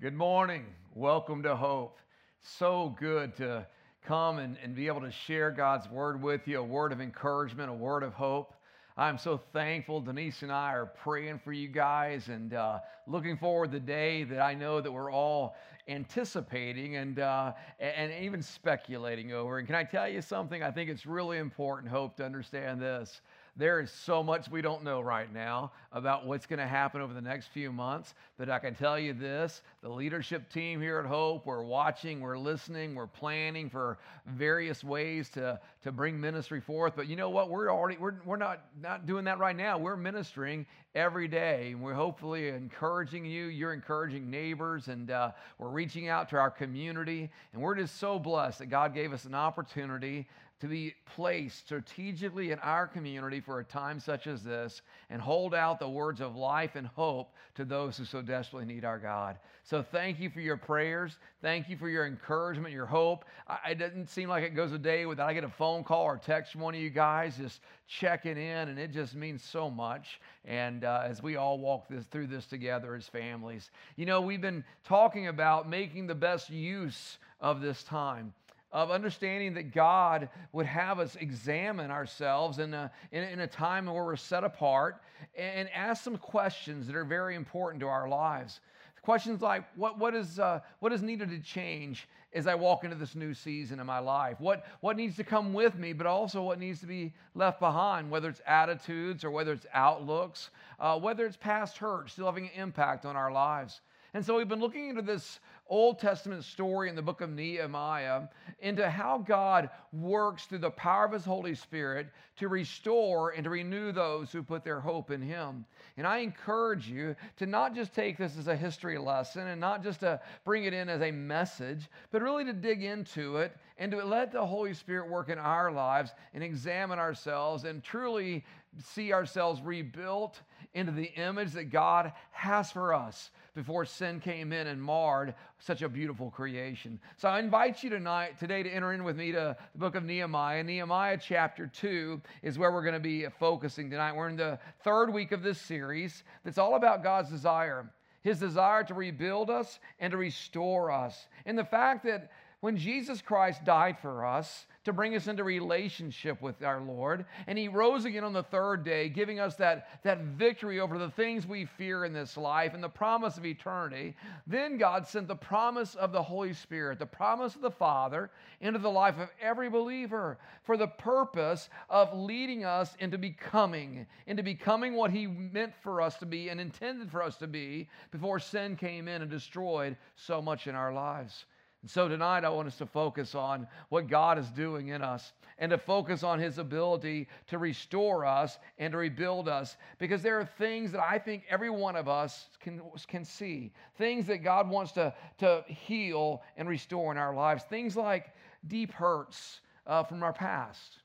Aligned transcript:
Good 0.00 0.16
morning. 0.16 0.64
Welcome 0.94 1.42
to 1.42 1.54
Hope. 1.54 1.98
So 2.40 2.96
good 2.98 3.36
to 3.36 3.66
come 4.02 4.38
and, 4.38 4.56
and 4.64 4.74
be 4.74 4.86
able 4.86 5.02
to 5.02 5.10
share 5.10 5.50
God's 5.50 5.90
word 5.90 6.22
with 6.22 6.48
you, 6.48 6.58
a 6.58 6.64
word 6.64 6.92
of 6.92 7.02
encouragement, 7.02 7.68
a 7.68 7.74
word 7.74 8.02
of 8.02 8.14
hope. 8.14 8.54
I'm 8.96 9.18
so 9.18 9.38
thankful. 9.52 10.00
Denise 10.00 10.40
and 10.40 10.50
I 10.50 10.72
are 10.72 10.86
praying 10.86 11.40
for 11.44 11.52
you 11.52 11.68
guys 11.68 12.28
and 12.28 12.54
uh, 12.54 12.78
looking 13.06 13.36
forward 13.36 13.72
to 13.72 13.78
the 13.78 13.80
day 13.80 14.24
that 14.24 14.40
I 14.40 14.54
know 14.54 14.80
that 14.80 14.90
we're 14.90 15.12
all 15.12 15.54
anticipating 15.86 16.96
and, 16.96 17.18
uh, 17.18 17.52
and 17.78 18.10
even 18.24 18.40
speculating 18.40 19.34
over. 19.34 19.58
And 19.58 19.66
can 19.66 19.76
I 19.76 19.84
tell 19.84 20.08
you 20.08 20.22
something? 20.22 20.62
I 20.62 20.70
think 20.70 20.88
it's 20.88 21.04
really 21.04 21.36
important, 21.36 21.92
Hope, 21.92 22.16
to 22.16 22.24
understand 22.24 22.80
this. 22.80 23.20
There 23.60 23.78
is 23.80 23.90
so 23.90 24.22
much 24.22 24.50
we 24.50 24.62
don't 24.62 24.82
know 24.84 25.02
right 25.02 25.30
now 25.30 25.72
about 25.92 26.26
what's 26.26 26.46
going 26.46 26.60
to 26.60 26.66
happen 26.66 27.02
over 27.02 27.12
the 27.12 27.20
next 27.20 27.48
few 27.48 27.70
months. 27.70 28.14
But 28.38 28.48
I 28.48 28.58
can 28.58 28.74
tell 28.74 28.98
you 28.98 29.12
this 29.12 29.60
the 29.82 29.88
leadership 29.90 30.50
team 30.50 30.80
here 30.80 30.98
at 30.98 31.04
Hope, 31.04 31.44
we're 31.44 31.62
watching, 31.62 32.22
we're 32.22 32.38
listening, 32.38 32.94
we're 32.94 33.06
planning 33.06 33.68
for 33.68 33.98
various 34.26 34.82
ways 34.82 35.28
to, 35.30 35.60
to 35.82 35.92
bring 35.92 36.18
ministry 36.18 36.62
forth. 36.62 36.94
But 36.96 37.06
you 37.06 37.16
know 37.16 37.28
what? 37.28 37.50
We're 37.50 37.70
already, 37.70 37.98
we're, 37.98 38.14
we're 38.24 38.38
not, 38.38 38.62
not 38.80 39.04
doing 39.04 39.26
that 39.26 39.38
right 39.38 39.54
now. 39.56 39.76
We're 39.76 39.94
ministering 39.94 40.64
every 40.94 41.28
day. 41.28 41.72
And 41.72 41.82
we're 41.82 41.92
hopefully 41.92 42.48
encouraging 42.48 43.26
you. 43.26 43.44
You're 43.44 43.74
encouraging 43.74 44.30
neighbors, 44.30 44.88
and 44.88 45.10
uh, 45.10 45.32
we're 45.58 45.68
reaching 45.68 46.08
out 46.08 46.30
to 46.30 46.36
our 46.38 46.50
community. 46.50 47.28
And 47.52 47.60
we're 47.60 47.74
just 47.74 47.98
so 47.98 48.18
blessed 48.18 48.60
that 48.60 48.70
God 48.70 48.94
gave 48.94 49.12
us 49.12 49.26
an 49.26 49.34
opportunity 49.34 50.26
to 50.60 50.66
be 50.66 50.94
placed 51.14 51.58
strategically 51.58 52.50
in 52.52 52.58
our 52.58 52.86
community 52.86 53.40
for 53.40 53.60
a 53.60 53.64
time 53.64 53.98
such 53.98 54.26
as 54.26 54.42
this 54.42 54.82
and 55.08 55.20
hold 55.20 55.54
out 55.54 55.80
the 55.80 55.88
words 55.88 56.20
of 56.20 56.36
life 56.36 56.76
and 56.76 56.86
hope 56.86 57.32
to 57.54 57.64
those 57.64 57.96
who 57.96 58.04
so 58.04 58.20
desperately 58.20 58.66
need 58.66 58.84
our 58.84 58.98
God. 58.98 59.38
So 59.64 59.82
thank 59.82 60.20
you 60.20 60.28
for 60.28 60.40
your 60.40 60.58
prayers. 60.58 61.16
Thank 61.40 61.68
you 61.70 61.78
for 61.78 61.88
your 61.88 62.06
encouragement, 62.06 62.74
your 62.74 62.86
hope. 62.86 63.24
I, 63.48 63.70
it 63.70 63.78
doesn't 63.78 64.10
seem 64.10 64.28
like 64.28 64.44
it 64.44 64.54
goes 64.54 64.72
a 64.72 64.78
day 64.78 65.06
without 65.06 65.30
I 65.30 65.34
get 65.34 65.44
a 65.44 65.48
phone 65.48 65.82
call 65.82 66.04
or 66.04 66.18
text 66.18 66.52
from 66.52 66.60
one 66.60 66.74
of 66.74 66.80
you 66.80 66.90
guys 66.90 67.38
just 67.38 67.60
checking 67.86 68.36
in, 68.36 68.68
and 68.68 68.78
it 68.78 68.92
just 68.92 69.14
means 69.14 69.42
so 69.42 69.70
much. 69.70 70.20
And 70.44 70.84
uh, 70.84 71.04
as 71.04 71.22
we 71.22 71.36
all 71.36 71.58
walk 71.58 71.88
this, 71.88 72.04
through 72.06 72.26
this 72.26 72.46
together 72.46 72.94
as 72.94 73.06
families, 73.06 73.70
you 73.96 74.06
know, 74.06 74.20
we've 74.20 74.40
been 74.40 74.64
talking 74.84 75.28
about 75.28 75.68
making 75.68 76.06
the 76.06 76.14
best 76.14 76.50
use 76.50 77.18
of 77.40 77.60
this 77.62 77.82
time 77.82 78.34
of 78.72 78.90
understanding 78.90 79.54
that 79.54 79.72
God 79.74 80.28
would 80.52 80.66
have 80.66 81.00
us 81.00 81.16
examine 81.16 81.90
ourselves 81.90 82.58
in 82.58 82.72
a, 82.72 82.90
in, 83.10 83.24
in, 83.24 83.40
a 83.40 83.46
time 83.46 83.86
where 83.86 84.04
we're 84.04 84.16
set 84.16 84.44
apart 84.44 85.02
and 85.36 85.68
ask 85.70 86.04
some 86.04 86.16
questions 86.16 86.86
that 86.86 86.94
are 86.94 87.04
very 87.04 87.34
important 87.34 87.80
to 87.80 87.88
our 87.88 88.08
lives. 88.08 88.60
Questions 89.02 89.40
like, 89.40 89.64
what, 89.76 89.98
what, 89.98 90.14
is, 90.14 90.38
uh, 90.38 90.60
what 90.80 90.92
is 90.92 91.02
needed 91.02 91.30
to 91.30 91.38
change 91.40 92.06
as 92.32 92.46
I 92.46 92.54
walk 92.54 92.84
into 92.84 92.96
this 92.96 93.16
new 93.16 93.34
season 93.34 93.80
in 93.80 93.86
my 93.86 93.98
life? 93.98 94.38
What, 94.40 94.66
what 94.80 94.96
needs 94.96 95.16
to 95.16 95.24
come 95.24 95.52
with 95.52 95.76
me, 95.76 95.92
but 95.92 96.06
also 96.06 96.42
what 96.42 96.60
needs 96.60 96.80
to 96.80 96.86
be 96.86 97.12
left 97.34 97.60
behind, 97.60 98.10
whether 98.10 98.28
it's 98.28 98.42
attitudes 98.46 99.24
or 99.24 99.30
whether 99.30 99.52
it's 99.52 99.66
outlooks, 99.72 100.50
uh, 100.78 100.98
whether 100.98 101.26
it's 101.26 101.36
past 101.36 101.78
hurt, 101.78 102.10
still 102.10 102.26
having 102.26 102.44
an 102.44 102.62
impact 102.62 103.06
on 103.06 103.16
our 103.16 103.32
lives. 103.32 103.80
And 104.12 104.24
so 104.24 104.36
we've 104.36 104.48
been 104.48 104.60
looking 104.60 104.88
into 104.88 105.02
this 105.02 105.40
Old 105.70 106.00
Testament 106.00 106.42
story 106.42 106.88
in 106.88 106.96
the 106.96 107.02
book 107.02 107.20
of 107.20 107.30
Nehemiah 107.30 108.22
into 108.58 108.90
how 108.90 109.18
God 109.18 109.70
works 109.92 110.44
through 110.44 110.58
the 110.58 110.70
power 110.70 111.04
of 111.04 111.12
His 111.12 111.24
Holy 111.24 111.54
Spirit 111.54 112.08
to 112.38 112.48
restore 112.48 113.30
and 113.30 113.44
to 113.44 113.50
renew 113.50 113.92
those 113.92 114.32
who 114.32 114.42
put 114.42 114.64
their 114.64 114.80
hope 114.80 115.12
in 115.12 115.22
Him. 115.22 115.64
And 115.96 116.08
I 116.08 116.18
encourage 116.18 116.88
you 116.88 117.14
to 117.36 117.46
not 117.46 117.76
just 117.76 117.94
take 117.94 118.18
this 118.18 118.36
as 118.36 118.48
a 118.48 118.56
history 118.56 118.98
lesson 118.98 119.46
and 119.46 119.60
not 119.60 119.84
just 119.84 120.00
to 120.00 120.20
bring 120.44 120.64
it 120.64 120.74
in 120.74 120.88
as 120.88 121.02
a 121.02 121.12
message, 121.12 121.88
but 122.10 122.20
really 122.20 122.44
to 122.46 122.52
dig 122.52 122.82
into 122.82 123.36
it 123.36 123.56
and 123.78 123.92
to 123.92 124.04
let 124.04 124.32
the 124.32 124.44
Holy 124.44 124.74
Spirit 124.74 125.08
work 125.08 125.28
in 125.28 125.38
our 125.38 125.70
lives 125.70 126.10
and 126.34 126.42
examine 126.42 126.98
ourselves 126.98 127.62
and 127.62 127.84
truly 127.84 128.44
see 128.82 129.12
ourselves 129.12 129.60
rebuilt 129.62 130.40
into 130.74 130.92
the 130.92 131.12
image 131.14 131.52
that 131.52 131.70
God 131.70 132.12
has 132.32 132.72
for 132.72 132.92
us 132.92 133.30
before 133.54 133.84
sin 133.84 134.20
came 134.20 134.52
in 134.52 134.66
and 134.66 134.82
marred 134.82 135.34
such 135.58 135.82
a 135.82 135.88
beautiful 135.88 136.30
creation. 136.30 137.00
So 137.16 137.28
I 137.28 137.38
invite 137.38 137.82
you 137.82 137.90
tonight, 137.90 138.38
today, 138.38 138.62
to 138.62 138.70
enter 138.70 138.92
in 138.92 139.04
with 139.04 139.16
me 139.16 139.32
to 139.32 139.56
the 139.72 139.78
book 139.78 139.94
of 139.94 140.04
Nehemiah. 140.04 140.62
Nehemiah 140.62 141.18
chapter 141.20 141.66
2 141.66 142.20
is 142.42 142.58
where 142.58 142.72
we're 142.72 142.82
going 142.82 142.94
to 142.94 143.00
be 143.00 143.26
focusing 143.38 143.90
tonight. 143.90 144.14
We're 144.14 144.28
in 144.28 144.36
the 144.36 144.58
third 144.84 145.12
week 145.12 145.32
of 145.32 145.42
this 145.42 145.60
series 145.60 146.22
that's 146.44 146.58
all 146.58 146.76
about 146.76 147.02
God's 147.02 147.30
desire, 147.30 147.90
his 148.22 148.38
desire 148.38 148.84
to 148.84 148.94
rebuild 148.94 149.50
us 149.50 149.78
and 149.98 150.10
to 150.10 150.16
restore 150.16 150.90
us. 150.90 151.26
And 151.46 151.58
the 151.58 151.64
fact 151.64 152.04
that 152.04 152.30
when 152.60 152.76
Jesus 152.76 153.22
Christ 153.22 153.64
died 153.64 153.98
for 153.98 154.26
us, 154.26 154.66
to 154.84 154.92
bring 154.92 155.14
us 155.14 155.26
into 155.26 155.44
relationship 155.44 156.40
with 156.40 156.62
our 156.62 156.80
Lord. 156.80 157.26
And 157.46 157.58
he 157.58 157.68
rose 157.68 158.04
again 158.04 158.24
on 158.24 158.32
the 158.32 158.42
third 158.42 158.84
day, 158.84 159.08
giving 159.08 159.38
us 159.38 159.56
that, 159.56 160.02
that 160.04 160.20
victory 160.22 160.80
over 160.80 160.96
the 160.96 161.10
things 161.10 161.46
we 161.46 161.66
fear 161.66 162.04
in 162.04 162.12
this 162.12 162.36
life 162.36 162.72
and 162.72 162.82
the 162.82 162.88
promise 162.88 163.36
of 163.36 163.44
eternity. 163.44 164.14
Then 164.46 164.78
God 164.78 165.06
sent 165.06 165.28
the 165.28 165.36
promise 165.36 165.94
of 165.94 166.12
the 166.12 166.22
Holy 166.22 166.54
Spirit, 166.54 166.98
the 166.98 167.06
promise 167.06 167.54
of 167.54 167.60
the 167.60 167.70
Father, 167.70 168.30
into 168.60 168.78
the 168.78 168.90
life 168.90 169.18
of 169.18 169.28
every 169.40 169.68
believer 169.68 170.38
for 170.62 170.76
the 170.76 170.86
purpose 170.86 171.68
of 171.90 172.16
leading 172.16 172.64
us 172.64 172.96
into 173.00 173.18
becoming, 173.18 174.06
into 174.26 174.42
becoming 174.42 174.94
what 174.94 175.10
he 175.10 175.26
meant 175.26 175.74
for 175.82 176.00
us 176.00 176.16
to 176.16 176.26
be 176.26 176.48
and 176.48 176.60
intended 176.60 177.10
for 177.10 177.22
us 177.22 177.36
to 177.36 177.46
be 177.46 177.88
before 178.10 178.38
sin 178.38 178.76
came 178.76 179.08
in 179.08 179.20
and 179.20 179.30
destroyed 179.30 179.96
so 180.16 180.40
much 180.40 180.66
in 180.66 180.74
our 180.74 180.92
lives. 180.92 181.44
And 181.82 181.90
so 181.90 182.08
tonight, 182.08 182.44
I 182.44 182.50
want 182.50 182.68
us 182.68 182.76
to 182.78 182.86
focus 182.86 183.34
on 183.34 183.66
what 183.88 184.06
God 184.06 184.38
is 184.38 184.50
doing 184.50 184.88
in 184.88 185.00
us 185.00 185.32
and 185.58 185.70
to 185.70 185.78
focus 185.78 186.22
on 186.22 186.38
His 186.38 186.58
ability 186.58 187.26
to 187.48 187.58
restore 187.58 188.26
us 188.26 188.58
and 188.78 188.92
to 188.92 188.98
rebuild 188.98 189.48
us 189.48 189.76
because 189.98 190.22
there 190.22 190.38
are 190.38 190.44
things 190.44 190.92
that 190.92 191.02
I 191.02 191.18
think 191.18 191.44
every 191.48 191.70
one 191.70 191.96
of 191.96 192.06
us 192.06 192.48
can, 192.60 192.82
can 193.08 193.24
see. 193.24 193.72
Things 193.96 194.26
that 194.26 194.38
God 194.38 194.68
wants 194.68 194.92
to, 194.92 195.14
to 195.38 195.64
heal 195.66 196.42
and 196.58 196.68
restore 196.68 197.12
in 197.12 197.18
our 197.18 197.34
lives. 197.34 197.64
Things 197.64 197.96
like 197.96 198.34
deep 198.66 198.92
hurts 198.92 199.60
uh, 199.86 200.02
from 200.02 200.22
our 200.22 200.34
past, 200.34 200.98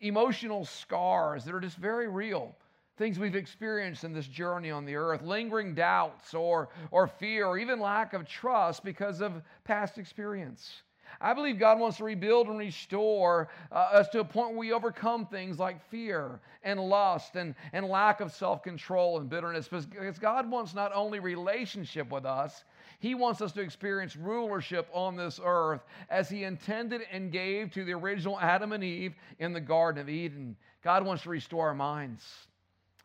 emotional 0.00 0.64
scars 0.64 1.44
that 1.44 1.54
are 1.54 1.60
just 1.60 1.76
very 1.76 2.08
real 2.08 2.56
things 2.98 3.18
we've 3.18 3.36
experienced 3.36 4.04
in 4.04 4.12
this 4.12 4.26
journey 4.26 4.70
on 4.70 4.84
the 4.84 4.96
earth, 4.96 5.22
lingering 5.22 5.74
doubts 5.74 6.34
or, 6.34 6.68
or 6.90 7.06
fear 7.06 7.46
or 7.46 7.56
even 7.56 7.80
lack 7.80 8.12
of 8.12 8.26
trust 8.26 8.84
because 8.84 9.20
of 9.20 9.40
past 9.64 9.98
experience. 9.98 10.82
I 11.20 11.34
believe 11.34 11.58
God 11.58 11.80
wants 11.80 11.96
to 11.98 12.04
rebuild 12.04 12.48
and 12.48 12.58
restore 12.58 13.48
uh, 13.72 13.74
us 13.74 14.08
to 14.10 14.20
a 14.20 14.24
point 14.24 14.50
where 14.50 14.58
we 14.58 14.72
overcome 14.72 15.26
things 15.26 15.58
like 15.58 15.82
fear 15.90 16.40
and 16.62 16.78
lust 16.80 17.36
and, 17.36 17.54
and 17.72 17.86
lack 17.86 18.20
of 18.20 18.32
self 18.32 18.62
control 18.62 19.18
and 19.18 19.28
bitterness. 19.28 19.68
Because 19.68 20.18
God 20.18 20.48
wants 20.50 20.74
not 20.74 20.92
only 20.94 21.18
relationship 21.18 22.10
with 22.10 22.24
us, 22.24 22.64
He 23.00 23.14
wants 23.14 23.40
us 23.40 23.52
to 23.52 23.60
experience 23.60 24.16
rulership 24.16 24.88
on 24.92 25.16
this 25.16 25.40
earth 25.42 25.80
as 26.10 26.28
He 26.28 26.44
intended 26.44 27.02
and 27.10 27.32
gave 27.32 27.72
to 27.72 27.84
the 27.84 27.94
original 27.94 28.38
Adam 28.38 28.72
and 28.72 28.84
Eve 28.84 29.14
in 29.38 29.52
the 29.52 29.60
Garden 29.60 30.00
of 30.00 30.08
Eden. 30.08 30.56
God 30.84 31.04
wants 31.04 31.24
to 31.24 31.30
restore 31.30 31.68
our 31.68 31.74
minds. 31.74 32.47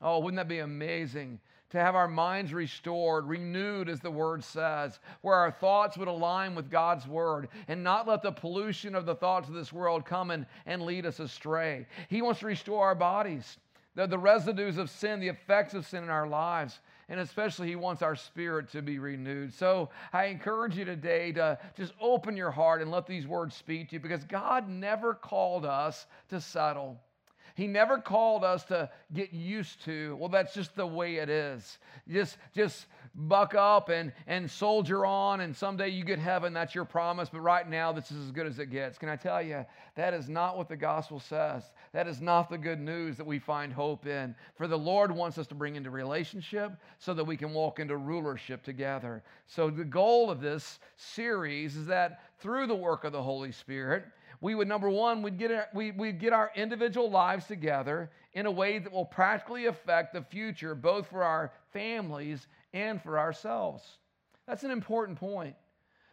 Oh, 0.04 0.20
wouldn't 0.20 0.38
that 0.38 0.50
be 0.50 0.60
amazing 0.60 1.40
to 1.74 1.80
have 1.80 1.96
our 1.96 2.08
minds 2.08 2.54
restored, 2.54 3.28
renewed, 3.28 3.90
as 3.90 4.00
the 4.00 4.12
word 4.12 4.44
says, 4.44 5.00
where 5.22 5.36
our 5.36 5.50
thoughts 5.50 5.98
would 5.98 6.08
align 6.08 6.54
with 6.54 6.70
God's 6.70 7.08
word 7.08 7.48
and 7.68 7.84
not 7.84 8.08
let 8.08 8.22
the 8.22 8.32
pollution 8.32 8.94
of 8.94 9.08
the 9.08 9.16
thoughts 9.16 9.48
of 9.48 9.56
this 9.56 9.74
world 9.74 10.06
come 10.06 10.30
and, 10.30 10.46
and 10.68 10.84
lead 10.84 11.08
us 11.08 11.20
astray. 11.20 11.88
He 12.10 12.22
wants 12.22 12.42
to 12.42 12.46
restore 12.46 12.86
our 12.86 12.94
bodies, 12.94 13.58
the, 13.96 14.06
the 14.06 14.20
residues 14.20 14.78
of 14.78 14.92
sin, 14.92 15.20
the 15.20 15.30
effects 15.30 15.74
of 15.74 15.88
sin 15.88 16.04
in 16.04 16.12
our 16.12 16.28
lives. 16.28 16.80
And 17.10 17.20
especially, 17.20 17.70
He 17.70 17.76
wants 17.76 18.04
our 18.04 18.16
spirit 18.16 18.70
to 18.74 18.84
be 18.84 19.00
renewed. 19.00 19.52
So 19.52 19.90
I 20.14 20.26
encourage 20.26 20.78
you 20.78 20.86
today 20.86 21.32
to 21.32 21.58
just 21.76 21.94
open 22.00 22.38
your 22.38 22.52
heart 22.52 22.84
and 22.84 22.92
let 22.92 23.08
these 23.08 23.26
words 23.26 23.56
speak 23.56 23.90
to 23.90 23.94
you 23.96 24.00
because 24.00 24.24
God 24.26 24.70
never 24.70 25.16
called 25.16 25.66
us 25.66 26.06
to 26.30 26.40
settle. 26.40 27.00
He 27.56 27.68
never 27.68 28.00
called 28.00 28.44
us 28.44 28.64
to 28.66 28.90
get 29.14 29.32
used 29.32 29.84
to, 29.86 30.16
well, 30.20 30.30
that's 30.30 30.54
just 30.54 30.76
the 30.76 30.88
way 30.88 31.18
it 31.18 31.30
is. 31.30 31.78
Just, 32.10 32.38
just 32.56 32.88
buck 33.16 33.54
up 33.54 33.90
and, 33.90 34.12
and 34.26 34.50
soldier 34.50 35.06
on, 35.06 35.42
and 35.42 35.56
someday 35.56 35.90
you 35.90 36.04
get 36.04 36.18
heaven. 36.18 36.52
That's 36.52 36.74
your 36.74 36.86
promise. 36.86 37.30
But 37.30 37.42
right 37.42 37.70
now, 37.70 37.92
this 37.92 38.12
is 38.12 38.26
as 38.26 38.32
good 38.32 38.48
as 38.48 38.58
it 38.58 38.72
gets. 38.72 38.98
Can 38.98 39.08
I 39.08 39.16
tell 39.16 39.42
you, 39.42 39.66
that 39.96 40.16
is 40.16 40.30
not 40.30 40.58
what 40.58 40.68
the 40.68 40.76
gospel 40.76 41.20
says. 41.20 41.64
That 41.92 42.08
is 42.08 42.22
not 42.22 42.50
the 42.50 42.58
good 42.58 42.80
news 42.80 43.18
that 43.18 43.26
we 43.26 43.38
find 43.38 43.72
hope 43.72 44.08
in. 44.08 44.34
For 44.56 44.68
the 44.68 44.78
Lord 44.78 45.12
wants 45.12 45.38
us 45.38 45.46
to 45.48 45.56
bring 45.56 45.76
into 45.76 45.92
relationship 45.92 46.72
so 46.98 47.14
that 47.14 47.24
we 47.24 47.38
can 47.38 47.54
walk 47.54 47.80
into 47.80 47.98
rulership 47.98 48.64
together. 48.64 49.22
So, 49.46 49.70
the 49.70 49.86
goal 49.86 50.32
of 50.32 50.42
this 50.42 50.80
series 50.96 51.76
is 51.76 51.86
that 51.86 52.22
through 52.40 52.66
the 52.66 52.76
work 52.76 53.04
of 53.04 53.12
the 53.12 53.22
Holy 53.22 53.52
Spirit, 53.52 54.06
we 54.44 54.56
would, 54.56 54.68
number 54.68 54.90
one, 54.90 55.22
we'd 55.22 55.40
get, 55.40 55.52
our, 55.52 55.68
we, 55.74 55.92
we'd 55.92 56.20
get 56.20 56.34
our 56.34 56.52
individual 56.54 57.10
lives 57.10 57.46
together 57.46 58.12
in 58.34 58.46
a 58.46 58.52
way 58.52 58.78
that 58.78 58.92
will 58.92 59.06
practically 59.06 59.68
affect 59.68 60.14
the 60.14 60.22
future, 60.22 60.76
both 60.76 61.08
for 61.08 61.24
our 61.24 61.54
families 61.72 62.48
and 62.74 63.02
for 63.02 63.18
ourselves. 63.18 63.82
That's 64.46 64.66
an 64.66 64.72
important 64.72 65.18
point. 65.18 65.56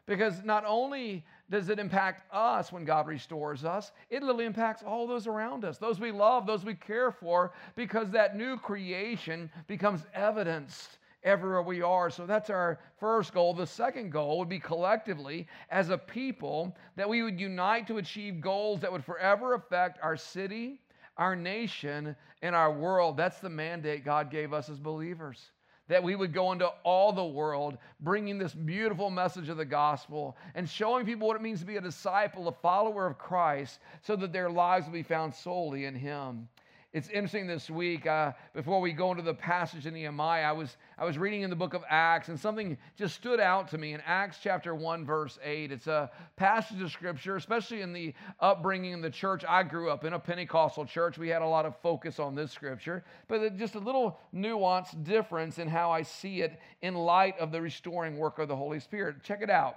Because 0.07 0.45
not 0.45 0.65
only 0.65 1.25
does 1.51 1.71
it 1.71 1.81
impact 1.81 2.23
us 2.33 2.71
when 2.71 2.85
God 2.85 3.09
restores 3.09 3.65
us, 3.65 3.91
it 4.11 4.23
literally 4.23 4.47
impacts 4.47 4.85
all 4.85 5.09
those 5.09 5.27
around 5.27 5.65
us, 5.65 5.79
those 5.79 5.99
we 5.99 6.13
love, 6.13 6.47
those 6.47 6.65
we 6.65 6.75
care 6.75 7.11
for, 7.11 7.53
because 7.75 8.11
that 8.11 8.37
new 8.37 8.57
creation 8.57 9.51
becomes 9.67 10.07
evidenced 10.15 10.99
everywhere 11.23 11.63
we 11.63 11.83
are. 11.83 12.11
So 12.11 12.27
that's 12.27 12.51
our 12.51 12.79
first 12.99 13.33
goal. 13.35 13.55
The 13.55 13.67
second 13.67 14.11
goal 14.11 14.39
would 14.39 14.49
be 14.49 14.59
collectively, 14.59 15.47
as 15.71 15.91
a 15.91 15.99
people, 15.99 16.77
that 16.97 17.09
we 17.09 17.23
would 17.23 17.41
unite 17.41 17.87
to 17.89 17.99
achieve 17.99 18.41
goals 18.41 18.81
that 18.81 18.93
would 18.93 19.05
forever 19.05 19.55
affect 19.55 19.99
our 20.03 20.17
city, 20.17 20.81
our 21.17 21.37
nation, 21.37 22.17
and 22.43 22.55
our 22.55 22.73
world. 22.73 23.17
That's 23.17 23.41
the 23.41 23.51
mandate 23.51 24.05
God 24.05 24.31
gave 24.31 24.53
us 24.53 24.69
as 24.69 24.79
believers 24.79 25.51
that 25.91 26.03
we 26.03 26.15
would 26.15 26.33
go 26.33 26.53
into 26.53 26.69
all 26.85 27.13
the 27.13 27.25
world 27.25 27.77
bringing 27.99 28.39
this 28.39 28.55
beautiful 28.55 29.11
message 29.11 29.49
of 29.49 29.57
the 29.57 29.65
gospel 29.65 30.37
and 30.55 30.71
showing 30.71 31.05
people 31.05 31.27
what 31.27 31.35
it 31.35 31.43
means 31.43 31.59
to 31.59 31.67
be 31.67 31.79
a 31.79 31.81
disciple, 31.81 32.47
a 32.47 32.53
follower 32.53 33.09
of 33.09 33.19
Christ, 33.19 33.81
so 34.01 34.15
that 34.15 34.33
their 34.33 34.49
lives 34.49 34.87
will 34.87 34.93
be 34.93 35.03
found 35.03 35.35
solely 35.35 35.87
in 35.87 35.97
Him. 35.97 36.49
It's 36.93 37.09
interesting 37.09 37.47
this 37.47 37.71
week, 37.71 38.05
uh, 38.05 38.33
before 38.53 38.81
we 38.81 38.91
go 38.91 39.13
into 39.13 39.23
the 39.23 39.33
passage 39.33 39.87
in 39.87 39.95
Nehemiah, 39.95 40.43
I 40.43 40.51
was, 40.51 40.77
I 40.99 41.05
was 41.05 41.19
reading 41.19 41.43
in 41.43 41.51
the 41.51 41.55
book 41.55 41.73
of 41.73 41.85
Acts, 41.89 42.31
and 42.31 42.39
something 42.39 42.77
just 42.97 43.15
stood 43.15 43.39
out 43.39 43.69
to 43.69 43.79
me 43.79 43.95
in 43.95 44.03
Acts 44.05 44.39
chapter 44.43 44.75
1, 44.75 45.07
verse 45.07 45.39
8. 45.45 45.71
It's 45.71 45.87
a 45.87 46.11
passage 46.35 46.83
of 46.83 46.91
scripture, 46.91 47.37
especially 47.37 47.83
in 47.83 47.93
the 47.93 48.13
upbringing 48.41 48.91
in 48.91 49.01
the 49.01 49.11
church 49.11 49.45
I 49.49 49.63
grew 49.63 49.89
up 49.89 50.05
in, 50.05 50.15
a 50.15 50.19
Pentecostal 50.19 50.85
church. 50.85 51.17
We 51.17 51.29
had 51.29 51.43
a 51.43 51.47
lot 51.47 51.65
of 51.65 51.77
focus 51.77 52.19
on 52.19 52.35
this 52.35 52.51
scripture, 52.51 53.05
but 53.29 53.57
just 53.57 53.77
a 53.77 53.81
little 53.81 54.19
nuance 54.33 54.91
difference 54.91 55.61
in 55.61 55.69
how 55.69 55.93
I 55.93 56.03
see 56.03 56.41
it 56.41 56.59
in 56.83 56.95
light 56.95 57.39
of 57.39 57.53
the 57.53 57.61
restoring 57.61 58.17
work 58.17 58.41
of 58.41 58.49
the 58.49 58.57
Holy 58.57 58.81
Spirit. 58.81 59.23
Check 59.23 59.43
it 59.43 59.51
out. 59.51 59.77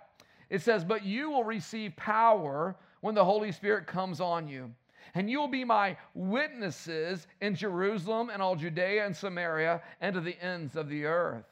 It 0.50 0.64
says, 0.64 0.84
But 0.84 1.06
you 1.06 1.30
will 1.30 1.44
receive 1.44 1.96
power 1.96 2.76
when 3.02 3.14
the 3.14 3.24
Holy 3.24 3.52
Spirit 3.52 3.86
comes 3.86 4.20
on 4.20 4.48
you 4.48 4.74
and 5.16 5.30
you 5.30 5.40
will 5.40 5.48
be 5.48 5.64
my 5.64 5.98
witnesses 6.14 7.28
in 7.42 7.56
Jerusalem 7.56 8.30
and 8.30 8.42
all 8.42 8.56
Judea 8.56 9.06
and 9.06 9.16
Samaria 9.16 9.82
and 10.02 10.14
to 10.16 10.22
the 10.22 10.42
ends 10.44 10.76
of 10.76 10.90
the 10.90 11.06
earth. 11.06 11.46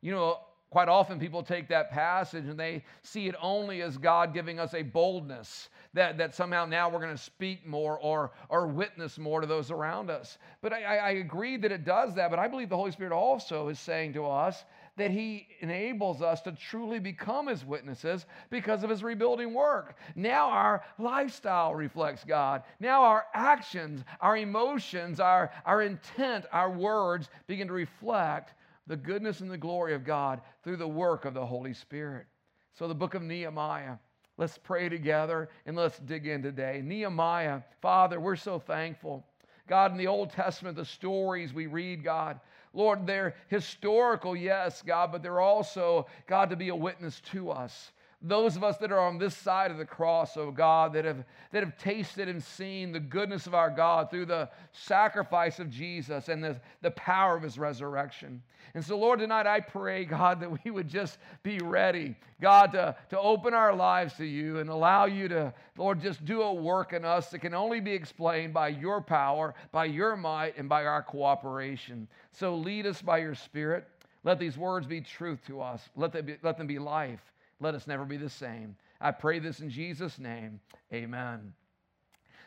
You 0.00 0.12
know, 0.12 0.38
quite 0.74 0.88
often 0.88 1.20
people 1.20 1.40
take 1.42 1.68
that 1.68 1.92
passage 1.92 2.46
and 2.46 2.58
they 2.58 2.82
see 3.02 3.28
it 3.28 3.36
only 3.40 3.80
as 3.80 3.96
God 3.96 4.34
giving 4.34 4.58
us 4.58 4.74
a 4.74 4.82
boldness 4.82 5.68
that, 5.92 6.18
that 6.18 6.34
somehow 6.34 6.66
now 6.66 6.88
we're 6.88 6.98
going 6.98 7.16
to 7.16 7.22
speak 7.22 7.64
more 7.64 7.96
or, 8.00 8.32
or 8.48 8.66
witness 8.66 9.16
more 9.16 9.40
to 9.40 9.46
those 9.46 9.70
around 9.70 10.10
us. 10.10 10.36
But 10.62 10.72
I, 10.72 10.96
I 10.96 11.10
agree 11.10 11.56
that 11.58 11.70
it 11.70 11.84
does 11.84 12.16
that, 12.16 12.28
but 12.28 12.40
I 12.40 12.48
believe 12.48 12.70
the 12.70 12.76
Holy 12.76 12.90
Spirit 12.90 13.12
also 13.12 13.68
is 13.68 13.78
saying 13.78 14.14
to 14.14 14.26
us 14.26 14.64
that 14.96 15.10
He 15.10 15.48
enables 15.60 16.22
us 16.22 16.40
to 16.42 16.52
truly 16.52 16.98
become 16.98 17.48
His 17.48 17.64
witnesses 17.64 18.26
because 18.50 18.84
of 18.84 18.90
His 18.90 19.02
rebuilding 19.02 19.52
work. 19.52 19.96
Now 20.14 20.50
our 20.50 20.84
lifestyle 20.98 21.74
reflects 21.74 22.24
God. 22.24 22.62
Now 22.80 23.02
our 23.02 23.24
actions, 23.34 24.04
our 24.20 24.36
emotions, 24.36 25.20
our, 25.20 25.50
our 25.64 25.82
intent, 25.82 26.46
our 26.52 26.70
words 26.70 27.28
begin 27.46 27.66
to 27.68 27.74
reflect 27.74 28.54
the 28.86 28.96
goodness 28.96 29.40
and 29.40 29.50
the 29.50 29.58
glory 29.58 29.94
of 29.94 30.04
God 30.04 30.40
through 30.62 30.76
the 30.76 30.86
work 30.86 31.24
of 31.24 31.34
the 31.34 31.46
Holy 31.46 31.74
Spirit. 31.74 32.26
So, 32.74 32.88
the 32.88 32.94
book 32.94 33.14
of 33.14 33.22
Nehemiah. 33.22 33.96
Let's 34.36 34.58
pray 34.58 34.88
together 34.88 35.48
and 35.64 35.76
let's 35.76 35.98
dig 36.00 36.26
in 36.26 36.42
today. 36.42 36.82
Nehemiah, 36.84 37.60
Father, 37.80 38.18
we're 38.18 38.34
so 38.34 38.58
thankful. 38.58 39.24
God, 39.68 39.92
in 39.92 39.96
the 39.96 40.08
Old 40.08 40.30
Testament, 40.30 40.76
the 40.76 40.84
stories 40.84 41.54
we 41.54 41.66
read, 41.66 42.02
God, 42.02 42.40
Lord, 42.74 43.06
they're 43.06 43.36
historical, 43.48 44.36
yes, 44.36 44.82
God, 44.82 45.12
but 45.12 45.22
they're 45.22 45.40
also, 45.40 46.06
God, 46.26 46.50
to 46.50 46.56
be 46.56 46.68
a 46.68 46.76
witness 46.76 47.20
to 47.32 47.50
us. 47.50 47.92
Those 48.26 48.56
of 48.56 48.64
us 48.64 48.78
that 48.78 48.90
are 48.90 48.98
on 48.98 49.18
this 49.18 49.36
side 49.36 49.70
of 49.70 49.76
the 49.76 49.84
cross, 49.84 50.38
oh 50.38 50.50
God, 50.50 50.94
that 50.94 51.04
have, 51.04 51.24
that 51.52 51.62
have 51.62 51.76
tasted 51.76 52.26
and 52.26 52.42
seen 52.42 52.90
the 52.90 52.98
goodness 52.98 53.46
of 53.46 53.54
our 53.54 53.68
God 53.68 54.10
through 54.10 54.24
the 54.24 54.48
sacrifice 54.72 55.58
of 55.58 55.68
Jesus 55.68 56.30
and 56.30 56.42
the, 56.42 56.58
the 56.80 56.90
power 56.92 57.36
of 57.36 57.42
his 57.42 57.58
resurrection. 57.58 58.42
And 58.74 58.82
so, 58.82 58.96
Lord, 58.98 59.18
tonight 59.18 59.46
I 59.46 59.60
pray, 59.60 60.06
God, 60.06 60.40
that 60.40 60.64
we 60.64 60.70
would 60.70 60.88
just 60.88 61.18
be 61.42 61.58
ready, 61.58 62.16
God, 62.40 62.72
to, 62.72 62.96
to 63.10 63.20
open 63.20 63.52
our 63.52 63.76
lives 63.76 64.14
to 64.14 64.24
you 64.24 64.58
and 64.58 64.70
allow 64.70 65.04
you 65.04 65.28
to, 65.28 65.52
Lord, 65.76 66.00
just 66.00 66.24
do 66.24 66.40
a 66.40 66.52
work 66.52 66.94
in 66.94 67.04
us 67.04 67.28
that 67.28 67.40
can 67.40 67.52
only 67.52 67.80
be 67.80 67.92
explained 67.92 68.54
by 68.54 68.68
your 68.68 69.02
power, 69.02 69.54
by 69.70 69.84
your 69.84 70.16
might, 70.16 70.56
and 70.56 70.66
by 70.66 70.86
our 70.86 71.02
cooperation. 71.02 72.08
So 72.32 72.56
lead 72.56 72.86
us 72.86 73.02
by 73.02 73.18
your 73.18 73.34
Spirit. 73.34 73.86
Let 74.24 74.38
these 74.38 74.56
words 74.56 74.86
be 74.86 75.02
truth 75.02 75.40
to 75.46 75.60
us. 75.60 75.86
Let 75.94 76.12
them 76.12 76.24
be, 76.24 76.36
let 76.42 76.56
them 76.56 76.66
be 76.66 76.78
life. 76.78 77.20
Let 77.60 77.74
us 77.74 77.86
never 77.86 78.04
be 78.04 78.16
the 78.16 78.30
same. 78.30 78.76
I 79.00 79.10
pray 79.10 79.38
this 79.38 79.60
in 79.60 79.70
Jesus' 79.70 80.18
name. 80.18 80.60
Amen. 80.92 81.52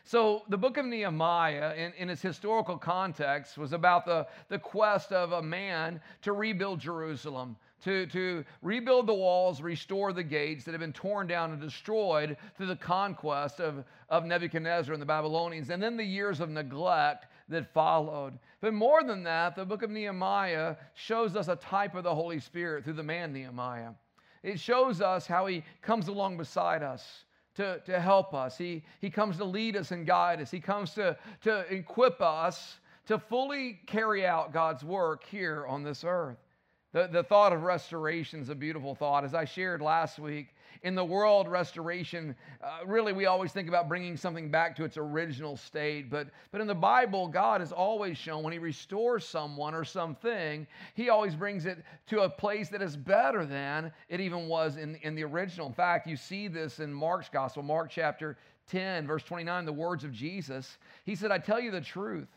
So, 0.08 0.42
the 0.48 0.56
book 0.56 0.78
of 0.78 0.86
Nehemiah, 0.86 1.74
in, 1.74 1.92
in, 1.98 2.08
its 2.08 2.22
historical 2.22 2.78
context, 2.78 3.58
was 3.58 3.74
about 3.74 4.06
the, 4.06 4.26
the 4.48 4.58
quest 4.58 5.12
of 5.12 5.32
a 5.32 5.42
man 5.42 6.00
to 6.22 6.32
rebuild 6.32 6.80
Jerusalem, 6.80 7.56
to, 7.84 8.06
to 8.06 8.42
rebuild 8.62 9.06
the 9.06 9.12
walls, 9.12 9.60
restore 9.60 10.14
the 10.14 10.22
gates 10.22 10.64
that 10.64 10.70
had 10.70 10.80
been 10.80 10.94
torn 10.94 11.26
down 11.26 11.52
and 11.52 11.60
destroyed 11.60 12.38
through 12.56 12.68
the 12.68 12.76
conquest 12.76 13.60
of, 13.60 13.84
of 14.08 14.24
Nebuchadnezzar 14.24 14.94
and 14.94 15.02
the 15.02 15.06
Babylonians, 15.06 15.68
and 15.68 15.82
then 15.82 15.98
the 15.98 16.04
years 16.04 16.40
of 16.40 16.48
neglect 16.48 17.26
that 17.50 17.72
followed. 17.74 18.38
But 18.62 18.72
more 18.72 19.04
than 19.04 19.22
that, 19.24 19.56
the 19.56 19.66
book 19.66 19.82
of 19.82 19.90
Nehemiah 19.90 20.76
shows 20.94 21.36
us 21.36 21.48
a 21.48 21.56
type 21.56 21.94
of 21.94 22.04
the 22.04 22.14
Holy 22.14 22.40
Spirit 22.40 22.84
through 22.84 22.94
the 22.94 23.02
man 23.02 23.34
Nehemiah. 23.34 23.90
It 24.42 24.60
shows 24.60 25.00
us 25.00 25.26
how 25.26 25.46
he 25.46 25.64
comes 25.82 26.08
along 26.08 26.36
beside 26.36 26.82
us 26.82 27.24
to, 27.56 27.80
to 27.86 28.00
help 28.00 28.34
us. 28.34 28.56
He, 28.56 28.82
he 29.00 29.10
comes 29.10 29.36
to 29.38 29.44
lead 29.44 29.76
us 29.76 29.90
and 29.90 30.06
guide 30.06 30.40
us. 30.40 30.50
He 30.50 30.60
comes 30.60 30.94
to, 30.94 31.16
to 31.42 31.60
equip 31.72 32.20
us 32.20 32.78
to 33.06 33.18
fully 33.18 33.80
carry 33.86 34.26
out 34.26 34.52
God's 34.52 34.84
work 34.84 35.24
here 35.24 35.66
on 35.66 35.82
this 35.82 36.04
earth. 36.04 36.36
The, 36.92 37.08
the 37.10 37.22
thought 37.22 37.52
of 37.52 37.62
restoration 37.62 38.40
is 38.40 38.48
a 38.48 38.54
beautiful 38.54 38.94
thought. 38.94 39.24
As 39.24 39.34
I 39.34 39.44
shared 39.44 39.80
last 39.80 40.18
week, 40.18 40.48
in 40.82 40.94
the 40.94 41.04
world, 41.04 41.48
restoration, 41.48 42.34
uh, 42.62 42.80
really, 42.86 43.12
we 43.12 43.26
always 43.26 43.52
think 43.52 43.68
about 43.68 43.88
bringing 43.88 44.16
something 44.16 44.50
back 44.50 44.76
to 44.76 44.84
its 44.84 44.96
original 44.96 45.56
state. 45.56 46.10
But, 46.10 46.28
but 46.52 46.60
in 46.60 46.66
the 46.66 46.74
Bible, 46.74 47.28
God 47.28 47.60
has 47.60 47.72
always 47.72 48.16
shown 48.16 48.42
when 48.42 48.52
He 48.52 48.58
restores 48.58 49.26
someone 49.26 49.74
or 49.74 49.84
something, 49.84 50.66
He 50.94 51.08
always 51.08 51.34
brings 51.34 51.66
it 51.66 51.78
to 52.08 52.22
a 52.22 52.28
place 52.28 52.68
that 52.70 52.82
is 52.82 52.96
better 52.96 53.44
than 53.44 53.92
it 54.08 54.20
even 54.20 54.48
was 54.48 54.76
in, 54.76 54.96
in 54.96 55.14
the 55.14 55.24
original. 55.24 55.66
In 55.66 55.74
fact, 55.74 56.06
you 56.06 56.16
see 56.16 56.48
this 56.48 56.80
in 56.80 56.92
Mark's 56.92 57.28
gospel, 57.28 57.62
Mark 57.62 57.90
chapter 57.90 58.36
10, 58.70 59.06
verse 59.06 59.22
29, 59.22 59.64
the 59.64 59.72
words 59.72 60.04
of 60.04 60.12
Jesus. 60.12 60.78
He 61.04 61.14
said, 61.14 61.30
I 61.30 61.38
tell 61.38 61.60
you 61.60 61.70
the 61.70 61.80
truth. 61.80 62.28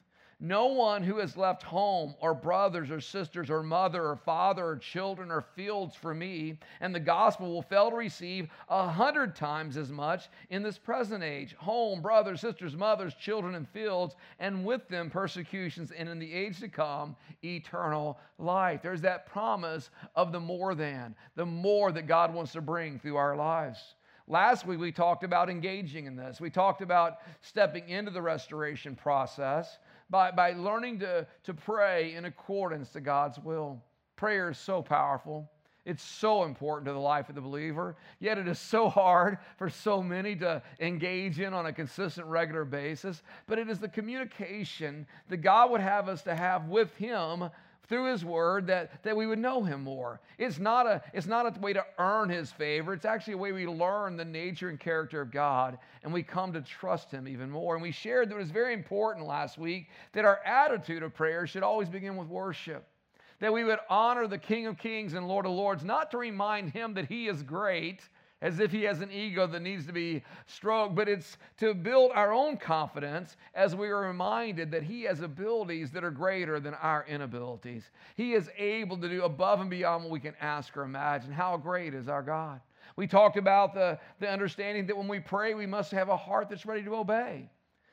No 0.43 0.65
one 0.65 1.03
who 1.03 1.19
has 1.19 1.37
left 1.37 1.61
home 1.61 2.15
or 2.19 2.33
brothers 2.33 2.89
or 2.89 2.99
sisters 2.99 3.51
or 3.51 3.61
mother 3.61 4.03
or 4.03 4.15
father 4.15 4.65
or 4.65 4.75
children 4.75 5.29
or 5.29 5.41
fields 5.41 5.95
for 5.95 6.15
me 6.15 6.57
and 6.79 6.95
the 6.95 6.99
gospel 6.99 7.53
will 7.53 7.61
fail 7.61 7.91
to 7.91 7.95
receive 7.95 8.49
a 8.67 8.87
hundred 8.87 9.35
times 9.35 9.77
as 9.77 9.91
much 9.91 10.29
in 10.49 10.63
this 10.63 10.79
present 10.79 11.23
age 11.23 11.53
home, 11.59 12.01
brothers, 12.01 12.41
sisters, 12.41 12.75
mothers, 12.75 13.13
children, 13.13 13.53
and 13.53 13.69
fields, 13.69 14.15
and 14.39 14.65
with 14.65 14.87
them 14.87 15.11
persecutions, 15.11 15.91
and 15.91 16.09
in 16.09 16.17
the 16.17 16.33
age 16.33 16.59
to 16.59 16.67
come, 16.67 17.15
eternal 17.43 18.17
life. 18.39 18.81
There's 18.81 19.01
that 19.01 19.27
promise 19.27 19.91
of 20.15 20.31
the 20.31 20.39
more 20.39 20.73
than, 20.73 21.13
the 21.35 21.45
more 21.45 21.91
that 21.91 22.07
God 22.07 22.33
wants 22.33 22.53
to 22.53 22.61
bring 22.61 22.97
through 22.97 23.17
our 23.17 23.35
lives. 23.35 23.93
Last 24.27 24.65
week, 24.65 24.79
we 24.79 24.91
talked 24.91 25.23
about 25.23 25.51
engaging 25.51 26.05
in 26.05 26.15
this. 26.15 26.41
We 26.41 26.49
talked 26.49 26.81
about 26.81 27.17
stepping 27.41 27.89
into 27.89 28.09
the 28.09 28.21
restoration 28.21 28.95
process 28.95 29.77
by, 30.11 30.29
by 30.29 30.51
learning 30.51 30.99
to, 30.99 31.25
to 31.45 31.53
pray 31.53 32.13
in 32.13 32.25
accordance 32.25 32.89
to 32.89 33.01
God's 33.01 33.39
will. 33.39 33.81
Prayer 34.17 34.51
is 34.51 34.57
so 34.59 34.83
powerful. 34.83 35.49
It's 35.83 36.03
so 36.03 36.43
important 36.43 36.85
to 36.85 36.93
the 36.93 36.99
life 36.99 37.29
of 37.29 37.33
the 37.33 37.41
believer, 37.41 37.95
yet 38.19 38.37
it 38.37 38.47
is 38.47 38.59
so 38.59 38.87
hard 38.87 39.39
for 39.57 39.67
so 39.67 40.03
many 40.03 40.35
to 40.35 40.61
engage 40.79 41.39
in 41.39 41.55
on 41.55 41.65
a 41.65 41.73
consistent, 41.73 42.27
regular 42.27 42.65
basis. 42.65 43.23
But 43.47 43.57
it 43.57 43.67
is 43.67 43.79
the 43.79 43.87
communication 43.87 45.07
that 45.29 45.37
God 45.37 45.71
would 45.71 45.81
have 45.81 46.07
us 46.07 46.21
to 46.23 46.35
have 46.35 46.67
with 46.67 46.95
Him 46.97 47.49
through 47.87 48.11
his 48.11 48.23
word 48.23 48.67
that, 48.67 49.03
that 49.03 49.15
we 49.15 49.27
would 49.27 49.39
know 49.39 49.63
him 49.63 49.83
more. 49.83 50.21
It's 50.37 50.59
not, 50.59 50.87
a, 50.87 51.01
it's 51.13 51.27
not 51.27 51.45
a 51.45 51.59
way 51.59 51.73
to 51.73 51.85
earn 51.97 52.29
his 52.29 52.51
favor. 52.51 52.93
It's 52.93 53.05
actually 53.05 53.33
a 53.33 53.37
way 53.37 53.51
we 53.51 53.67
learn 53.67 54.15
the 54.15 54.25
nature 54.25 54.69
and 54.69 54.79
character 54.79 55.21
of 55.21 55.31
God 55.31 55.77
and 56.03 56.13
we 56.13 56.23
come 56.23 56.53
to 56.53 56.61
trust 56.61 57.11
him 57.11 57.27
even 57.27 57.49
more. 57.49 57.75
And 57.75 57.83
we 57.83 57.91
shared 57.91 58.29
that 58.29 58.35
it 58.35 58.39
was 58.39 58.51
very 58.51 58.73
important 58.73 59.27
last 59.27 59.57
week 59.57 59.89
that 60.13 60.25
our 60.25 60.39
attitude 60.45 61.03
of 61.03 61.13
prayer 61.13 61.45
should 61.45 61.63
always 61.63 61.89
begin 61.89 62.15
with 62.15 62.27
worship. 62.27 62.87
That 63.39 63.51
we 63.51 63.63
would 63.63 63.79
honor 63.89 64.27
the 64.27 64.37
King 64.37 64.67
of 64.67 64.77
Kings 64.77 65.13
and 65.13 65.27
Lord 65.27 65.45
of 65.45 65.51
Lords, 65.51 65.83
not 65.83 66.11
to 66.11 66.17
remind 66.17 66.71
him 66.71 66.93
that 66.93 67.05
he 67.05 67.27
is 67.27 67.41
great, 67.41 68.01
as 68.41 68.59
if 68.59 68.71
he 68.71 68.83
has 68.83 69.01
an 69.01 69.11
ego 69.11 69.45
that 69.47 69.61
needs 69.61 69.85
to 69.85 69.93
be 69.93 70.23
stroked, 70.47 70.95
but 70.95 71.07
it's 71.07 71.37
to 71.57 71.73
build 71.73 72.11
our 72.15 72.33
own 72.33 72.57
confidence 72.57 73.37
as 73.53 73.75
we 73.75 73.89
are 73.89 74.01
reminded 74.01 74.71
that 74.71 74.83
he 74.83 75.03
has 75.03 75.21
abilities 75.21 75.91
that 75.91 76.03
are 76.03 76.11
greater 76.11 76.59
than 76.59 76.73
our 76.75 77.05
inabilities. 77.07 77.83
He 78.15 78.33
is 78.33 78.49
able 78.57 78.97
to 78.97 79.07
do 79.07 79.23
above 79.23 79.61
and 79.61 79.69
beyond 79.69 80.03
what 80.03 80.11
we 80.11 80.19
can 80.19 80.35
ask 80.41 80.75
or 80.75 80.83
imagine. 80.83 81.31
How 81.31 81.55
great 81.57 81.93
is 81.93 82.07
our 82.07 82.23
God? 82.23 82.61
We 82.95 83.07
talked 83.07 83.37
about 83.37 83.73
the, 83.73 83.99
the 84.19 84.29
understanding 84.29 84.87
that 84.87 84.97
when 84.97 85.07
we 85.07 85.19
pray, 85.19 85.53
we 85.53 85.65
must 85.65 85.91
have 85.91 86.09
a 86.09 86.17
heart 86.17 86.49
that's 86.49 86.65
ready 86.65 86.83
to 86.83 86.95
obey. 86.95 87.49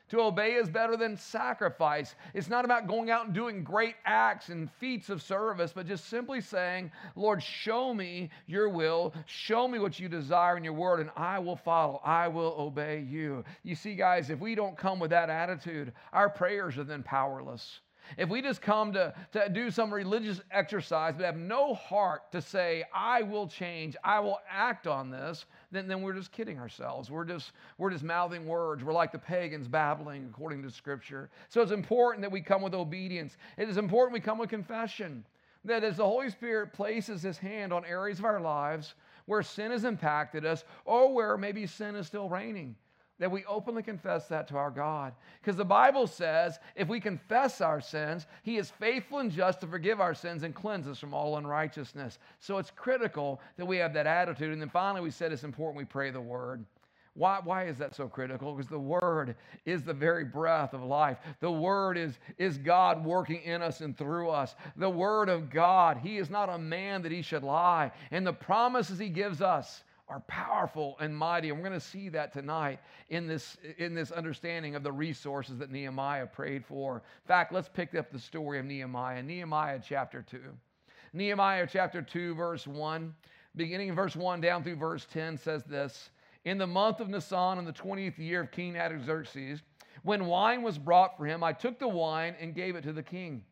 To 0.09 0.21
obey 0.21 0.53
is 0.53 0.69
better 0.69 0.97
than 0.97 1.15
sacrifice. 1.15 2.15
It's 2.33 2.49
not 2.49 2.65
about 2.65 2.87
going 2.87 3.11
out 3.11 3.25
and 3.25 3.33
doing 3.33 3.63
great 3.63 3.95
acts 4.05 4.49
and 4.49 4.71
feats 4.71 5.09
of 5.09 5.21
service, 5.21 5.71
but 5.73 5.85
just 5.85 6.05
simply 6.09 6.41
saying, 6.41 6.91
Lord, 7.15 7.43
show 7.43 7.93
me 7.93 8.31
your 8.47 8.69
will, 8.69 9.13
show 9.27 9.67
me 9.67 9.77
what 9.77 9.99
you 9.99 10.09
desire 10.09 10.57
in 10.57 10.63
your 10.63 10.73
word, 10.73 10.99
and 10.99 11.11
I 11.15 11.37
will 11.37 11.55
follow. 11.55 12.01
I 12.03 12.27
will 12.27 12.55
obey 12.57 13.05
you. 13.07 13.43
You 13.63 13.75
see, 13.75 13.93
guys, 13.93 14.31
if 14.31 14.39
we 14.39 14.55
don't 14.55 14.77
come 14.77 14.99
with 14.99 15.11
that 15.11 15.29
attitude, 15.29 15.93
our 16.11 16.29
prayers 16.29 16.77
are 16.79 16.83
then 16.83 17.03
powerless. 17.03 17.79
If 18.17 18.29
we 18.29 18.41
just 18.41 18.61
come 18.61 18.91
to, 18.93 19.13
to 19.33 19.49
do 19.49 19.69
some 19.69 19.93
religious 19.93 20.41
exercise 20.51 21.13
but 21.15 21.25
have 21.25 21.37
no 21.37 21.73
heart 21.75 22.31
to 22.31 22.41
say, 22.41 22.83
I 22.93 23.21
will 23.21 23.47
change, 23.47 23.95
I 24.03 24.19
will 24.19 24.39
act 24.49 24.87
on 24.87 25.11
this, 25.11 25.45
then, 25.71 25.87
then 25.87 26.01
we're 26.01 26.13
just 26.13 26.31
kidding 26.31 26.59
ourselves. 26.59 27.11
We're 27.11 27.25
just, 27.25 27.51
we're 27.77 27.91
just 27.91 28.03
mouthing 28.03 28.47
words. 28.47 28.83
We're 28.83 28.93
like 28.93 29.11
the 29.11 29.19
pagans 29.19 29.67
babbling 29.67 30.27
according 30.29 30.63
to 30.63 30.71
Scripture. 30.71 31.29
So 31.49 31.61
it's 31.61 31.71
important 31.71 32.21
that 32.23 32.31
we 32.31 32.41
come 32.41 32.61
with 32.61 32.73
obedience. 32.73 33.37
It 33.57 33.69
is 33.69 33.77
important 33.77 34.13
we 34.13 34.19
come 34.19 34.39
with 34.39 34.49
confession. 34.49 35.25
That 35.65 35.83
as 35.83 35.97
the 35.97 36.05
Holy 36.05 36.29
Spirit 36.29 36.73
places 36.73 37.21
His 37.21 37.37
hand 37.37 37.71
on 37.71 37.85
areas 37.85 38.19
of 38.19 38.25
our 38.25 38.39
lives 38.39 38.95
where 39.25 39.43
sin 39.43 39.71
has 39.71 39.83
impacted 39.83 40.45
us 40.45 40.63
or 40.85 41.13
where 41.13 41.37
maybe 41.37 41.67
sin 41.67 41.95
is 41.95 42.07
still 42.07 42.29
reigning, 42.29 42.75
that 43.19 43.31
we 43.31 43.45
openly 43.45 43.83
confess 43.83 44.27
that 44.27 44.47
to 44.47 44.57
our 44.57 44.71
God. 44.71 45.13
Because 45.41 45.55
the 45.55 45.65
Bible 45.65 46.07
says 46.07 46.59
if 46.75 46.87
we 46.87 46.99
confess 46.99 47.61
our 47.61 47.81
sins, 47.81 48.25
He 48.43 48.57
is 48.57 48.71
faithful 48.71 49.19
and 49.19 49.31
just 49.31 49.61
to 49.61 49.67
forgive 49.67 49.99
our 49.99 50.13
sins 50.13 50.43
and 50.43 50.55
cleanse 50.55 50.87
us 50.87 50.99
from 50.99 51.13
all 51.13 51.37
unrighteousness. 51.37 52.17
So 52.39 52.57
it's 52.57 52.71
critical 52.71 53.41
that 53.57 53.65
we 53.65 53.77
have 53.77 53.93
that 53.93 54.07
attitude. 54.07 54.51
And 54.51 54.61
then 54.61 54.69
finally, 54.69 55.01
we 55.01 55.11
said 55.11 55.31
it's 55.31 55.43
important 55.43 55.77
we 55.77 55.85
pray 55.85 56.11
the 56.11 56.21
Word. 56.21 56.65
Why, 57.15 57.41
why 57.43 57.65
is 57.65 57.77
that 57.79 57.95
so 57.95 58.07
critical? 58.07 58.53
Because 58.53 58.69
the 58.69 58.79
Word 58.79 59.35
is 59.65 59.83
the 59.83 59.93
very 59.93 60.23
breath 60.23 60.73
of 60.73 60.83
life. 60.83 61.17
The 61.41 61.51
Word 61.51 61.97
is, 61.97 62.17
is 62.37 62.57
God 62.57 63.03
working 63.03 63.41
in 63.41 63.61
us 63.61 63.81
and 63.81 63.97
through 63.97 64.29
us. 64.29 64.55
The 64.77 64.89
Word 64.89 65.27
of 65.27 65.49
God, 65.49 65.97
He 65.97 66.17
is 66.17 66.29
not 66.29 66.47
a 66.47 66.57
man 66.57 67.01
that 67.01 67.11
He 67.11 67.21
should 67.21 67.43
lie. 67.43 67.91
And 68.11 68.25
the 68.25 68.31
promises 68.31 68.99
He 68.99 69.09
gives 69.09 69.41
us, 69.41 69.83
are 70.09 70.21
powerful 70.21 70.97
and 70.99 71.15
mighty. 71.15 71.49
And 71.49 71.57
we're 71.57 71.67
going 71.67 71.79
to 71.79 71.85
see 71.85 72.09
that 72.09 72.33
tonight 72.33 72.79
in 73.09 73.27
this, 73.27 73.57
in 73.77 73.93
this 73.93 74.11
understanding 74.11 74.75
of 74.75 74.83
the 74.83 74.91
resources 74.91 75.59
that 75.59 75.71
Nehemiah 75.71 76.25
prayed 76.25 76.65
for. 76.65 76.95
In 76.95 77.27
fact, 77.27 77.53
let's 77.53 77.69
pick 77.69 77.93
up 77.95 78.11
the 78.11 78.19
story 78.19 78.59
of 78.59 78.65
Nehemiah. 78.65 79.21
Nehemiah 79.21 79.79
chapter 79.83 80.21
2. 80.21 80.39
Nehemiah 81.13 81.67
chapter 81.71 82.01
2, 82.01 82.35
verse 82.35 82.67
1, 82.67 83.13
beginning 83.55 83.89
in 83.89 83.95
verse 83.95 84.15
1 84.15 84.41
down 84.41 84.63
through 84.63 84.75
verse 84.75 85.07
10 85.11 85.37
says 85.37 85.63
this 85.63 86.09
In 86.45 86.57
the 86.57 86.67
month 86.67 86.99
of 86.99 87.09
Nisan, 87.09 87.57
in 87.57 87.65
the 87.65 87.73
20th 87.73 88.17
year 88.17 88.41
of 88.41 88.51
King 88.51 88.77
Artaxerxes, 88.77 89.61
when 90.03 90.25
wine 90.25 90.61
was 90.61 90.77
brought 90.77 91.17
for 91.17 91.25
him, 91.25 91.43
I 91.43 91.53
took 91.53 91.79
the 91.79 91.87
wine 91.87 92.35
and 92.39 92.55
gave 92.55 92.75
it 92.75 92.83
to 92.83 92.93
the 92.93 93.03
king. 93.03 93.43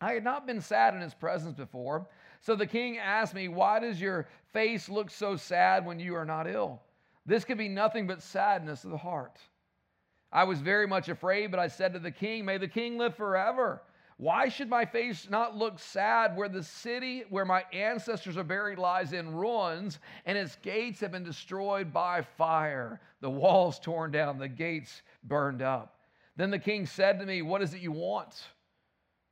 I 0.00 0.12
had 0.12 0.24
not 0.24 0.46
been 0.46 0.60
sad 0.60 0.94
in 0.94 1.00
his 1.00 1.14
presence 1.14 1.56
before 1.56 2.06
so 2.40 2.54
the 2.54 2.66
king 2.66 2.98
asked 2.98 3.34
me, 3.34 3.48
Why 3.48 3.78
does 3.78 4.00
your 4.00 4.28
face 4.52 4.88
look 4.88 5.10
so 5.10 5.36
sad 5.36 5.84
when 5.84 5.98
you 5.98 6.14
are 6.14 6.24
not 6.24 6.48
ill? 6.48 6.80
This 7.26 7.44
could 7.44 7.58
be 7.58 7.68
nothing 7.68 8.06
but 8.06 8.22
sadness 8.22 8.84
of 8.84 8.90
the 8.90 8.96
heart. 8.96 9.38
I 10.32 10.44
was 10.44 10.60
very 10.60 10.86
much 10.86 11.08
afraid, 11.08 11.50
but 11.50 11.60
I 11.60 11.68
said 11.68 11.92
to 11.94 11.98
the 11.98 12.10
king, 12.10 12.44
May 12.44 12.58
the 12.58 12.68
king 12.68 12.98
live 12.98 13.16
forever. 13.16 13.82
Why 14.18 14.48
should 14.48 14.68
my 14.68 14.84
face 14.84 15.30
not 15.30 15.56
look 15.56 15.78
sad 15.78 16.36
where 16.36 16.48
the 16.48 16.64
city 16.64 17.24
where 17.30 17.44
my 17.44 17.64
ancestors 17.72 18.36
are 18.36 18.44
buried 18.44 18.78
lies 18.78 19.12
in 19.12 19.32
ruins 19.32 20.00
and 20.26 20.36
its 20.36 20.56
gates 20.56 21.00
have 21.00 21.12
been 21.12 21.22
destroyed 21.22 21.92
by 21.92 22.22
fire, 22.22 23.00
the 23.20 23.30
walls 23.30 23.78
torn 23.78 24.10
down, 24.10 24.38
the 24.38 24.48
gates 24.48 25.02
burned 25.22 25.62
up? 25.62 26.00
Then 26.36 26.50
the 26.50 26.58
king 26.58 26.84
said 26.84 27.20
to 27.20 27.26
me, 27.26 27.42
What 27.42 27.62
is 27.62 27.74
it 27.74 27.80
you 27.80 27.92
want? 27.92 28.42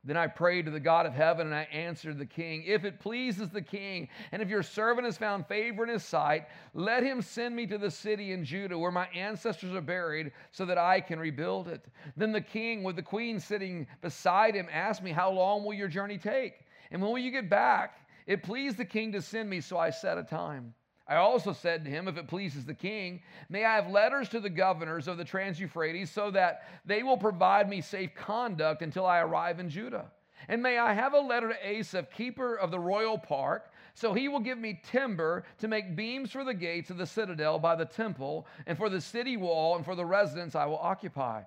Then 0.07 0.15
I 0.15 0.27
prayed 0.27 0.63
to 0.65 0.71
the 0.71 0.79
God 0.79 1.05
of 1.05 1.13
heaven 1.13 1.47
and 1.47 1.55
I 1.55 1.63
answered 1.63 2.17
the 2.17 2.25
king, 2.25 2.63
If 2.65 2.85
it 2.85 2.97
pleases 2.97 3.49
the 3.49 3.61
king, 3.61 4.07
and 4.31 4.41
if 4.41 4.47
your 4.47 4.63
servant 4.63 5.03
has 5.03 5.17
found 5.17 5.45
favor 5.47 5.83
in 5.83 5.89
his 5.89 6.05
sight, 6.05 6.47
let 6.73 7.03
him 7.03 7.21
send 7.21 7.53
me 7.53 7.67
to 7.67 7.77
the 7.77 7.91
city 7.91 8.31
in 8.31 8.45
Judah 8.45 8.79
where 8.79 8.89
my 8.89 9.07
ancestors 9.07 9.75
are 9.75 9.81
buried 9.81 10.31
so 10.53 10.63
that 10.63 10.77
I 10.77 11.01
can 11.01 11.19
rebuild 11.19 11.67
it. 11.67 11.85
Then 12.15 12.31
the 12.31 12.39
king, 12.39 12.83
with 12.83 12.95
the 12.95 13.03
queen 13.03 13.37
sitting 13.37 13.85
beside 14.01 14.55
him, 14.55 14.69
asked 14.71 15.03
me, 15.03 15.11
How 15.11 15.29
long 15.29 15.65
will 15.65 15.73
your 15.73 15.89
journey 15.89 16.17
take? 16.17 16.53
And 16.89 17.01
when 17.01 17.11
will 17.11 17.19
you 17.19 17.31
get 17.31 17.49
back? 17.49 18.07
It 18.27 18.43
pleased 18.43 18.77
the 18.77 18.85
king 18.85 19.11
to 19.11 19.21
send 19.21 19.49
me, 19.49 19.59
so 19.59 19.77
I 19.77 19.89
set 19.89 20.17
a 20.17 20.23
time. 20.23 20.73
I 21.07 21.15
also 21.15 21.53
said 21.53 21.85
to 21.85 21.89
him, 21.89 22.07
If 22.07 22.17
it 22.17 22.27
pleases 22.27 22.65
the 22.65 22.73
king, 22.73 23.21
may 23.49 23.63
I 23.63 23.75
have 23.75 23.89
letters 23.89 24.27
to 24.29 24.39
the 24.39 24.49
governors 24.49 25.07
of 25.07 25.17
the 25.17 25.23
Trans 25.23 25.59
Euphrates 25.59 26.11
so 26.11 26.31
that 26.31 26.63
they 26.85 27.01
will 27.03 27.17
provide 27.17 27.69
me 27.69 27.81
safe 27.81 28.13
conduct 28.13 28.81
until 28.81 29.05
I 29.05 29.19
arrive 29.19 29.59
in 29.59 29.69
Judah. 29.69 30.11
And 30.49 30.61
may 30.61 30.77
I 30.77 30.93
have 30.93 31.13
a 31.13 31.19
letter 31.19 31.49
to 31.49 31.67
Asaph, 31.67 32.11
keeper 32.11 32.55
of 32.55 32.71
the 32.71 32.79
royal 32.79 33.17
park, 33.17 33.71
so 33.93 34.13
he 34.13 34.27
will 34.27 34.39
give 34.39 34.57
me 34.57 34.81
timber 34.83 35.43
to 35.59 35.67
make 35.67 35.95
beams 35.95 36.31
for 36.31 36.43
the 36.43 36.53
gates 36.53 36.89
of 36.89 36.97
the 36.97 37.07
citadel 37.07 37.57
by 37.57 37.75
the 37.75 37.85
temple, 37.85 38.45
and 38.65 38.77
for 38.77 38.89
the 38.89 39.01
city 39.01 39.37
wall, 39.37 39.75
and 39.75 39.83
for 39.83 39.95
the 39.95 40.05
residence 40.05 40.55
I 40.55 40.65
will 40.65 40.77
occupy. 40.77 41.43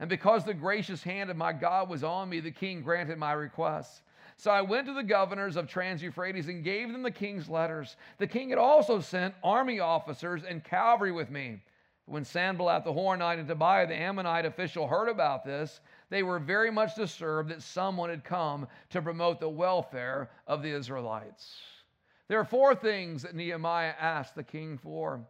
And 0.00 0.10
because 0.10 0.44
the 0.44 0.54
gracious 0.54 1.02
hand 1.02 1.30
of 1.30 1.36
my 1.36 1.52
God 1.52 1.88
was 1.88 2.04
on 2.04 2.28
me, 2.28 2.40
the 2.40 2.50
king 2.50 2.82
granted 2.82 3.16
my 3.16 3.32
request. 3.32 4.02
So 4.36 4.50
I 4.50 4.62
went 4.62 4.86
to 4.86 4.94
the 4.94 5.02
governors 5.02 5.56
of 5.56 5.68
Trans 5.68 6.02
Euphrates 6.02 6.48
and 6.48 6.64
gave 6.64 6.90
them 6.90 7.02
the 7.02 7.10
king's 7.10 7.48
letters. 7.48 7.96
The 8.18 8.26
king 8.26 8.50
had 8.50 8.58
also 8.58 9.00
sent 9.00 9.34
army 9.42 9.80
officers 9.80 10.42
and 10.44 10.62
cavalry 10.62 11.12
with 11.12 11.30
me. 11.30 11.60
When 12.06 12.24
Sanballat 12.24 12.84
the 12.84 12.92
Horonite 12.92 13.38
and 13.38 13.48
Tobiah 13.48 13.86
the 13.86 13.94
Ammonite 13.94 14.44
official 14.44 14.86
heard 14.86 15.08
about 15.08 15.44
this, 15.44 15.80
they 16.10 16.22
were 16.22 16.38
very 16.38 16.70
much 16.70 16.94
disturbed 16.94 17.50
that 17.50 17.62
someone 17.62 18.10
had 18.10 18.24
come 18.24 18.68
to 18.90 19.00
promote 19.00 19.40
the 19.40 19.48
welfare 19.48 20.30
of 20.46 20.62
the 20.62 20.68
Israelites. 20.68 21.56
There 22.28 22.38
are 22.38 22.44
four 22.44 22.74
things 22.74 23.22
that 23.22 23.34
Nehemiah 23.34 23.94
asked 23.98 24.34
the 24.34 24.42
king 24.42 24.76
for. 24.76 25.20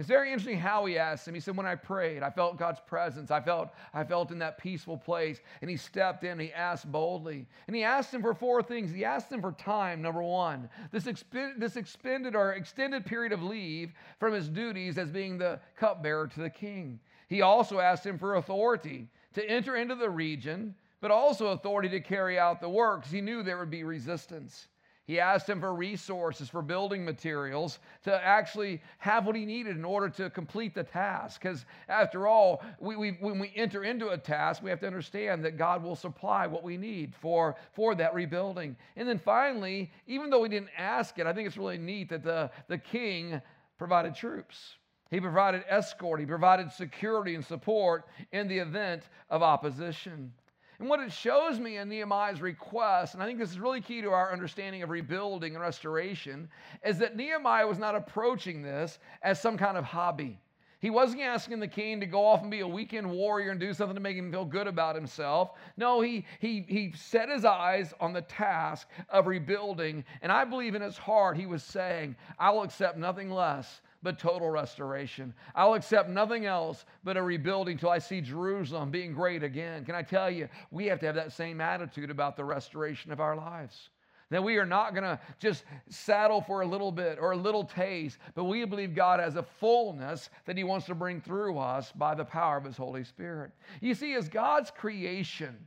It's 0.00 0.08
very 0.08 0.32
interesting 0.32 0.58
how 0.58 0.86
he 0.86 0.96
asked 0.96 1.28
him. 1.28 1.34
He 1.34 1.40
said, 1.40 1.58
When 1.58 1.66
I 1.66 1.74
prayed, 1.74 2.22
I 2.22 2.30
felt 2.30 2.56
God's 2.56 2.80
presence. 2.80 3.30
I 3.30 3.42
felt, 3.42 3.68
I 3.92 4.02
felt 4.02 4.30
in 4.30 4.38
that 4.38 4.56
peaceful 4.56 4.96
place. 4.96 5.42
And 5.60 5.68
he 5.68 5.76
stepped 5.76 6.24
in, 6.24 6.38
he 6.38 6.54
asked 6.54 6.90
boldly. 6.90 7.46
And 7.66 7.76
he 7.76 7.84
asked 7.84 8.14
him 8.14 8.22
for 8.22 8.32
four 8.32 8.62
things. 8.62 8.92
He 8.92 9.04
asked 9.04 9.30
him 9.30 9.42
for 9.42 9.52
time, 9.52 10.00
number 10.00 10.22
one. 10.22 10.70
This, 10.90 11.04
exp- 11.04 11.60
this 11.60 11.76
expended 11.76 12.34
or 12.34 12.54
extended 12.54 13.04
period 13.04 13.32
of 13.32 13.42
leave 13.42 13.92
from 14.18 14.32
his 14.32 14.48
duties 14.48 14.96
as 14.96 15.10
being 15.10 15.36
the 15.36 15.60
cupbearer 15.76 16.28
to 16.28 16.40
the 16.40 16.48
king. 16.48 16.98
He 17.28 17.42
also 17.42 17.78
asked 17.78 18.06
him 18.06 18.16
for 18.16 18.36
authority 18.36 19.06
to 19.34 19.44
enter 19.50 19.76
into 19.76 19.96
the 19.96 20.08
region, 20.08 20.74
but 21.02 21.10
also 21.10 21.48
authority 21.48 21.90
to 21.90 22.00
carry 22.00 22.38
out 22.38 22.62
the 22.62 22.70
works. 22.70 23.10
He 23.10 23.20
knew 23.20 23.42
there 23.42 23.58
would 23.58 23.70
be 23.70 23.84
resistance. 23.84 24.68
He 25.10 25.18
asked 25.18 25.48
him 25.48 25.58
for 25.58 25.74
resources, 25.74 26.48
for 26.48 26.62
building 26.62 27.04
materials, 27.04 27.80
to 28.04 28.24
actually 28.24 28.80
have 28.98 29.26
what 29.26 29.34
he 29.34 29.44
needed 29.44 29.76
in 29.76 29.84
order 29.84 30.08
to 30.08 30.30
complete 30.30 30.72
the 30.72 30.84
task. 30.84 31.42
Because 31.42 31.66
after 31.88 32.28
all, 32.28 32.62
we, 32.78 32.94
we, 32.94 33.10
when 33.18 33.40
we 33.40 33.52
enter 33.56 33.82
into 33.82 34.10
a 34.10 34.16
task, 34.16 34.62
we 34.62 34.70
have 34.70 34.78
to 34.78 34.86
understand 34.86 35.44
that 35.44 35.58
God 35.58 35.82
will 35.82 35.96
supply 35.96 36.46
what 36.46 36.62
we 36.62 36.76
need 36.76 37.12
for, 37.16 37.56
for 37.72 37.96
that 37.96 38.14
rebuilding. 38.14 38.76
And 38.94 39.08
then 39.08 39.18
finally, 39.18 39.90
even 40.06 40.30
though 40.30 40.42
we 40.42 40.48
didn't 40.48 40.70
ask 40.78 41.18
it, 41.18 41.26
I 41.26 41.32
think 41.32 41.48
it's 41.48 41.56
really 41.56 41.76
neat 41.76 42.10
that 42.10 42.22
the, 42.22 42.48
the 42.68 42.78
king 42.78 43.42
provided 43.78 44.14
troops. 44.14 44.76
He 45.10 45.18
provided 45.20 45.64
escort, 45.68 46.20
he 46.20 46.26
provided 46.26 46.70
security 46.70 47.34
and 47.34 47.44
support 47.44 48.04
in 48.30 48.46
the 48.46 48.58
event 48.58 49.08
of 49.28 49.42
opposition. 49.42 50.32
And 50.80 50.88
what 50.88 51.00
it 51.00 51.12
shows 51.12 51.60
me 51.60 51.76
in 51.76 51.90
Nehemiah's 51.90 52.40
request, 52.40 53.12
and 53.12 53.22
I 53.22 53.26
think 53.26 53.38
this 53.38 53.50
is 53.50 53.60
really 53.60 53.82
key 53.82 54.00
to 54.00 54.12
our 54.12 54.32
understanding 54.32 54.82
of 54.82 54.88
rebuilding 54.88 55.54
and 55.54 55.60
restoration, 55.60 56.48
is 56.82 56.96
that 56.98 57.16
Nehemiah 57.16 57.66
was 57.66 57.78
not 57.78 57.94
approaching 57.94 58.62
this 58.62 58.98
as 59.22 59.38
some 59.38 59.58
kind 59.58 59.76
of 59.76 59.84
hobby. 59.84 60.40
He 60.80 60.88
wasn't 60.88 61.20
asking 61.20 61.60
the 61.60 61.68
king 61.68 62.00
to 62.00 62.06
go 62.06 62.24
off 62.24 62.40
and 62.40 62.50
be 62.50 62.60
a 62.60 62.66
weekend 62.66 63.10
warrior 63.10 63.50
and 63.50 63.60
do 63.60 63.74
something 63.74 63.94
to 63.94 64.00
make 64.00 64.16
him 64.16 64.32
feel 64.32 64.46
good 64.46 64.66
about 64.66 64.94
himself. 64.94 65.50
No, 65.76 66.00
he, 66.00 66.24
he, 66.38 66.64
he 66.66 66.94
set 66.96 67.28
his 67.28 67.44
eyes 67.44 67.92
on 68.00 68.14
the 68.14 68.22
task 68.22 68.88
of 69.10 69.26
rebuilding. 69.26 70.02
And 70.22 70.32
I 70.32 70.46
believe 70.46 70.74
in 70.74 70.80
his 70.80 70.96
heart, 70.96 71.36
he 71.36 71.44
was 71.44 71.62
saying, 71.62 72.16
I 72.38 72.48
will 72.48 72.62
accept 72.62 72.96
nothing 72.96 73.30
less 73.30 73.82
but 74.02 74.18
total 74.18 74.50
restoration. 74.50 75.34
I'll 75.54 75.74
accept 75.74 76.08
nothing 76.08 76.46
else 76.46 76.84
but 77.04 77.16
a 77.16 77.22
rebuilding 77.22 77.78
till 77.78 77.90
I 77.90 77.98
see 77.98 78.20
Jerusalem 78.20 78.90
being 78.90 79.12
great 79.12 79.42
again. 79.42 79.84
Can 79.84 79.94
I 79.94 80.02
tell 80.02 80.30
you, 80.30 80.48
we 80.70 80.86
have 80.86 81.00
to 81.00 81.06
have 81.06 81.14
that 81.16 81.32
same 81.32 81.60
attitude 81.60 82.10
about 82.10 82.36
the 82.36 82.44
restoration 82.44 83.12
of 83.12 83.20
our 83.20 83.36
lives. 83.36 83.90
That 84.30 84.44
we 84.44 84.58
are 84.58 84.66
not 84.66 84.94
going 84.94 85.02
to 85.02 85.18
just 85.40 85.64
settle 85.88 86.40
for 86.40 86.60
a 86.60 86.66
little 86.66 86.92
bit 86.92 87.18
or 87.20 87.32
a 87.32 87.36
little 87.36 87.64
taste, 87.64 88.18
but 88.34 88.44
we 88.44 88.64
believe 88.64 88.94
God 88.94 89.18
has 89.18 89.34
a 89.34 89.42
fullness 89.42 90.30
that 90.46 90.56
He 90.56 90.62
wants 90.62 90.86
to 90.86 90.94
bring 90.94 91.20
through 91.20 91.58
us 91.58 91.90
by 91.90 92.14
the 92.14 92.24
power 92.24 92.56
of 92.56 92.64
His 92.64 92.76
Holy 92.76 93.02
Spirit. 93.02 93.50
You 93.80 93.94
see, 93.94 94.14
as 94.14 94.28
God's 94.28 94.70
creation, 94.70 95.66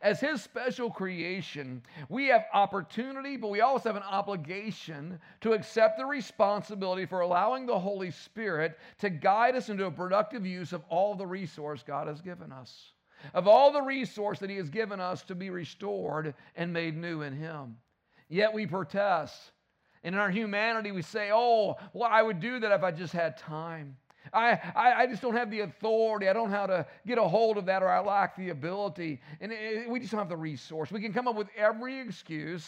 as 0.00 0.20
His 0.20 0.42
special 0.42 0.90
creation, 0.90 1.82
we 2.08 2.28
have 2.28 2.46
opportunity, 2.52 3.36
but 3.36 3.50
we 3.50 3.60
also 3.60 3.88
have 3.88 3.96
an 3.96 4.02
obligation 4.02 5.20
to 5.42 5.52
accept 5.52 5.98
the 5.98 6.06
responsibility 6.06 7.04
for 7.04 7.20
allowing 7.20 7.66
the 7.66 7.78
Holy 7.78 8.10
Spirit 8.10 8.78
to 8.98 9.10
guide 9.10 9.54
us 9.56 9.68
into 9.68 9.86
a 9.86 9.90
productive 9.90 10.46
use 10.46 10.72
of 10.72 10.82
all 10.88 11.14
the 11.14 11.26
resource 11.26 11.84
God 11.86 12.08
has 12.08 12.20
given 12.20 12.52
us, 12.52 12.92
of 13.34 13.46
all 13.46 13.72
the 13.72 13.82
resource 13.82 14.38
that 14.38 14.50
He 14.50 14.56
has 14.56 14.70
given 14.70 15.00
us 15.00 15.22
to 15.24 15.34
be 15.34 15.50
restored 15.50 16.34
and 16.56 16.72
made 16.72 16.96
new 16.96 17.22
in 17.22 17.34
Him. 17.34 17.76
Yet 18.28 18.54
we 18.54 18.66
protest. 18.66 19.52
And 20.04 20.14
in 20.14 20.20
our 20.20 20.30
humanity, 20.30 20.90
we 20.90 21.02
say, 21.02 21.30
oh, 21.32 21.76
well, 21.92 22.08
I 22.10 22.22
would 22.22 22.40
do 22.40 22.58
that 22.58 22.72
if 22.72 22.82
I 22.82 22.90
just 22.90 23.12
had 23.12 23.36
time. 23.36 23.96
I, 24.32 24.52
I, 24.74 24.92
I, 25.02 25.06
just 25.06 25.20
don't 25.20 25.36
have 25.36 25.50
the 25.50 25.60
authority. 25.60 26.28
I 26.28 26.32
don't 26.32 26.50
know 26.50 26.56
how 26.56 26.66
to 26.66 26.86
get 27.06 27.18
a 27.18 27.22
hold 27.22 27.58
of 27.58 27.66
that, 27.66 27.82
or 27.82 27.88
I 27.88 28.00
lack 28.00 28.36
the 28.36 28.48
ability. 28.48 29.20
And 29.40 29.52
it, 29.52 29.88
we 29.88 30.00
just 30.00 30.12
don't 30.12 30.20
have 30.20 30.28
the 30.28 30.36
resource. 30.36 30.90
We 30.90 31.00
can 31.00 31.12
come 31.12 31.28
up 31.28 31.36
with 31.36 31.48
every 31.56 32.00
excuse 32.00 32.66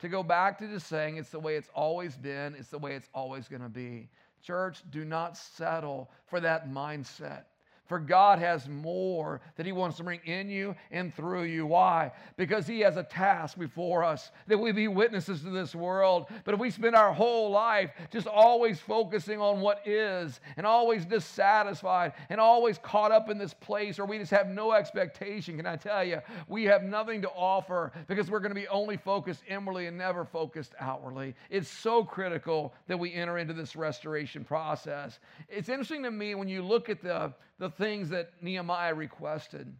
to 0.00 0.08
go 0.08 0.22
back 0.22 0.58
to 0.58 0.66
just 0.66 0.88
saying 0.88 1.16
it's 1.16 1.30
the 1.30 1.38
way 1.38 1.56
it's 1.56 1.70
always 1.74 2.16
been, 2.16 2.54
it's 2.56 2.70
the 2.70 2.78
way 2.78 2.94
it's 2.94 3.08
always 3.14 3.46
going 3.46 3.62
to 3.62 3.68
be. 3.68 4.08
Church, 4.42 4.82
do 4.90 5.04
not 5.04 5.36
settle 5.36 6.10
for 6.26 6.40
that 6.40 6.68
mindset. 6.68 7.44
For 7.90 7.98
God 7.98 8.38
has 8.38 8.68
more 8.68 9.40
that 9.56 9.66
He 9.66 9.72
wants 9.72 9.96
to 9.96 10.04
bring 10.04 10.20
in 10.24 10.48
you 10.48 10.76
and 10.92 11.12
through 11.12 11.42
you. 11.42 11.66
Why? 11.66 12.12
Because 12.36 12.64
He 12.64 12.78
has 12.82 12.96
a 12.96 13.02
task 13.02 13.58
before 13.58 14.04
us 14.04 14.30
that 14.46 14.56
we 14.56 14.70
be 14.70 14.86
witnesses 14.86 15.42
to 15.42 15.50
this 15.50 15.74
world. 15.74 16.26
But 16.44 16.54
if 16.54 16.60
we 16.60 16.70
spend 16.70 16.94
our 16.94 17.12
whole 17.12 17.50
life 17.50 17.90
just 18.12 18.28
always 18.28 18.78
focusing 18.78 19.40
on 19.40 19.60
what 19.60 19.84
is 19.88 20.38
and 20.56 20.64
always 20.64 21.04
dissatisfied 21.04 22.12
and 22.28 22.40
always 22.40 22.78
caught 22.78 23.10
up 23.10 23.28
in 23.28 23.38
this 23.38 23.54
place 23.54 23.98
where 23.98 24.06
we 24.06 24.18
just 24.18 24.30
have 24.30 24.46
no 24.46 24.70
expectation, 24.70 25.56
can 25.56 25.66
I 25.66 25.74
tell 25.74 26.04
you, 26.04 26.20
we 26.46 26.62
have 26.66 26.84
nothing 26.84 27.20
to 27.22 27.30
offer 27.30 27.90
because 28.06 28.30
we're 28.30 28.38
going 28.38 28.54
to 28.54 28.60
be 28.60 28.68
only 28.68 28.98
focused 28.98 29.42
inwardly 29.48 29.88
and 29.88 29.98
never 29.98 30.24
focused 30.24 30.74
outwardly. 30.78 31.34
It's 31.50 31.68
so 31.68 32.04
critical 32.04 32.72
that 32.86 33.00
we 33.00 33.12
enter 33.12 33.38
into 33.38 33.52
this 33.52 33.74
restoration 33.74 34.44
process. 34.44 35.18
It's 35.48 35.68
interesting 35.68 36.04
to 36.04 36.12
me 36.12 36.36
when 36.36 36.46
you 36.46 36.62
look 36.62 36.88
at 36.88 37.02
the 37.02 37.34
the 37.60 37.70
things 37.70 38.08
that 38.08 38.32
Nehemiah 38.42 38.94
requested 38.94 39.72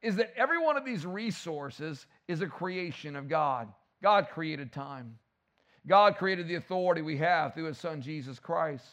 is 0.00 0.16
that 0.16 0.32
every 0.36 0.58
one 0.58 0.76
of 0.76 0.84
these 0.84 1.04
resources 1.04 2.06
is 2.28 2.40
a 2.40 2.46
creation 2.46 3.16
of 3.16 3.28
God. 3.28 3.68
God 4.02 4.28
created 4.32 4.72
time. 4.72 5.18
God 5.88 6.16
created 6.16 6.46
the 6.46 6.54
authority 6.54 7.02
we 7.02 7.16
have 7.18 7.52
through 7.52 7.64
his 7.64 7.78
son 7.78 8.00
Jesus 8.00 8.38
Christ. 8.38 8.86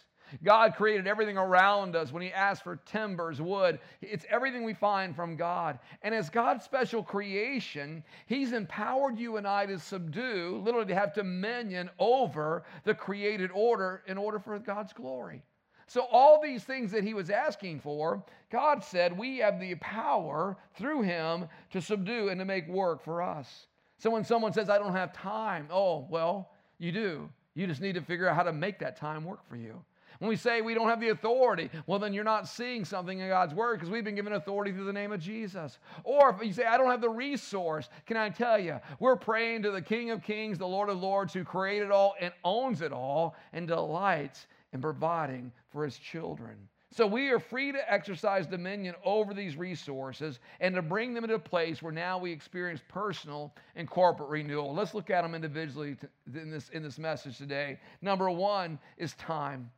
God 0.44 0.74
created 0.76 1.06
everything 1.06 1.38
around 1.38 1.96
us. 1.96 2.12
When 2.12 2.24
He 2.24 2.32
asked 2.32 2.64
for 2.64 2.78
timbers, 2.78 3.40
wood, 3.40 3.78
it's 4.02 4.26
everything 4.30 4.64
we 4.64 4.74
find 4.74 5.16
from 5.16 5.36
God. 5.36 5.78
And 6.02 6.16
as 6.16 6.30
God's 6.30 6.64
special 6.64 7.04
creation, 7.04 8.04
He's 8.26 8.54
empowered 8.54 9.20
you 9.20 9.38
and 9.38 9.46
I 9.46 9.68
to 9.68 9.78
subdue, 9.78 10.62
literally 10.64 10.88
to 10.88 10.96
have 10.96 11.14
dominion 11.14 11.90
over 12.00 12.64
the 12.84 12.96
created 12.96 13.52
order 13.54 14.02
in 14.08 14.18
order 14.18 14.40
for 14.40 14.58
God's 14.58 14.94
glory. 14.94 15.44
So, 15.88 16.08
all 16.12 16.42
these 16.42 16.64
things 16.64 16.92
that 16.92 17.04
he 17.04 17.14
was 17.14 17.30
asking 17.30 17.82
for, 17.82 18.24
God 18.52 18.84
said, 18.84 19.18
we 19.18 19.40
have 19.40 19.60
the 19.60 19.76
power 19.76 20.58
through 20.76 21.02
him 21.02 21.48
to 21.72 21.82
subdue 21.82 22.30
and 22.30 22.40
to 22.40 22.46
make 22.46 22.68
work 22.68 23.04
for 23.04 23.22
us. 23.22 23.68
So, 23.98 24.10
when 24.10 24.24
someone 24.24 24.54
says, 24.54 24.70
I 24.70 24.78
don't 24.78 24.94
have 24.94 25.14
time, 25.14 25.68
oh, 25.72 26.08
well, 26.10 26.50
you 26.80 26.92
do. 26.92 27.30
You 27.56 27.68
just 27.68 27.82
need 27.82 27.96
to 27.96 28.02
figure 28.02 28.28
out 28.28 28.36
how 28.36 28.44
to 28.44 28.54
make 28.54 28.80
that 28.80 28.98
time 28.98 29.24
work 29.24 29.48
for 29.48 29.56
you. 29.56 29.84
When 30.20 30.30
we 30.30 30.36
say 30.36 30.62
we 30.62 30.74
don't 30.74 30.88
have 30.88 31.02
the 31.02 31.10
authority, 31.10 31.70
well, 31.86 32.00
then 32.00 32.14
you're 32.14 32.24
not 32.24 32.48
seeing 32.48 32.86
something 32.86 33.20
in 33.20 33.28
God's 33.28 33.54
word 33.54 33.76
because 33.76 33.90
we've 33.90 34.04
been 34.04 34.16
given 34.16 34.34
authority 34.34 34.72
through 34.72 34.86
the 34.86 34.94
name 34.94 35.12
of 35.12 35.20
Jesus. 35.20 35.80
Or 36.04 36.30
if 36.30 36.42
you 36.46 36.54
say, 36.54 36.66
I 36.66 36.78
don't 36.78 36.90
have 36.90 37.02
the 37.02 37.10
resource, 37.10 37.90
can 38.06 38.16
I 38.16 38.30
tell 38.30 38.58
you, 38.58 38.80
we're 39.00 39.16
praying 39.16 39.64
to 39.64 39.72
the 39.72 39.82
King 39.82 40.12
of 40.12 40.24
Kings, 40.24 40.58
the 40.58 40.68
Lord 40.68 40.90
of 40.90 41.02
Lords, 41.02 41.34
who 41.34 41.44
created 41.44 41.92
all 41.92 42.16
and 42.22 42.32
owns 42.44 42.82
it 42.82 42.94
all 42.94 43.36
and 43.52 43.68
delights 43.68 44.48
in 44.74 44.82
providing 44.82 45.52
for 45.70 45.86
his 45.86 45.98
children. 45.98 46.58
So 46.92 47.08
we 47.08 47.30
are 47.30 47.40
free 47.40 47.72
to 47.72 47.92
exercise 47.92 48.46
dominion 48.46 48.94
over 49.04 49.34
these 49.34 49.56
resources 49.56 50.40
and 50.60 50.76
to 50.76 50.82
bring 50.84 51.16
them 51.16 51.24
into 51.24 51.36
a 51.36 51.40
place 51.40 51.82
where 51.82 51.92
now 51.92 52.20
we 52.20 52.32
experience 52.32 52.82
personal 52.88 53.56
and 53.76 53.90
corporate 53.90 54.30
renewal. 54.30 54.76
Let's 54.76 54.94
look 54.94 55.10
at 55.10 55.24
them 55.24 55.34
individually 55.34 55.96
in 56.36 56.52
this, 56.52 56.70
in 56.70 56.84
this 56.84 57.00
message 57.00 57.40
today. 57.40 57.80
Number 58.04 58.30
one 58.30 58.78
is 58.98 59.14
time. 59.14 59.72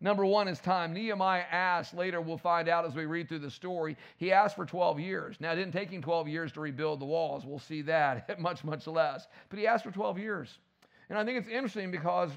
Number 0.00 0.26
one 0.26 0.46
is 0.46 0.60
time. 0.60 0.92
Nehemiah 0.92 1.44
asked, 1.50 1.94
later 1.94 2.20
we'll 2.20 2.36
find 2.36 2.68
out 2.68 2.84
as 2.84 2.94
we 2.94 3.06
read 3.06 3.30
through 3.30 3.40
the 3.40 3.50
story, 3.50 3.96
he 4.18 4.30
asked 4.30 4.54
for 4.54 4.66
12 4.66 5.00
years. 5.00 5.36
Now, 5.40 5.52
it 5.52 5.56
didn't 5.56 5.72
take 5.72 5.90
him 5.90 6.02
12 6.02 6.28
years 6.28 6.52
to 6.52 6.60
rebuild 6.60 7.00
the 7.00 7.06
walls. 7.06 7.46
We'll 7.46 7.58
see 7.58 7.80
that, 7.82 8.38
much, 8.40 8.62
much 8.62 8.86
less. 8.86 9.26
But 9.48 9.58
he 9.58 9.66
asked 9.66 9.84
for 9.84 9.90
12 9.90 10.18
years. 10.18 10.58
And 11.08 11.18
I 11.18 11.24
think 11.24 11.38
it's 11.38 11.48
interesting 11.48 11.90
because 11.90 12.30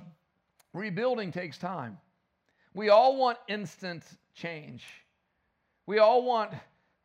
rebuilding 0.73 1.31
takes 1.31 1.57
time. 1.57 1.97
We 2.73 2.89
all 2.89 3.17
want 3.17 3.37
instant 3.47 4.03
change. 4.33 4.85
We 5.85 5.99
all 5.99 6.23
want, 6.23 6.51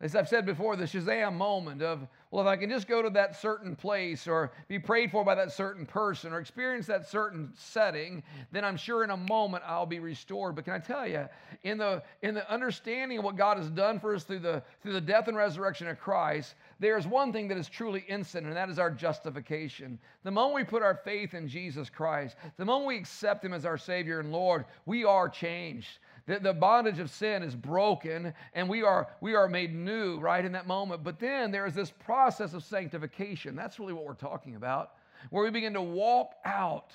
as 0.00 0.14
I've 0.14 0.28
said 0.28 0.46
before, 0.46 0.76
the 0.76 0.84
Shazam 0.84 1.34
moment 1.34 1.82
of, 1.82 2.06
well, 2.30 2.46
if 2.46 2.48
I 2.48 2.56
can 2.56 2.70
just 2.70 2.86
go 2.86 3.02
to 3.02 3.10
that 3.10 3.34
certain 3.34 3.74
place 3.74 4.28
or 4.28 4.52
be 4.68 4.78
prayed 4.78 5.10
for 5.10 5.24
by 5.24 5.34
that 5.34 5.50
certain 5.50 5.86
person 5.86 6.32
or 6.32 6.38
experience 6.38 6.86
that 6.86 7.08
certain 7.08 7.52
setting, 7.56 8.22
then 8.52 8.64
I'm 8.64 8.76
sure 8.76 9.02
in 9.02 9.10
a 9.10 9.16
moment 9.16 9.64
I'll 9.66 9.86
be 9.86 9.98
restored. 9.98 10.54
But 10.54 10.66
can 10.66 10.74
I 10.74 10.78
tell 10.78 11.06
you, 11.06 11.26
in 11.64 11.78
the 11.78 12.02
in 12.22 12.34
the 12.34 12.48
understanding 12.52 13.18
of 13.18 13.24
what 13.24 13.36
God 13.36 13.56
has 13.56 13.70
done 13.70 13.98
for 13.98 14.14
us 14.14 14.24
through 14.24 14.40
the 14.40 14.62
through 14.82 14.92
the 14.92 15.00
death 15.00 15.28
and 15.28 15.36
resurrection 15.36 15.88
of 15.88 15.98
Christ, 15.98 16.54
there's 16.78 17.06
one 17.06 17.32
thing 17.32 17.48
that 17.48 17.56
is 17.56 17.68
truly 17.68 18.04
instant, 18.08 18.46
and 18.46 18.56
that 18.56 18.68
is 18.68 18.78
our 18.78 18.90
justification. 18.90 19.98
The 20.24 20.30
moment 20.30 20.54
we 20.54 20.64
put 20.64 20.82
our 20.82 21.00
faith 21.04 21.32
in 21.32 21.48
Jesus 21.48 21.88
Christ, 21.88 22.36
the 22.58 22.64
moment 22.64 22.88
we 22.88 22.98
accept 22.98 23.44
Him 23.44 23.54
as 23.54 23.64
our 23.64 23.78
Savior 23.78 24.20
and 24.20 24.30
Lord, 24.30 24.66
we 24.84 25.04
are 25.04 25.28
changed. 25.28 25.98
The, 26.26 26.38
the 26.38 26.52
bondage 26.52 26.98
of 26.98 27.08
sin 27.10 27.42
is 27.42 27.54
broken 27.54 28.34
and 28.52 28.68
we 28.68 28.82
are, 28.82 29.08
we 29.20 29.34
are 29.34 29.48
made 29.48 29.74
new 29.74 30.18
right 30.18 30.44
in 30.44 30.52
that 30.52 30.66
moment. 30.66 31.04
But 31.04 31.20
then 31.20 31.50
there 31.50 31.66
is 31.66 31.74
this 31.74 31.90
process 31.90 32.52
of 32.52 32.64
sanctification. 32.64 33.54
That's 33.56 33.78
really 33.78 33.92
what 33.92 34.04
we're 34.04 34.14
talking 34.14 34.56
about, 34.56 34.92
where 35.30 35.44
we 35.44 35.50
begin 35.50 35.74
to 35.74 35.82
walk 35.82 36.32
out 36.44 36.92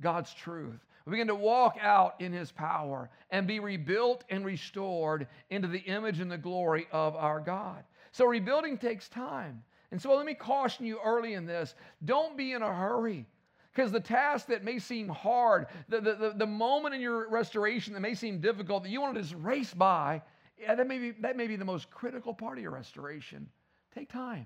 God's 0.00 0.34
truth. 0.34 0.84
We 1.06 1.12
begin 1.12 1.28
to 1.28 1.34
walk 1.34 1.78
out 1.80 2.20
in 2.20 2.32
His 2.32 2.52
power 2.52 3.08
and 3.30 3.46
be 3.46 3.60
rebuilt 3.60 4.24
and 4.28 4.44
restored 4.44 5.26
into 5.50 5.68
the 5.68 5.80
image 5.80 6.20
and 6.20 6.30
the 6.30 6.38
glory 6.38 6.86
of 6.92 7.16
our 7.16 7.40
God. 7.40 7.84
So 8.12 8.26
rebuilding 8.26 8.78
takes 8.78 9.08
time. 9.08 9.62
And 9.90 10.00
so 10.00 10.14
let 10.14 10.24
me 10.24 10.34
caution 10.34 10.86
you 10.86 10.98
early 11.04 11.34
in 11.34 11.44
this 11.46 11.74
don't 12.04 12.36
be 12.36 12.52
in 12.52 12.62
a 12.62 12.72
hurry. 12.72 13.26
Because 13.74 13.90
the 13.90 14.00
task 14.00 14.48
that 14.48 14.64
may 14.64 14.78
seem 14.78 15.08
hard, 15.08 15.66
the, 15.88 16.00
the, 16.00 16.34
the, 16.36 16.46
moment 16.46 16.94
in 16.94 17.00
your 17.00 17.26
restoration 17.30 17.94
that 17.94 18.00
may 18.00 18.14
seem 18.14 18.38
difficult, 18.38 18.82
that 18.82 18.90
you 18.90 19.00
want 19.00 19.14
to 19.14 19.22
just 19.22 19.34
race 19.36 19.72
by, 19.72 20.20
yeah, 20.60 20.74
that 20.74 20.86
may, 20.86 20.98
be, 20.98 21.12
that 21.22 21.38
may 21.38 21.46
be 21.46 21.56
the 21.56 21.64
most 21.64 21.90
critical 21.90 22.34
part 22.34 22.58
of 22.58 22.62
your 22.62 22.70
restoration. 22.70 23.48
Take 23.94 24.12
time. 24.12 24.44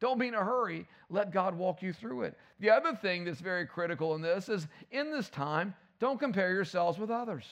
Don't 0.00 0.18
be 0.18 0.28
in 0.28 0.34
a 0.34 0.44
hurry. 0.44 0.86
Let 1.10 1.32
God 1.32 1.56
walk 1.56 1.82
you 1.82 1.92
through 1.92 2.22
it. 2.22 2.38
The 2.60 2.70
other 2.70 2.94
thing 2.94 3.24
that's 3.24 3.40
very 3.40 3.66
critical 3.66 4.14
in 4.14 4.22
this 4.22 4.48
is 4.48 4.68
in 4.92 5.10
this 5.10 5.28
time, 5.28 5.74
don't 5.98 6.20
compare 6.20 6.52
yourselves 6.52 7.00
with 7.00 7.10
others. 7.10 7.44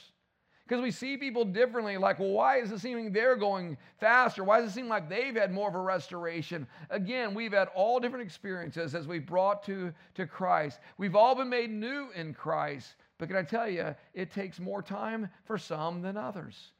Because 0.67 0.83
we 0.83 0.91
see 0.91 1.17
people 1.17 1.45
differently, 1.45 1.97
like, 1.97 2.19
well, 2.19 2.31
why 2.31 2.59
is 2.59 2.73
it 2.73 2.81
seeming 2.81 3.13
they're 3.13 3.37
going 3.37 3.77
faster? 4.01 4.43
Why 4.43 4.61
does 4.61 4.71
it 4.71 4.75
seem 4.75 4.89
like 4.89 5.09
they've 5.09 5.37
had 5.37 5.53
more 5.53 5.69
of 5.69 5.77
a 5.77 5.81
restoration? 5.81 6.67
Again, 6.91 7.35
we've 7.35 7.53
had 7.53 7.69
all 7.75 8.01
different 8.01 8.25
experiences 8.25 8.95
as 8.97 9.07
we've 9.07 9.25
brought 9.25 9.63
to, 9.65 9.93
to 10.17 10.27
Christ. 10.27 10.81
We've 10.99 11.15
all 11.15 11.37
been 11.37 11.49
made 11.49 11.71
new 11.71 12.09
in 12.17 12.35
Christ. 12.35 12.97
But 13.19 13.29
can 13.29 13.37
I 13.37 13.43
tell 13.43 13.69
you, 13.69 13.95
it 14.13 14.33
takes 14.33 14.59
more 14.59 14.83
time 14.83 15.31
for 15.45 15.57
some 15.57 16.03
than 16.03 16.17
others. 16.17 16.73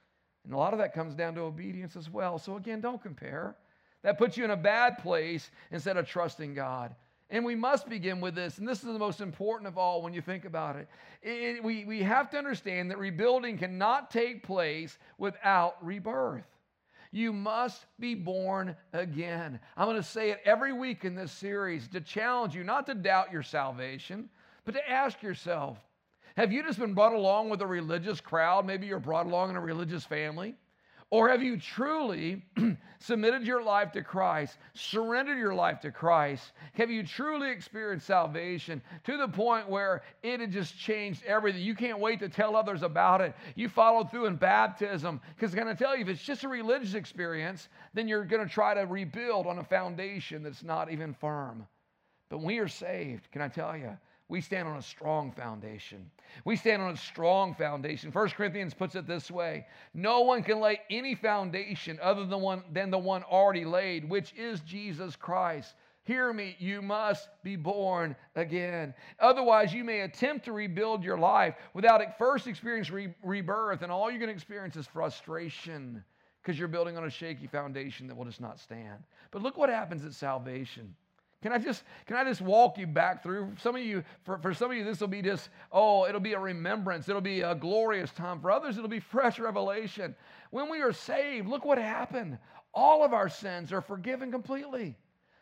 And 0.45 0.53
a 0.53 0.57
lot 0.57 0.73
of 0.73 0.81
that 0.81 0.93
comes 0.93 1.15
down 1.15 1.37
to 1.37 1.43
obedience 1.43 1.95
as 1.95 2.11
well. 2.11 2.39
So 2.39 2.57
again, 2.57 2.81
don't 2.81 3.03
compare. 3.03 3.57
That 4.03 4.19
puts 4.19 4.37
you 4.37 4.45
in 4.45 4.51
a 4.51 4.57
bad 4.57 4.99
place 4.99 5.51
instead 5.71 5.97
of 5.97 6.09
trusting 6.09 6.55
God. 6.55 6.95
And 7.29 7.45
we 7.45 7.57
must 7.57 7.89
begin 7.89 8.21
with 8.21 8.37
this, 8.37 8.59
and 8.59 8.69
this 8.69 8.79
is 8.79 8.85
the 8.85 8.99
most 8.99 9.21
important 9.21 9.67
of 9.67 9.77
all 9.77 10.01
when 10.01 10.15
you 10.15 10.21
think 10.21 10.45
about 10.45 10.77
it. 10.77 10.89
it, 11.23 11.63
we, 11.63 11.85
we 11.85 12.03
have 12.03 12.31
to 12.31 12.39
understand 12.39 12.91
that 12.91 12.99
rebuilding 12.99 13.59
cannot 13.59 14.11
take 14.11 14.45
place 14.45 14.97
without 15.19 15.85
rebirth. 15.85 16.47
You 17.11 17.33
must 17.33 17.87
be 17.99 18.15
born 18.15 18.77
again. 18.93 19.59
I'm 19.77 19.87
going 19.87 19.97
to 19.97 20.03
say 20.03 20.31
it 20.31 20.41
every 20.45 20.73
week 20.73 21.05
in 21.05 21.15
this 21.15 21.33
series 21.33 21.89
to 21.89 22.01
challenge 22.01 22.55
you 22.55 22.63
not 22.63 22.87
to 22.87 22.95
doubt 22.95 23.33
your 23.33 23.43
salvation, 23.43 24.29
but 24.65 24.73
to 24.75 24.91
ask 24.91 25.23
yourself 25.23 25.79
have 26.37 26.53
you 26.53 26.63
just 26.63 26.79
been 26.79 26.93
brought 26.93 27.15
along 27.15 27.49
with 27.49 27.63
a 27.63 27.67
religious 27.67 28.21
crowd? 28.21 28.67
Maybe 28.67 28.87
you're 28.87 28.99
brought 28.99 29.25
along 29.25 29.51
in 29.51 29.57
a 29.57 29.61
religious 29.61 30.05
family. 30.05 30.55
Or 31.11 31.29
have 31.29 31.41
you 31.41 31.57
truly 31.57 32.43
submitted 32.99 33.47
your 33.47 33.63
life 33.63 33.93
to 33.93 34.03
Christ, 34.03 34.59
surrendered 34.75 35.39
your 35.39 35.55
life 35.55 35.81
to 35.81 35.93
Christ? 35.93 36.51
Have 36.73 36.91
you 36.91 37.05
truly 37.05 37.51
experienced 37.51 38.07
salvation 38.07 38.83
to 39.05 39.17
the 39.17 39.29
point 39.29 39.69
where 39.69 40.03
it 40.25 40.41
had 40.41 40.51
just 40.51 40.77
changed 40.77 41.23
everything? 41.25 41.63
You 41.63 41.77
can't 41.77 42.01
wait 42.01 42.19
to 42.21 42.29
tell 42.29 42.57
others 42.57 42.83
about 42.83 43.21
it. 43.21 43.37
You 43.55 43.69
followed 43.69 44.11
through 44.11 44.27
in 44.27 44.35
baptism. 44.35 45.21
Because 45.37 45.53
I'm 45.53 45.63
going 45.63 45.77
to 45.77 45.81
tell 45.81 45.95
you, 45.97 46.03
if 46.03 46.09
it's 46.09 46.25
just 46.25 46.43
a 46.43 46.49
religious 46.49 46.95
experience, 46.95 47.69
then 47.95 48.09
you're 48.09 48.25
going 48.25 48.47
to 48.47 48.53
try 48.53 48.75
to 48.75 48.81
rebuild 48.81 49.47
on 49.47 49.59
a 49.59 49.65
foundation 49.65 50.43
that's 50.43 50.65
not 50.65 50.91
even 50.91 51.15
firm. 51.15 51.69
But 52.29 52.39
when 52.39 52.47
we 52.47 52.59
are 52.59 52.69
saved, 52.69 53.31
can 53.31 53.43
I 53.43 53.49
tell 53.49 53.77
you, 53.77 53.97
we 54.29 54.41
stand 54.41 54.67
on 54.67 54.77
a 54.77 54.83
strong 54.83 55.31
foundation. 55.31 56.11
We 56.45 56.57
stand 56.57 56.83
on 56.83 56.93
a 56.93 56.97
strong 56.97 57.55
foundation. 57.55 58.11
First 58.11 58.35
Corinthians 58.35 58.75
puts 58.75 58.97
it 58.97 59.07
this 59.07 59.31
way 59.31 59.67
No 59.95 60.23
one 60.23 60.43
can 60.43 60.61
lay 60.61 60.81
any 60.91 61.15
foundation 61.15 61.99
other 62.03 62.27
than, 62.27 62.41
one, 62.41 62.65
than 62.73 62.91
the 62.91 62.99
one 62.99 63.23
already 63.23 63.65
laid, 63.65 64.09
which 64.09 64.33
is 64.35 64.61
Jesus 64.61 65.15
Christ. 65.15 65.75
Hear 66.03 66.33
me, 66.33 66.55
you 66.61 66.83
must 66.83 67.29
be 67.43 67.57
born 67.57 68.15
again. 68.37 68.95
Otherwise, 69.19 69.75
you 69.75 69.83
may 69.83 70.03
attempt 70.03 70.45
to 70.45 70.53
rebuild 70.53 71.03
your 71.03 71.19
life 71.19 71.57
without 71.75 72.01
at 72.01 72.17
first 72.17 72.47
experiencing 72.47 72.95
re- 72.95 73.15
rebirth, 73.25 73.83
and 73.83 73.91
all 73.91 74.09
you're 74.09 74.21
going 74.21 74.29
to 74.29 74.35
experience 74.35 74.77
is 74.77 74.87
frustration 74.87 76.05
because 76.41 76.61
you're 76.61 76.69
building 76.69 76.97
on 76.97 77.07
a 77.07 77.11
shaky 77.11 77.49
foundation 77.49 78.07
that 78.07 78.17
will 78.17 78.25
just 78.25 78.41
not 78.41 78.61
stand. 78.61 79.03
But 79.33 79.43
look 79.43 79.57
what 79.57 79.69
happens 79.69 80.05
at 80.05 80.15
salvation. 80.15 80.95
Can 81.43 81.53
I 81.53 81.59
just 81.59 81.85
can 82.07 82.17
I 82.17 82.25
just 82.25 82.41
walk 82.41 82.79
you 82.79 82.87
back 82.87 83.23
through? 83.23 83.53
Some 83.63 83.77
of 83.77 83.83
you, 83.83 84.03
for, 84.25 84.39
for 84.39 84.55
some 84.55 84.71
of 84.71 84.77
you, 84.77 84.85
this 84.85 85.01
will 85.01 85.09
be 85.09 85.23
just, 85.23 85.51
oh, 85.71 86.07
it'll 86.07 86.21
be 86.21 86.33
a 86.33 86.41
remembrance. 86.41 87.09
It'll 87.09 87.21
be 87.21 87.43
a 87.43 87.55
glorious 87.55 88.11
time. 88.13 88.41
For 88.41 88.51
others, 88.51 88.77
it'll 88.79 88.89
be 88.89 89.01
fresh 89.01 89.39
revelation. 89.39 90.15
When 90.51 90.71
we 90.71 90.81
are 90.81 90.93
saved, 90.93 91.47
look 91.47 91.65
what 91.65 91.79
happened. 91.79 92.39
All 92.73 93.05
of 93.05 93.13
our 93.13 93.29
sins 93.29 93.73
are 93.73 93.81
forgiven 93.81 94.31
completely. 94.31 94.97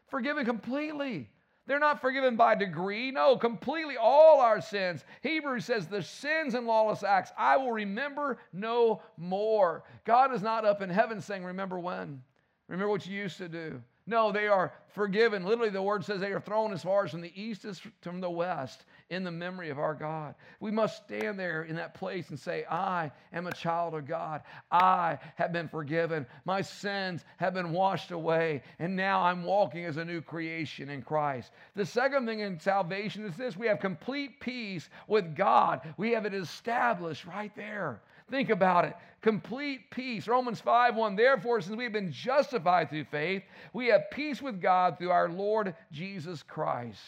Forgiven 0.09 0.45
completely. 0.45 1.31
They're 1.67 1.79
not 1.79 2.01
forgiven 2.01 2.37
by 2.37 2.55
degree. 2.55 3.11
No, 3.11 3.37
completely 3.37 3.97
all 3.97 4.41
our 4.41 4.61
sins. 4.61 5.05
Hebrews 5.23 5.65
says, 5.65 5.87
the 5.87 6.03
sins 6.03 6.55
and 6.55 6.67
lawless 6.67 7.03
acts 7.03 7.33
I 7.39 7.57
will 7.57 7.73
remember 7.73 8.39
no 8.53 9.01
more. 9.17 9.85
God 10.05 10.35
is 10.35 10.43
not 10.43 10.65
up 10.65 10.83
in 10.83 10.91
heaven 10.91 11.21
saying, 11.21 11.43
remember 11.43 11.79
when? 11.79 12.23
Remember 12.69 12.91
what 12.91 13.07
you 13.07 13.17
used 13.17 13.39
to 13.39 13.49
do. 13.49 13.81
No, 14.07 14.33
they 14.33 14.49
are 14.49 14.73
forgiven. 14.95 15.45
Literally, 15.45 15.71
the 15.71 15.83
word 15.83 16.05
says 16.05 16.21
they 16.21 16.33
are 16.33 16.41
thrown 16.41 16.73
as 16.73 16.83
far 16.83 17.05
as 17.05 17.11
from 17.11 17.23
the 17.23 17.33
east 17.41 17.65
as 17.65 17.81
from 18.03 18.21
the 18.21 18.31
west 18.31 18.85
in 19.09 19.25
the 19.25 19.31
memory 19.31 19.71
of 19.71 19.79
our 19.79 19.95
God. 19.95 20.35
We 20.61 20.71
must 20.71 21.05
stand 21.05 21.39
there 21.39 21.65
in 21.65 21.77
that 21.77 21.95
place 21.95 22.29
and 22.29 22.39
say, 22.39 22.65
I 22.71 23.11
am 23.33 23.47
a 23.47 23.53
child 23.53 23.95
of 23.95 24.07
God. 24.07 24.43
I 24.71 25.19
have 25.37 25.53
been 25.53 25.69
forgiven. 25.69 26.27
My 26.45 26.61
sins 26.61 27.25
have 27.39 27.55
been 27.55 27.73
washed 27.73 28.11
away. 28.11 28.63
And 28.79 28.95
now 28.95 29.23
I'm 29.23 29.43
walking 29.43 29.87
as 29.87 29.97
a 29.97 30.05
new 30.05 30.21
creation 30.21 30.91
in 30.91 31.01
Christ. 31.01 31.51
The 31.75 31.87
second 31.87 32.27
thing 32.27 32.41
in 32.41 32.61
salvation 32.61 33.25
is 33.25 33.37
this 33.37 33.57
we 33.57 33.69
have 33.69 33.81
complete 33.81 34.39
peace 34.39 34.91
with 35.09 35.35
God, 35.35 35.81
we 35.97 36.13
have 36.13 36.27
it 36.27 36.35
established 36.35 37.25
right 37.25 37.55
there. 37.57 38.03
Think 38.31 38.49
about 38.51 38.87
it. 38.87 38.95
Complete 39.25 39.91
peace. 39.91 40.29
Romans 40.29 40.61
5 40.61 40.97
1. 40.97 41.17
Therefore, 41.17 41.63
since 41.63 41.75
we 41.75 41.85
have 41.85 41.95
been 41.95 42.13
justified 42.13 42.91
through 42.91 43.05
faith, 43.05 43.43
we 43.73 43.87
have 43.87 44.11
peace 44.11 44.43
with 44.43 44.61
God 44.61 44.99
through 44.99 45.13
our 45.13 45.31
Lord 45.31 45.75
Jesus 45.91 46.43
Christ. 46.43 47.01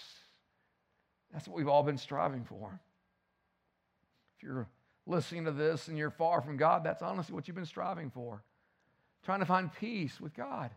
That's 1.30 1.46
what 1.46 1.58
we've 1.58 1.68
all 1.68 1.82
been 1.82 1.98
striving 1.98 2.44
for. 2.44 2.80
If 4.38 4.44
you're 4.44 4.66
listening 5.06 5.44
to 5.44 5.52
this 5.52 5.88
and 5.88 5.98
you're 5.98 6.10
far 6.10 6.40
from 6.40 6.56
God, 6.56 6.84
that's 6.84 7.02
honestly 7.02 7.34
what 7.34 7.48
you've 7.48 7.54
been 7.54 7.66
striving 7.66 8.08
for. 8.08 8.42
Trying 9.22 9.40
to 9.40 9.46
find 9.46 9.70
peace 9.70 10.18
with 10.18 10.32
God. 10.32 10.70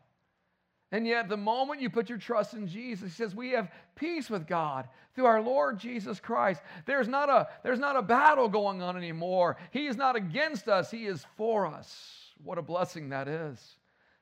And 0.92 1.06
yet, 1.06 1.30
the 1.30 1.38
moment 1.38 1.82
you 1.82 1.90
put 1.90 2.10
your 2.10 2.18
trust 2.18 2.56
in 2.56 2.68
Jesus, 2.68 3.12
he 3.12 3.24
says, 3.24 3.36
we 3.36 3.52
have 3.52 3.72
peace 3.96 4.30
with 4.30 4.48
God 4.48 4.88
through 5.14 5.26
our 5.26 5.42
Lord 5.42 5.78
Jesus 5.78 6.20
Christ. 6.20 6.62
There's 6.86 7.08
not 7.08 7.30
a, 7.30 7.48
there's 7.64 7.80
not 7.80 7.96
a 7.96 8.02
battle 8.02 8.50
going 8.50 8.82
on 8.82 8.98
anymore. 8.98 9.58
He 9.72 9.86
is 9.86 9.98
not 9.98 10.16
against 10.16 10.68
us, 10.68 10.90
He 10.90 11.06
is 11.06 11.26
for 11.38 11.68
us. 11.68 12.34
What 12.44 12.58
a 12.58 12.64
blessing 12.64 13.10
that 13.10 13.28
is. 13.28 13.60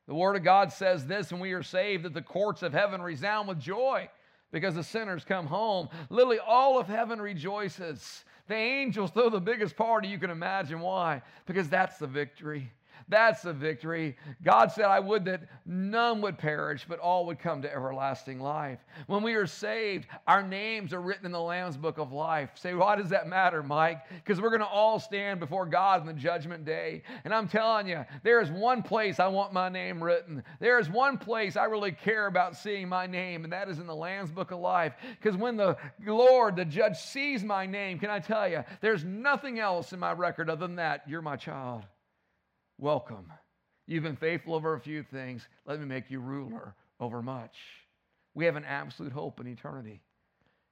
The 0.08 0.16
Word 0.16 0.36
of 0.36 0.44
God 0.44 0.72
says 0.74 1.06
this 1.06 1.32
and 1.32 1.40
we 1.40 1.54
are 1.54 1.64
saved 1.64 2.04
that 2.04 2.14
the 2.14 2.22
courts 2.22 2.64
of 2.64 2.74
heaven 2.74 3.02
resound 3.02 3.48
with 3.48 3.60
joy 3.60 4.10
because 4.52 4.76
the 4.76 4.84
sinners 4.84 5.24
come 5.24 5.48
home. 5.48 5.90
Literally, 6.10 6.40
all 6.40 6.80
of 6.80 6.88
heaven 6.88 7.22
rejoices. 7.22 8.26
The 8.48 8.56
angels 8.56 9.12
throw 9.12 9.30
the 9.30 9.42
biggest 9.42 9.76
party 9.76 10.08
you 10.08 10.18
can 10.18 10.30
imagine. 10.30 10.80
Why? 10.80 11.22
Because 11.46 11.70
that's 11.70 11.98
the 11.98 12.08
victory. 12.08 12.72
That's 13.10 13.42
the 13.42 13.54
victory. 13.54 14.18
God 14.44 14.70
said, 14.72 14.86
I 14.86 15.00
would 15.00 15.24
that 15.26 15.44
none 15.66 16.22
would 16.22 16.38
perish, 16.38 16.86
but 16.88 17.00
all 17.00 17.26
would 17.28 17.40
come 17.40 17.62
to 17.62 17.72
everlasting 17.72 18.42
life. 18.42 18.80
When 19.08 19.24
we 19.24 19.36
are 19.36 19.48
saved, 19.48 20.08
our 20.28 20.44
names 20.44 20.92
are 20.92 21.00
written 21.00 21.26
in 21.26 21.32
the 21.32 21.40
Lamb's 21.40 21.78
book 21.78 22.00
of 22.00 22.12
life. 22.12 22.50
Say, 22.56 22.74
why 22.74 22.98
does 22.98 23.10
that 23.10 23.28
matter, 23.28 23.64
Mike? 23.64 24.02
Because 24.10 24.42
we're 24.42 24.50
going 24.50 24.60
to 24.60 24.68
all 24.68 25.00
stand 25.00 25.40
before 25.40 25.66
God 25.66 26.02
in 26.02 26.08
the 26.08 26.14
judgment 26.14 26.66
day. 26.66 27.04
And 27.24 27.34
I'm 27.34 27.48
telling 27.48 27.88
you, 27.88 28.04
there 28.24 28.42
is 28.42 28.52
one 28.52 28.84
place 28.84 29.22
I 29.22 29.28
want 29.28 29.54
my 29.54 29.70
name 29.70 30.04
written. 30.04 30.44
There 30.60 30.78
is 30.78 30.90
one 30.90 31.18
place 31.18 31.56
I 31.56 31.64
really 31.64 31.94
care 31.94 32.28
about 32.28 32.58
seeing 32.58 32.90
my 32.90 33.08
name, 33.08 33.46
and 33.46 33.54
that 33.54 33.70
is 33.70 33.80
in 33.80 33.88
the 33.88 33.96
Lamb's 33.96 34.32
book 34.32 34.52
of 34.52 34.60
life. 34.60 34.94
Because 35.18 35.38
when 35.38 35.56
the 35.56 35.78
Lord, 36.06 36.58
the 36.58 36.66
judge, 36.66 36.98
sees 36.98 37.42
my 37.42 37.66
name, 37.66 38.00
can 38.00 38.10
I 38.10 38.20
tell 38.20 38.50
you, 38.50 38.66
there's 38.82 39.06
nothing 39.06 39.60
else 39.60 39.94
in 39.94 40.00
my 40.00 40.12
record 40.12 40.50
other 40.50 40.68
than 40.68 40.76
that. 40.76 41.04
You're 41.08 41.22
my 41.22 41.38
child. 41.38 41.84
Welcome. 42.80 43.34
You've 43.88 44.04
been 44.04 44.18
faithful 44.18 44.54
over 44.54 44.76
a 44.76 44.80
few 44.80 45.02
things. 45.02 45.48
Let 45.66 45.80
me 45.80 45.86
make 45.86 46.12
you 46.12 46.20
ruler 46.20 46.76
over 47.00 47.24
much. 47.24 47.56
We 48.36 48.46
have 48.46 48.56
an 48.56 48.66
absolute 48.66 49.12
hope 49.12 49.40
in 49.40 49.48
eternity. 49.48 50.02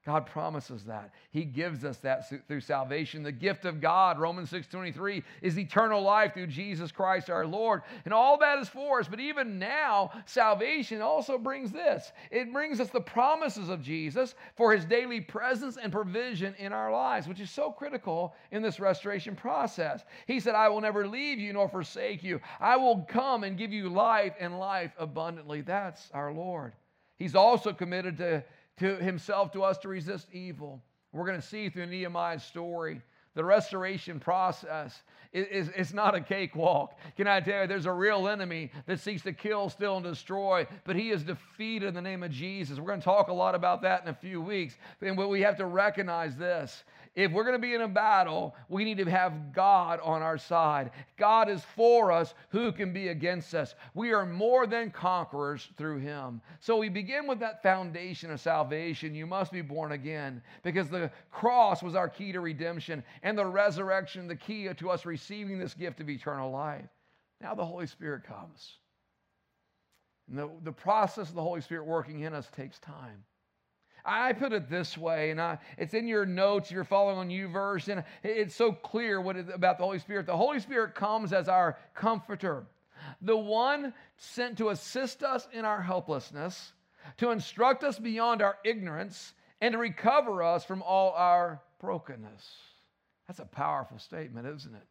God 0.06 0.28
promises 0.28 0.84
that. 0.84 1.10
He 1.32 1.44
gives 1.46 1.84
us 1.84 1.98
that 1.98 2.30
through 2.48 2.62
salvation. 2.62 3.24
The 3.24 3.32
gift 3.32 3.65
of 3.65 3.82
God, 3.82 4.20
Romans 4.20 4.52
6:23, 4.52 5.24
is 5.41 5.58
eternal 5.58 6.00
life 6.04 6.36
through 6.36 6.48
Jesus 6.48 6.91
Christ 6.91 7.32
our 7.32 7.48
Lord. 7.48 7.82
And 8.06 8.13
all 8.13 8.38
that 8.38 8.60
is 8.60 8.70
for 8.70 9.00
us. 9.00 9.08
But 9.08 9.20
even 9.20 9.58
now, 9.58 10.12
salvation 10.28 11.02
also 11.02 11.39
brings 11.39 11.72
this. 11.72 12.13
It 12.30 12.54
brings 12.54 12.80
us 12.80 12.91
the 12.91 13.02
promises 13.02 13.70
of 13.70 13.82
Jesus 13.82 14.36
for 14.56 14.72
his 14.72 14.86
daily 14.86 15.22
presence 15.22 15.76
and 15.76 15.91
provision 15.91 16.54
in 16.60 16.72
our 16.72 16.91
lives, 16.91 17.28
which 17.28 17.39
is 17.39 17.50
so 17.50 17.72
critical 17.72 18.36
in 18.52 18.62
this 18.62 18.80
restoration 18.80 19.36
process. 19.36 20.06
He 20.28 20.39
said, 20.39 20.54
"I 20.54 20.70
will 20.70 20.82
never 20.82 21.08
leave 21.08 21.39
you 21.39 21.52
nor 21.52 21.68
forsake 21.68 22.22
you. 22.22 22.41
I 22.60 22.76
will 22.76 23.02
come 23.06 23.44
and 23.44 23.58
give 23.58 23.74
you 23.74 23.89
life 23.89 24.36
and 24.39 24.60
life 24.60 24.94
abundantly." 25.00 25.62
That's 25.62 26.12
our 26.12 26.32
Lord. 26.32 26.74
He's 27.18 27.34
also 27.34 27.74
committed 27.74 28.18
to 28.18 28.44
to 28.77 28.95
himself 28.97 29.51
to 29.53 29.63
us 29.63 29.77
to 29.79 29.88
resist 29.88 30.27
evil. 30.31 30.81
We're 31.11 31.25
going 31.25 31.39
to 31.39 31.47
see 31.47 31.69
through 31.69 31.88
Nehemiah's 31.88 32.43
story 32.43 33.01
the 33.35 33.43
restoration 33.43 34.19
process 34.19 35.03
is, 35.33 35.67
is, 35.67 35.73
it's 35.75 35.93
not 35.93 36.15
a 36.15 36.21
cakewalk. 36.21 36.97
Can 37.17 37.27
I 37.27 37.41
tell 37.41 37.61
you, 37.61 37.67
there's 37.67 37.85
a 37.85 37.91
real 37.91 38.29
enemy 38.29 38.71
that 38.85 39.01
seeks 39.01 39.21
to 39.23 39.33
kill, 39.33 39.69
steal, 39.69 39.97
and 39.97 40.05
destroy, 40.05 40.65
but 40.85 40.95
he 40.95 41.11
is 41.11 41.23
defeated 41.23 41.89
in 41.89 41.93
the 41.93 42.01
name 42.01 42.23
of 42.23 42.31
Jesus. 42.31 42.79
We're 42.79 42.88
going 42.88 43.01
to 43.01 43.05
talk 43.05 43.27
a 43.27 43.33
lot 43.33 43.53
about 43.53 43.81
that 43.81 44.01
in 44.03 44.07
a 44.07 44.13
few 44.13 44.41
weeks. 44.41 44.75
And 45.01 45.17
we 45.17 45.41
have 45.41 45.57
to 45.57 45.65
recognize 45.65 46.38
this 46.38 46.85
if 47.15 47.32
we're 47.32 47.43
going 47.43 47.56
to 47.56 47.60
be 47.60 47.73
in 47.73 47.82
a 47.82 47.88
battle, 47.88 48.56
we 48.67 48.84
need 48.84 48.97
to 48.97 49.10
have 49.10 49.54
God 49.54 50.01
on 50.04 50.21
our 50.21 50.38
side. 50.38 50.91
God 51.17 51.49
is 51.49 51.63
for 51.75 52.12
us. 52.12 52.34
Who 52.49 52.73
can 52.73 52.91
be 52.91 53.08
against 53.08 53.56
us? 53.56 53.73
We 53.93 54.12
are 54.12 54.25
more 54.25 54.67
than 54.67 54.91
conquerors 54.91 55.69
through 55.78 55.99
Him. 55.99 56.41
So 56.60 56.75
we 56.75 56.89
begin 56.89 57.25
with 57.25 57.39
that 57.39 57.63
foundation 57.63 58.32
of 58.32 58.41
salvation. 58.41 59.15
You 59.15 59.25
must 59.25 59.54
be 59.54 59.62
born 59.62 59.93
again 59.93 60.41
because 60.62 60.89
the 60.89 61.10
cross 61.32 61.82
was 61.82 61.95
our 61.95 62.10
key 62.10 62.34
to 62.34 62.41
redemption 62.41 63.01
and 63.23 63.38
the 63.38 63.45
resurrection, 63.45 64.28
the 64.28 64.36
key 64.36 64.69
to 64.73 64.89
us 64.89 65.06
receiving 65.06 65.58
this 65.58 65.73
gift 65.73 66.01
of 66.01 66.10
eternal 66.10 66.51
life. 66.51 66.89
Now 67.39 67.56
the 67.56 67.65
Holy 67.65 67.88
Spirit 67.88 68.25
comes. 68.25 68.73
And 70.28 70.38
the, 70.38 70.49
the 70.63 70.71
process 70.71 71.30
of 71.30 71.36
the 71.36 71.41
Holy 71.41 71.62
Spirit 71.62 71.86
working 71.86 72.21
in 72.21 72.34
us 72.34 72.49
takes 72.54 72.78
time. 72.80 73.23
I 74.06 74.34
put 74.34 74.54
it 74.54 74.70
this 74.70 74.98
way, 74.98 75.32
and 75.32 75.41
I, 75.41 75.58
it's 75.78 75.94
in 75.94 76.08
your 76.08 76.26
notes. 76.26 76.70
You're 76.70 76.84
following 76.84 77.18
on 77.18 77.30
YouVersion. 77.30 78.04
It's 78.24 78.56
so 78.56 78.72
clear 78.72 79.20
what 79.20 79.36
it, 79.36 79.48
about 79.54 79.78
the 79.78 79.84
Holy 79.84 80.00
Spirit. 80.00 80.28
The 80.28 80.38
Holy 80.38 80.60
Spirit 80.60 80.94
comes 80.94 81.34
as 81.34 81.50
our 81.50 81.78
comforter, 81.94 82.65
the 83.22 83.38
one 83.38 83.94
sent 84.18 84.58
to 84.60 84.70
assist 84.70 85.24
us 85.24 85.48
in 85.52 85.65
our 85.65 85.82
helplessness, 85.82 86.74
to 87.18 87.32
instruct 87.32 87.84
us 87.84 88.00
beyond 88.00 88.41
our 88.41 88.58
ignorance, 88.63 89.34
and 89.62 89.74
to 89.74 89.78
recover 89.78 90.44
us 90.44 90.65
from 90.65 90.82
all 90.82 91.12
our 91.13 91.62
brokenness. 91.80 92.56
That's 93.28 93.39
a 93.39 93.46
powerful 93.46 93.98
statement, 94.00 94.48
isn't 94.48 94.76
it? 94.76 94.88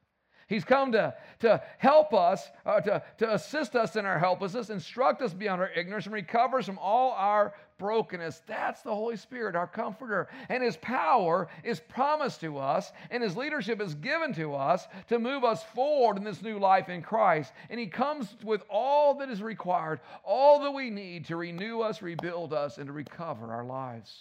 He's 0.49 0.65
come 0.65 0.93
to, 0.93 1.15
to 1.41 1.63
help 1.79 2.13
us, 2.13 2.49
uh, 2.67 2.81
to, 2.83 3.03
to 3.19 3.35
assist 3.35 3.77
us 3.77 3.97
in 3.97 4.05
our 4.05 4.19
helplessness, 4.19 4.71
instruct 4.71 5.23
us 5.23 5.33
beyond 5.33 5.61
our 5.61 5.71
ignorance, 5.71 6.07
and 6.07 6.15
recover 6.15 6.59
us 6.59 6.67
from 6.67 6.79
all 6.79 7.13
our 7.13 7.55
brokenness. 7.79 8.43
That's 8.47 8.83
the 8.83 8.95
Holy 8.95 9.17
Spirit, 9.17 9.57
our 9.57 9.67
comforter. 9.67 10.29
And 10.49 10.63
His 10.63 10.77
power 10.77 11.49
is 11.63 11.81
promised 11.81 12.41
to 12.43 12.59
us, 12.59 12.93
and 13.11 13.23
His 13.23 13.37
leadership 13.37 13.81
is 13.81 13.95
given 13.95 14.35
to 14.35 14.55
us 14.55 14.87
to 15.09 15.19
move 15.19 15.45
us 15.45 15.63
forward 15.75 16.19
in 16.19 16.25
this 16.25 16.43
new 16.43 16.59
life 16.59 16.89
in 16.89 17.03
Christ. 17.03 17.53
And 17.71 17.81
He 17.81 17.87
comes 17.87 18.37
with 18.45 18.63
all 18.69 19.15
that 19.15 19.31
is 19.31 19.43
required, 19.43 20.01
all 20.25 20.61
that 20.63 20.73
we 20.73 20.91
need 20.91 21.25
to 21.27 21.37
renew 21.37 21.81
us, 21.81 22.03
rebuild 22.03 22.53
us, 22.53 22.79
and 22.79 22.87
to 22.87 22.93
recover 22.93 23.53
our 23.53 23.65
lives. 23.65 24.15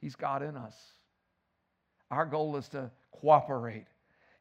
He's 0.00 0.16
God 0.16 0.42
in 0.42 0.56
us. 0.56 0.76
Our 2.10 2.26
goal 2.26 2.56
is 2.56 2.68
to 2.68 2.90
cooperate 3.10 3.86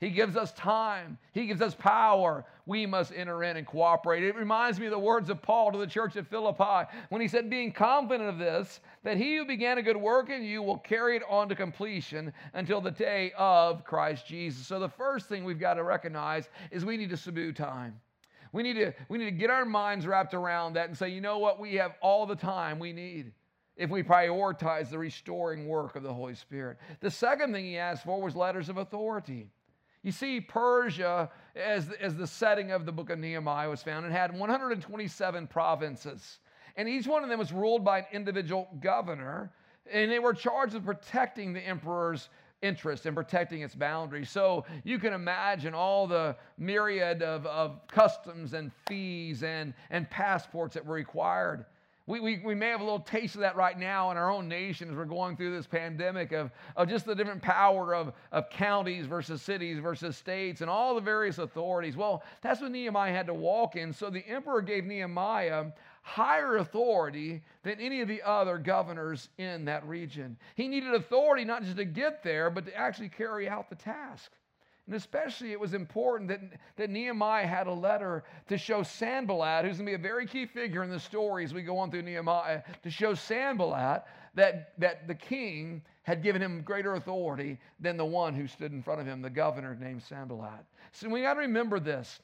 he 0.06 0.12
gives 0.12 0.38
us 0.38 0.52
time. 0.52 1.18
He 1.32 1.48
gives 1.48 1.64
us 1.64 1.74
power. 1.74 2.46
We 2.68 2.86
must 2.86 3.12
enter 3.16 3.44
in 3.44 3.58
and 3.58 3.66
cooperate. 3.66 4.24
It 4.24 4.36
reminds 4.36 4.80
me 4.80 4.86
of 4.86 4.92
the 4.92 5.00
words 5.00 5.32
of 5.32 5.42
Paul 5.42 5.72
to 5.72 5.80
the 5.80 5.88
church 5.88 6.16
at 6.16 6.28
Philippi 6.28 6.88
when 7.10 7.24
he 7.24 7.28
said, 7.28 7.50
Being 7.50 7.72
confident 7.72 8.30
of 8.30 8.38
this, 8.38 8.82
that 9.02 9.18
he 9.18 9.36
who 9.36 9.46
began 9.46 9.80
a 9.80 9.82
good 9.82 9.98
work 9.98 10.30
in 10.30 10.44
you 10.44 10.62
will 10.62 10.78
carry 10.78 11.16
it 11.16 11.24
on 11.28 11.50
to 11.50 11.56
completion 11.56 12.32
until 12.54 12.82
the 12.82 12.92
day 12.92 13.34
of 13.36 13.84
Christ 13.84 14.28
Jesus. 14.28 14.68
So 14.68 14.80
the 14.80 14.90
first 14.90 15.28
thing 15.28 15.44
we've 15.44 15.60
got 15.60 15.74
to 15.74 15.84
recognize 15.84 16.50
is 16.70 16.86
we 16.86 16.98
need 16.98 17.10
to 17.10 17.18
subdue 17.18 17.52
time. 17.52 18.00
We 18.52 18.62
need 18.62 18.76
to, 18.76 18.94
we 19.10 19.18
need 19.18 19.26
to 19.26 19.32
get 19.32 19.50
our 19.50 19.66
minds 19.66 20.06
wrapped 20.06 20.36
around 20.36 20.74
that 20.74 20.88
and 20.88 20.96
say, 20.96 21.10
you 21.10 21.20
know 21.20 21.40
what? 21.40 21.60
We 21.60 21.74
have 21.76 21.94
all 22.00 22.28
the 22.28 22.36
time 22.36 22.78
we 22.78 22.94
need 22.94 23.32
if 23.76 23.90
we 23.90 24.04
prioritize 24.04 24.92
the 24.92 25.00
restoring 25.00 25.68
work 25.68 25.96
of 25.96 26.04
the 26.04 26.14
Holy 26.14 26.36
Spirit. 26.36 26.78
The 27.00 27.10
second 27.10 27.54
thing 27.54 27.66
he 27.66 27.80
asked 27.80 28.04
for 28.04 28.22
was 28.22 28.36
letters 28.36 28.70
of 28.70 28.78
authority. 28.78 29.50
You 30.06 30.12
see, 30.12 30.40
Persia, 30.40 31.32
as, 31.56 31.90
as 32.00 32.16
the 32.16 32.28
setting 32.28 32.70
of 32.70 32.86
the 32.86 32.92
book 32.92 33.10
of 33.10 33.18
Nehemiah 33.18 33.68
was 33.68 33.82
found, 33.82 34.06
it 34.06 34.12
had 34.12 34.38
127 34.38 35.48
provinces. 35.48 36.38
And 36.76 36.88
each 36.88 37.08
one 37.08 37.24
of 37.24 37.30
them 37.30 37.40
was 37.40 37.52
ruled 37.52 37.84
by 37.84 38.00
an 38.00 38.06
individual 38.14 38.68
governor, 38.82 39.52
and 39.92 40.12
they 40.12 40.20
were 40.20 40.36
charged 40.36 40.76
with 40.76 40.86
protecting 40.86 41.54
the 41.54 41.60
emperor's 41.60 42.30
interest 42.62 43.08
and 43.08 43.16
protecting 43.16 43.62
its 43.62 43.74
boundaries. 43.74 44.30
So 44.30 44.66
you 44.84 45.00
can 45.00 45.12
imagine 45.12 45.74
all 45.74 46.06
the 46.06 46.36
myriad 46.60 47.24
of, 47.24 47.48
of 47.48 47.88
customs 47.88 48.54
and 48.54 48.72
fees 48.88 49.42
and, 49.42 49.74
and 49.90 50.08
passports 50.12 50.76
that 50.76 50.86
were 50.86 50.94
required. 50.94 51.66
We, 52.08 52.20
we, 52.20 52.42
we 52.46 52.54
may 52.54 52.68
have 52.68 52.82
a 52.82 52.84
little 52.84 53.00
taste 53.00 53.34
of 53.34 53.42
that 53.42 53.56
right 53.56 53.78
now 53.78 54.12
in 54.12 54.18
our 54.18 54.30
own 54.30 54.48
nation 54.48 54.92
as 54.92 54.96
we're 54.96 55.06
going 55.06 55.36
through 55.36 55.56
this 55.56 55.66
pandemic 55.66 56.34
of, 56.34 56.52
of 56.76 56.88
just 56.88 57.06
the 57.06 57.16
different 57.16 57.42
power 57.42 57.96
of, 57.96 58.14
of 58.32 58.48
counties 58.52 59.08
versus 59.08 59.42
cities 59.42 59.80
versus 59.80 60.16
states 60.16 60.62
and 60.62 60.70
all 60.70 60.94
the 60.94 61.02
various 61.02 61.40
authorities. 61.40 61.98
Well, 61.98 62.24
that's 62.42 62.62
what 62.62 62.72
Nehemiah 62.72 63.12
had 63.12 63.26
to 63.26 63.34
walk 63.34 63.76
in. 63.76 63.92
So 63.92 64.12
the 64.12 64.26
emperor 64.28 64.62
gave 64.62 64.86
Nehemiah 64.86 65.66
higher 66.04 66.58
authority 66.58 67.42
than 67.64 67.80
any 67.80 68.02
of 68.02 68.08
the 68.08 68.22
other 68.22 68.60
governors 68.60 69.30
in 69.40 69.66
that 69.66 69.84
region. 69.88 70.38
He 70.54 70.68
needed 70.68 70.94
authority 70.94 71.44
not 71.44 71.64
just 71.64 71.78
to 71.78 71.86
get 71.86 72.22
there, 72.22 72.52
but 72.52 72.68
to 72.68 72.76
actually 72.76 73.10
carry 73.10 73.50
out 73.50 73.68
the 73.68 73.76
task. 73.76 74.32
And 74.88 74.96
especially, 74.96 75.52
it 75.52 75.60
was 75.60 75.74
important 75.74 76.30
that, 76.30 76.42
that 76.76 76.90
Nehemiah 76.92 77.48
had 77.48 77.66
a 77.66 77.74
letter 77.74 78.24
to 78.48 78.58
show 78.58 78.84
Sanballat, 78.84 79.66
who's 79.66 79.78
going 79.78 79.88
to 79.88 79.92
be 79.92 79.96
a 79.96 79.98
very 79.98 80.28
key 80.28 80.46
figure 80.46 80.84
in 80.84 80.92
the 80.92 81.00
story 81.00 81.44
as 81.44 81.54
we 81.56 81.64
go 81.64 81.80
on 81.80 81.90
through 81.90 82.04
Nehemiah, 82.04 82.62
to 82.84 82.92
show 82.92 83.16
Sanballat 83.16 84.04
that, 84.36 84.74
that 84.78 85.08
the 85.08 85.16
king 85.16 85.82
had 86.04 86.22
given 86.22 86.40
him 86.40 86.62
greater 86.62 86.96
authority 86.96 87.58
than 87.80 87.98
the 87.98 88.06
one 88.06 88.36
who 88.36 88.46
stood 88.46 88.72
in 88.72 88.84
front 88.84 89.02
of 89.02 89.08
him, 89.08 89.24
the 89.24 89.30
governor 89.30 89.76
named 89.80 90.04
Sanballat. 90.04 90.66
So 90.92 91.10
we 91.10 91.22
got 91.22 91.34
to 91.34 91.40
remember 91.40 91.80
this 91.80 92.20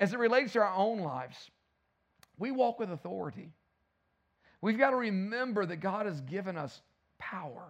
as 0.00 0.12
it 0.12 0.18
relates 0.18 0.54
to 0.54 0.60
our 0.60 0.74
own 0.74 0.98
lives. 0.98 1.50
We 2.38 2.50
walk 2.50 2.80
with 2.80 2.90
authority. 2.90 3.52
We've 4.62 4.78
got 4.78 4.90
to 4.90 4.96
remember 4.96 5.64
that 5.64 5.76
God 5.76 6.06
has 6.06 6.20
given 6.22 6.56
us 6.56 6.80
power 7.18 7.68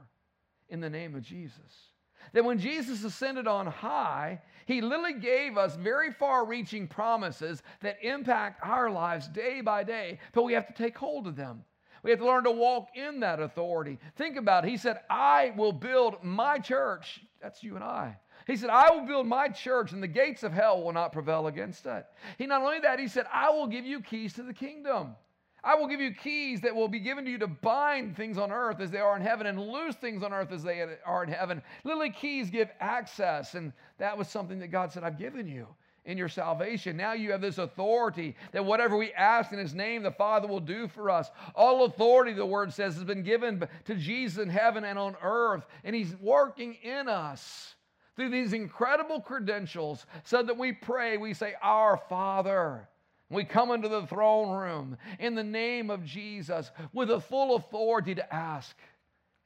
in 0.70 0.80
the 0.80 0.88
name 0.88 1.14
of 1.14 1.22
Jesus 1.22 1.90
that 2.32 2.44
when 2.44 2.58
Jesus 2.58 3.04
ascended 3.04 3.46
on 3.46 3.66
high, 3.66 4.40
he 4.66 4.80
literally 4.80 5.14
gave 5.14 5.58
us 5.58 5.76
very 5.76 6.12
far 6.12 6.44
reaching 6.44 6.86
promises 6.86 7.62
that 7.80 7.98
impact 8.02 8.60
our 8.64 8.90
lives 8.90 9.28
day 9.28 9.60
by 9.60 9.82
day, 9.82 10.18
but 10.32 10.44
we 10.44 10.52
have 10.52 10.66
to 10.66 10.72
take 10.72 10.96
hold 10.96 11.26
of 11.26 11.36
them. 11.36 11.64
We 12.02 12.10
have 12.10 12.20
to 12.20 12.26
learn 12.26 12.44
to 12.44 12.50
walk 12.50 12.88
in 12.94 13.20
that 13.20 13.40
authority. 13.40 13.98
Think 14.16 14.36
about 14.36 14.64
it. 14.64 14.70
He 14.70 14.76
said, 14.76 15.00
I 15.10 15.52
will 15.56 15.72
build 15.72 16.22
my 16.22 16.58
church. 16.58 17.20
That's 17.42 17.62
you 17.62 17.74
and 17.74 17.84
I. 17.84 18.16
He 18.46 18.56
said, 18.56 18.70
I 18.70 18.90
will 18.90 19.06
build 19.06 19.26
my 19.26 19.48
church, 19.48 19.92
and 19.92 20.02
the 20.02 20.08
gates 20.08 20.42
of 20.42 20.52
hell 20.52 20.82
will 20.82 20.92
not 20.92 21.12
prevail 21.12 21.46
against 21.46 21.86
it. 21.86 22.06
He 22.38 22.46
not 22.46 22.62
only 22.62 22.80
that, 22.80 22.98
he 22.98 23.06
said, 23.06 23.26
I 23.32 23.50
will 23.50 23.66
give 23.66 23.84
you 23.84 24.00
keys 24.00 24.32
to 24.34 24.42
the 24.42 24.54
kingdom. 24.54 25.14
I 25.62 25.74
will 25.74 25.86
give 25.86 26.00
you 26.00 26.14
keys 26.14 26.60
that 26.62 26.74
will 26.74 26.88
be 26.88 27.00
given 27.00 27.24
to 27.24 27.30
you 27.30 27.38
to 27.38 27.46
bind 27.46 28.16
things 28.16 28.38
on 28.38 28.50
earth 28.50 28.80
as 28.80 28.90
they 28.90 28.98
are 28.98 29.16
in 29.16 29.22
heaven 29.22 29.46
and 29.46 29.60
loose 29.60 29.96
things 29.96 30.22
on 30.22 30.32
earth 30.32 30.52
as 30.52 30.62
they 30.62 30.96
are 31.04 31.24
in 31.24 31.30
heaven. 31.30 31.62
Literally, 31.84 32.10
keys 32.10 32.50
give 32.50 32.70
access. 32.80 33.54
And 33.54 33.72
that 33.98 34.16
was 34.16 34.28
something 34.28 34.58
that 34.60 34.68
God 34.68 34.92
said, 34.92 35.04
I've 35.04 35.18
given 35.18 35.46
you 35.46 35.66
in 36.04 36.16
your 36.16 36.28
salvation. 36.28 36.96
Now 36.96 37.12
you 37.12 37.30
have 37.32 37.40
this 37.40 37.58
authority 37.58 38.34
that 38.52 38.64
whatever 38.64 38.96
we 38.96 39.12
ask 39.12 39.52
in 39.52 39.58
His 39.58 39.74
name, 39.74 40.02
the 40.02 40.10
Father 40.10 40.48
will 40.48 40.60
do 40.60 40.88
for 40.88 41.10
us. 41.10 41.30
All 41.54 41.84
authority, 41.84 42.32
the 42.32 42.46
Word 42.46 42.72
says, 42.72 42.94
has 42.94 43.04
been 43.04 43.22
given 43.22 43.66
to 43.84 43.94
Jesus 43.94 44.42
in 44.42 44.48
heaven 44.48 44.84
and 44.84 44.98
on 44.98 45.16
earth. 45.22 45.66
And 45.84 45.94
He's 45.94 46.14
working 46.20 46.74
in 46.82 47.08
us 47.08 47.74
through 48.16 48.30
these 48.30 48.52
incredible 48.52 49.20
credentials 49.20 50.06
so 50.24 50.42
that 50.42 50.56
we 50.56 50.72
pray, 50.72 51.16
we 51.16 51.34
say, 51.34 51.54
Our 51.62 51.98
Father. 52.08 52.88
We 53.30 53.44
come 53.44 53.70
into 53.70 53.88
the 53.88 54.06
throne 54.06 54.50
room 54.50 54.98
in 55.20 55.36
the 55.36 55.44
name 55.44 55.88
of 55.88 56.04
Jesus 56.04 56.70
with 56.92 57.10
a 57.10 57.20
full 57.20 57.54
authority 57.54 58.14
to 58.16 58.34
ask 58.34 58.76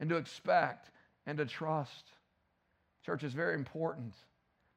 and 0.01 0.09
to 0.09 0.17
expect 0.17 0.91
and 1.27 1.37
to 1.39 1.45
trust. 1.45 2.05
Church, 3.05 3.23
is 3.23 3.35
very 3.35 3.55
important 3.55 4.15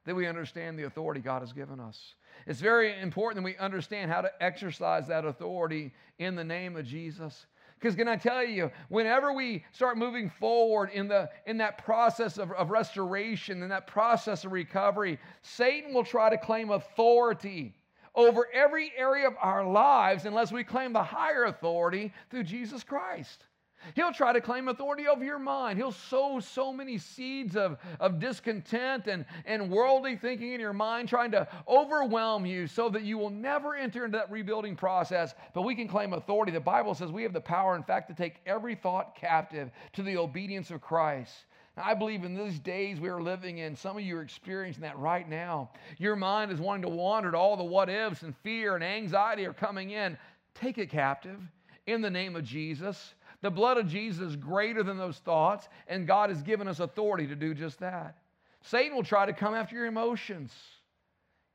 that 0.06 0.16
we 0.16 0.28
understand 0.28 0.78
the 0.78 0.84
authority 0.84 1.22
God 1.22 1.42
has 1.42 1.54
given 1.54 1.80
us. 1.80 2.16
It's 2.46 2.60
very 2.60 3.00
important 3.00 3.44
that 3.44 3.46
we 3.46 3.58
understand 3.58 4.12
how 4.12 4.22
to 4.22 4.32
exercise 4.42 5.08
that 5.08 5.26
authority 5.26 5.94
in 6.20 6.36
the 6.36 6.44
name 6.44 6.76
of 6.76 6.86
Jesus. 6.86 7.46
Because 7.80 7.96
can 7.96 8.08
I 8.08 8.18
tell 8.18 8.44
you, 8.44 8.72
whenever 8.90 9.32
we 9.32 9.64
start 9.72 9.98
moving 9.98 10.30
forward 10.30 10.90
in, 10.94 11.08
the, 11.08 11.30
in 11.46 11.58
that 11.58 11.84
process 11.84 12.38
of, 12.38 12.52
of 12.54 12.72
restoration, 12.72 13.64
in 13.64 13.70
that 13.70 13.88
process 13.88 14.44
of 14.46 14.52
recovery, 14.52 15.20
Satan 15.42 15.94
will 15.94 16.04
try 16.04 16.30
to 16.30 16.38
claim 16.38 16.72
authority 16.72 17.74
over 18.18 18.48
every 18.52 18.92
area 18.98 19.28
of 19.28 19.36
our 19.42 19.64
lives 19.64 20.26
unless 20.26 20.52
we 20.52 20.64
claim 20.64 20.92
the 20.92 21.04
higher 21.04 21.46
authority 21.46 22.12
through 22.30 22.44
Jesus 22.44 22.84
Christ. 22.84 23.46
He'll 23.96 24.12
try 24.12 24.34
to 24.34 24.42
claim 24.42 24.68
authority 24.68 25.08
over 25.08 25.24
your 25.24 25.40
mind. 25.40 25.78
He'll 25.78 25.92
sow 25.92 26.40
so 26.40 26.74
many 26.74 26.98
seeds 26.98 27.56
of, 27.56 27.78
of 28.00 28.20
discontent 28.20 29.08
and, 29.08 29.24
and 29.46 29.70
worldly 29.70 30.16
thinking 30.18 30.54
in 30.54 30.60
your 30.60 30.74
mind, 30.74 31.08
trying 31.08 31.32
to 31.32 31.48
overwhelm 31.68 32.46
you 32.46 32.68
so 32.68 32.90
that 32.90 33.04
you 33.04 33.18
will 33.18 33.30
never 33.30 33.76
enter 33.76 34.04
into 34.04 34.18
that 34.18 34.32
rebuilding 34.32 34.76
process. 34.76 35.36
But 35.54 35.62
we 35.62 35.76
can 35.76 35.88
claim 35.88 36.14
authority. 36.14 36.52
The 36.52 36.60
Bible 36.60 36.96
says 36.96 37.12
we 37.12 37.24
have 37.24 37.34
the 37.34 37.40
power, 37.40 37.76
in 37.76 37.84
fact, 37.84 38.10
to 38.10 38.16
take 38.16 38.42
every 38.46 38.76
thought 38.76 39.16
captive 39.16 39.70
to 39.94 40.04
the 40.04 40.18
obedience 40.18 40.72
of 40.72 40.82
Christ. 40.82 41.46
I 41.78 41.94
believe 41.94 42.24
in 42.24 42.36
these 42.36 42.60
days 42.60 43.00
we 43.00 43.10
are 43.10 43.22
living 43.22 43.60
in, 43.60 43.76
some 43.76 43.98
of 43.98 44.04
you 44.04 44.18
are 44.18 44.22
experiencing 44.22 44.82
that 44.82 44.98
right 44.98 45.28
now. 45.28 45.70
Your 45.98 46.16
mind 46.16 46.52
is 46.52 46.60
wanting 46.60 46.84
to 46.84 46.96
wander 46.96 47.32
to 47.32 47.38
all 47.38 47.56
the 47.56 47.64
what 47.64 47.90
ifs, 47.90 48.24
and 48.24 48.36
fear 48.38 48.76
and 48.76 48.84
anxiety 48.84 49.46
are 49.46 49.54
coming 49.54 49.92
in. 49.92 50.18
Take 50.56 50.78
it 50.78 50.90
captive 50.90 51.40
in 51.86 52.02
the 52.02 52.10
name 52.10 52.36
of 52.36 52.44
Jesus. 52.44 53.14
The 53.42 53.52
blood 53.52 53.78
of 53.78 53.88
Jesus 53.88 54.32
is 54.32 54.36
greater 54.36 54.82
than 54.82 54.98
those 54.98 55.20
thoughts, 55.20 55.70
and 55.88 56.08
God 56.08 56.30
has 56.30 56.42
given 56.42 56.68
us 56.68 56.80
authority 56.80 57.28
to 57.28 57.36
do 57.36 57.54
just 57.54 57.80
that. 57.80 58.18
Satan 58.62 58.96
will 58.96 59.04
try 59.04 59.26
to 59.26 59.34
come 59.34 59.54
after 59.54 59.76
your 59.76 59.86
emotions. 59.86 60.52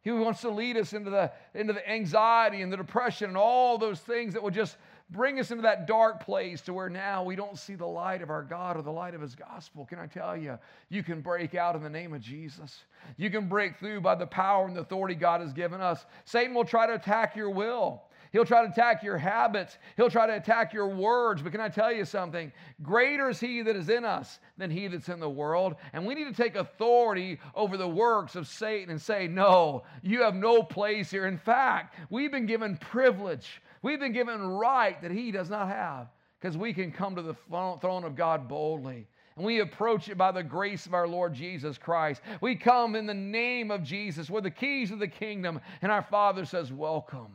He 0.02 0.10
wants 0.10 0.40
to 0.40 0.50
lead 0.50 0.76
us 0.76 0.92
into 0.92 1.10
the, 1.10 1.30
into 1.54 1.72
the 1.72 1.88
anxiety 1.88 2.62
and 2.62 2.72
the 2.72 2.76
depression 2.76 3.28
and 3.28 3.36
all 3.36 3.78
those 3.78 4.00
things 4.00 4.34
that 4.34 4.42
will 4.42 4.50
just 4.50 4.76
bring 5.10 5.38
us 5.38 5.50
into 5.50 5.62
that 5.62 5.86
dark 5.86 6.24
place 6.24 6.60
to 6.62 6.72
where 6.72 6.88
now 6.88 7.22
we 7.22 7.36
don't 7.36 7.58
see 7.58 7.74
the 7.74 7.86
light 7.86 8.22
of 8.22 8.30
our 8.30 8.42
God 8.42 8.76
or 8.76 8.82
the 8.82 8.90
light 8.90 9.14
of 9.14 9.20
His 9.20 9.34
gospel. 9.34 9.84
Can 9.84 9.98
I 9.98 10.06
tell 10.06 10.36
you, 10.36 10.58
you 10.88 11.02
can 11.02 11.20
break 11.20 11.54
out 11.54 11.76
in 11.76 11.82
the 11.82 11.90
name 11.90 12.14
of 12.14 12.20
Jesus. 12.20 12.84
You 13.16 13.30
can 13.30 13.48
break 13.48 13.78
through 13.78 14.00
by 14.00 14.14
the 14.14 14.26
power 14.26 14.66
and 14.66 14.74
the 14.74 14.80
authority 14.80 15.14
God 15.14 15.40
has 15.40 15.52
given 15.52 15.80
us. 15.80 16.04
Satan 16.24 16.54
will 16.54 16.64
try 16.64 16.86
to 16.86 16.94
attack 16.94 17.36
your 17.36 17.50
will. 17.50 18.02
He'll 18.32 18.44
try 18.44 18.64
to 18.64 18.72
attack 18.72 19.02
your 19.02 19.18
habits. 19.18 19.78
He'll 19.96 20.10
try 20.10 20.26
to 20.26 20.36
attack 20.36 20.72
your 20.72 20.88
words. 20.88 21.42
But 21.42 21.52
can 21.52 21.60
I 21.60 21.68
tell 21.68 21.92
you 21.92 22.04
something? 22.04 22.50
Greater 22.82 23.28
is 23.28 23.38
He 23.38 23.62
that 23.62 23.76
is 23.76 23.88
in 23.88 24.04
us 24.04 24.38
than 24.56 24.70
He 24.70 24.88
that's 24.88 25.08
in 25.08 25.20
the 25.20 25.28
world. 25.28 25.76
And 25.92 26.06
we 26.06 26.14
need 26.14 26.34
to 26.34 26.42
take 26.42 26.56
authority 26.56 27.38
over 27.54 27.76
the 27.76 27.88
works 27.88 28.34
of 28.34 28.48
Satan 28.48 28.90
and 28.90 29.00
say, 29.00 29.28
No, 29.28 29.82
you 30.02 30.22
have 30.22 30.34
no 30.34 30.62
place 30.62 31.10
here. 31.10 31.26
In 31.26 31.38
fact, 31.38 31.96
we've 32.10 32.32
been 32.32 32.46
given 32.46 32.76
privilege 32.78 33.60
We've 33.82 33.98
been 33.98 34.12
given 34.12 34.40
right 34.40 35.00
that 35.02 35.10
he 35.10 35.32
does 35.32 35.50
not 35.50 35.68
have 35.68 36.08
because 36.40 36.56
we 36.56 36.72
can 36.72 36.92
come 36.92 37.16
to 37.16 37.22
the 37.22 37.34
throne 37.80 38.04
of 38.04 38.16
God 38.16 38.48
boldly 38.48 39.08
And 39.36 39.44
we 39.44 39.60
approach 39.60 40.08
it 40.08 40.16
by 40.16 40.30
the 40.30 40.42
grace 40.42 40.86
of 40.86 40.94
our 40.94 41.08
Lord 41.08 41.34
Jesus 41.34 41.78
Christ. 41.78 42.22
We 42.40 42.54
come 42.54 42.94
in 42.94 43.06
the 43.06 43.14
name 43.14 43.70
of 43.72 43.82
Jesus 43.82 44.30
with 44.30 44.44
the 44.44 44.50
keys 44.50 44.92
of 44.92 45.00
the 45.00 45.08
kingdom, 45.08 45.60
and 45.82 45.90
our 45.90 46.02
Father 46.02 46.44
says, 46.44 46.72
Welcome. 46.72 47.32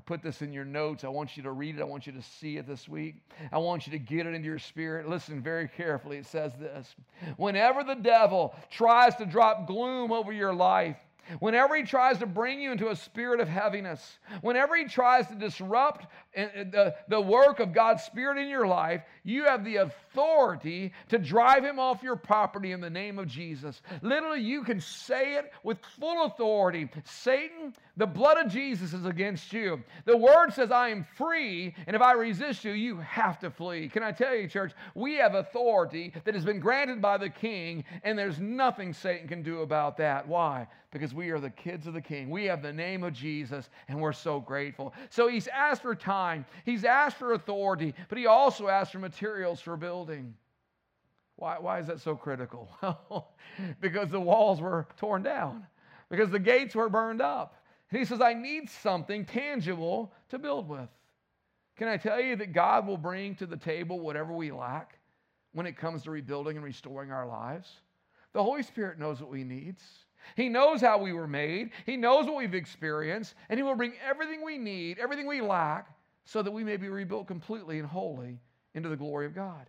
I 0.00 0.02
put 0.06 0.22
this 0.22 0.40
in 0.40 0.50
your 0.50 0.64
notes. 0.64 1.04
I 1.04 1.08
want 1.08 1.36
you 1.36 1.42
to 1.42 1.50
read 1.50 1.76
it. 1.76 1.82
I 1.82 1.84
want 1.84 2.06
you 2.06 2.12
to 2.14 2.22
see 2.22 2.56
it 2.56 2.66
this 2.66 2.88
week. 2.88 3.16
I 3.52 3.58
want 3.58 3.86
you 3.86 3.92
to 3.92 3.98
get 3.98 4.26
it 4.26 4.34
into 4.34 4.48
your 4.48 4.58
spirit. 4.58 5.06
Listen 5.06 5.42
very 5.42 5.68
carefully. 5.68 6.16
It 6.16 6.24
says 6.24 6.54
this 6.58 6.94
Whenever 7.36 7.84
the 7.84 7.96
devil 7.96 8.54
tries 8.70 9.14
to 9.16 9.26
drop 9.26 9.66
gloom 9.66 10.10
over 10.10 10.32
your 10.32 10.54
life, 10.54 10.96
Whenever 11.38 11.76
he 11.76 11.84
tries 11.84 12.18
to 12.18 12.26
bring 12.26 12.60
you 12.60 12.72
into 12.72 12.88
a 12.88 12.96
spirit 12.96 13.38
of 13.38 13.48
heaviness, 13.48 14.18
whenever 14.40 14.74
he 14.74 14.86
tries 14.86 15.28
to 15.28 15.34
disrupt 15.34 16.06
uh, 16.36 16.46
the, 16.70 16.94
the 17.08 17.20
work 17.20 17.60
of 17.60 17.72
God's 17.72 18.02
Spirit 18.04 18.38
in 18.38 18.48
your 18.48 18.66
life, 18.66 19.02
you 19.24 19.44
have 19.44 19.64
the 19.64 19.76
authority 19.76 20.92
to 21.08 21.18
drive 21.18 21.64
him 21.64 21.78
off 21.78 22.02
your 22.02 22.16
property 22.16 22.72
in 22.72 22.80
the 22.80 22.90
name 22.90 23.18
of 23.18 23.26
Jesus. 23.26 23.82
Literally, 24.02 24.40
you 24.40 24.62
can 24.62 24.80
say 24.80 25.34
it 25.34 25.52
with 25.62 25.78
full 25.98 26.26
authority 26.26 26.88
Satan, 27.04 27.74
the 27.96 28.06
blood 28.06 28.38
of 28.38 28.50
Jesus 28.50 28.92
is 28.92 29.04
against 29.04 29.52
you. 29.52 29.82
The 30.04 30.16
word 30.16 30.52
says, 30.52 30.70
I 30.70 30.88
am 30.88 31.06
free, 31.16 31.74
and 31.86 31.96
if 31.96 32.02
I 32.02 32.12
resist 32.12 32.64
you, 32.64 32.72
you 32.72 32.96
have 32.98 33.38
to 33.40 33.50
flee. 33.50 33.88
Can 33.88 34.02
I 34.02 34.12
tell 34.12 34.34
you, 34.34 34.48
church, 34.48 34.72
we 34.94 35.16
have 35.16 35.34
authority 35.34 36.12
that 36.24 36.34
has 36.34 36.44
been 36.44 36.60
granted 36.60 37.02
by 37.02 37.18
the 37.18 37.28
king, 37.28 37.84
and 38.04 38.18
there's 38.18 38.38
nothing 38.38 38.92
Satan 38.92 39.28
can 39.28 39.42
do 39.42 39.60
about 39.60 39.96
that. 39.98 40.26
Why? 40.26 40.66
Because 40.92 41.14
we 41.14 41.30
are 41.30 41.38
the 41.38 41.50
kids 41.50 41.86
of 41.86 41.94
the 41.94 42.00
king. 42.00 42.30
We 42.30 42.46
have 42.46 42.62
the 42.62 42.72
name 42.72 43.04
of 43.04 43.12
Jesus, 43.12 43.68
and 43.88 44.00
we're 44.00 44.12
so 44.12 44.40
grateful. 44.40 44.94
So 45.10 45.28
he's 45.28 45.46
asked 45.48 45.82
for 45.82 45.94
time, 45.94 46.19
he's 46.64 46.84
asked 46.84 47.16
for 47.16 47.32
authority, 47.32 47.94
but 48.08 48.18
he 48.18 48.26
also 48.26 48.68
asked 48.68 48.92
for 48.92 48.98
materials 48.98 49.60
for 49.60 49.76
building. 49.76 50.34
Why, 51.36 51.58
why 51.58 51.78
is 51.80 51.86
that 51.86 52.00
so 52.00 52.14
critical? 52.14 52.68
because 53.80 54.10
the 54.10 54.20
walls 54.20 54.60
were 54.60 54.86
torn 54.98 55.22
down, 55.22 55.66
because 56.10 56.30
the 56.30 56.38
gates 56.38 56.74
were 56.74 56.88
burned 56.88 57.22
up. 57.22 57.62
And 57.90 57.98
he 57.98 58.04
says, 58.04 58.20
I 58.20 58.34
need 58.34 58.68
something 58.70 59.24
tangible 59.24 60.12
to 60.28 60.38
build 60.38 60.68
with. 60.68 60.88
Can 61.76 61.88
I 61.88 61.96
tell 61.96 62.20
you 62.20 62.36
that 62.36 62.52
God 62.52 62.86
will 62.86 62.98
bring 62.98 63.34
to 63.36 63.46
the 63.46 63.56
table 63.56 64.00
whatever 64.00 64.32
we 64.32 64.52
lack 64.52 64.98
when 65.52 65.66
it 65.66 65.76
comes 65.76 66.02
to 66.02 66.10
rebuilding 66.10 66.56
and 66.56 66.64
restoring 66.64 67.10
our 67.10 67.26
lives? 67.26 67.68
The 68.32 68.42
Holy 68.42 68.62
Spirit 68.62 68.98
knows 68.98 69.20
what 69.20 69.30
we 69.30 69.44
need. 69.44 69.76
He 70.36 70.48
knows 70.48 70.82
how 70.82 70.98
we 70.98 71.12
were 71.12 71.26
made, 71.26 71.70
He 71.86 71.96
knows 71.96 72.26
what 72.26 72.36
we've 72.36 72.54
experienced, 72.54 73.34
and 73.48 73.58
He 73.58 73.62
will 73.62 73.74
bring 73.74 73.94
everything 74.06 74.44
we 74.44 74.58
need, 74.58 74.98
everything 74.98 75.26
we 75.26 75.40
lack, 75.40 75.88
so 76.24 76.42
that 76.42 76.50
we 76.50 76.64
may 76.64 76.76
be 76.76 76.88
rebuilt 76.88 77.26
completely 77.26 77.78
and 77.78 77.88
wholly 77.88 78.40
into 78.74 78.88
the 78.88 78.96
glory 78.96 79.26
of 79.26 79.34
God. 79.34 79.68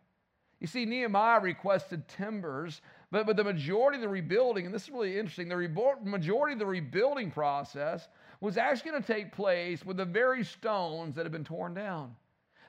You 0.59 0.67
see, 0.67 0.85
Nehemiah 0.85 1.39
requested 1.39 2.07
timbers 2.07 2.81
but, 3.11 3.25
but 3.25 3.35
the 3.35 3.43
majority 3.43 3.97
of 3.97 4.01
the 4.01 4.07
rebuilding, 4.07 4.65
and 4.65 4.73
this 4.73 4.83
is 4.83 4.89
really 4.89 5.19
interesting, 5.19 5.49
the 5.49 5.57
re- 5.57 5.69
majority 6.03 6.53
of 6.53 6.59
the 6.59 6.65
rebuilding 6.65 7.29
process 7.29 8.07
was 8.39 8.57
actually 8.57 8.91
going 8.91 9.03
to 9.03 9.13
take 9.13 9.33
place 9.33 9.85
with 9.85 9.97
the 9.97 10.05
very 10.05 10.43
stones 10.43 11.15
that 11.15 11.25
had 11.25 11.31
been 11.31 11.43
torn 11.43 11.73
down. 11.73 12.15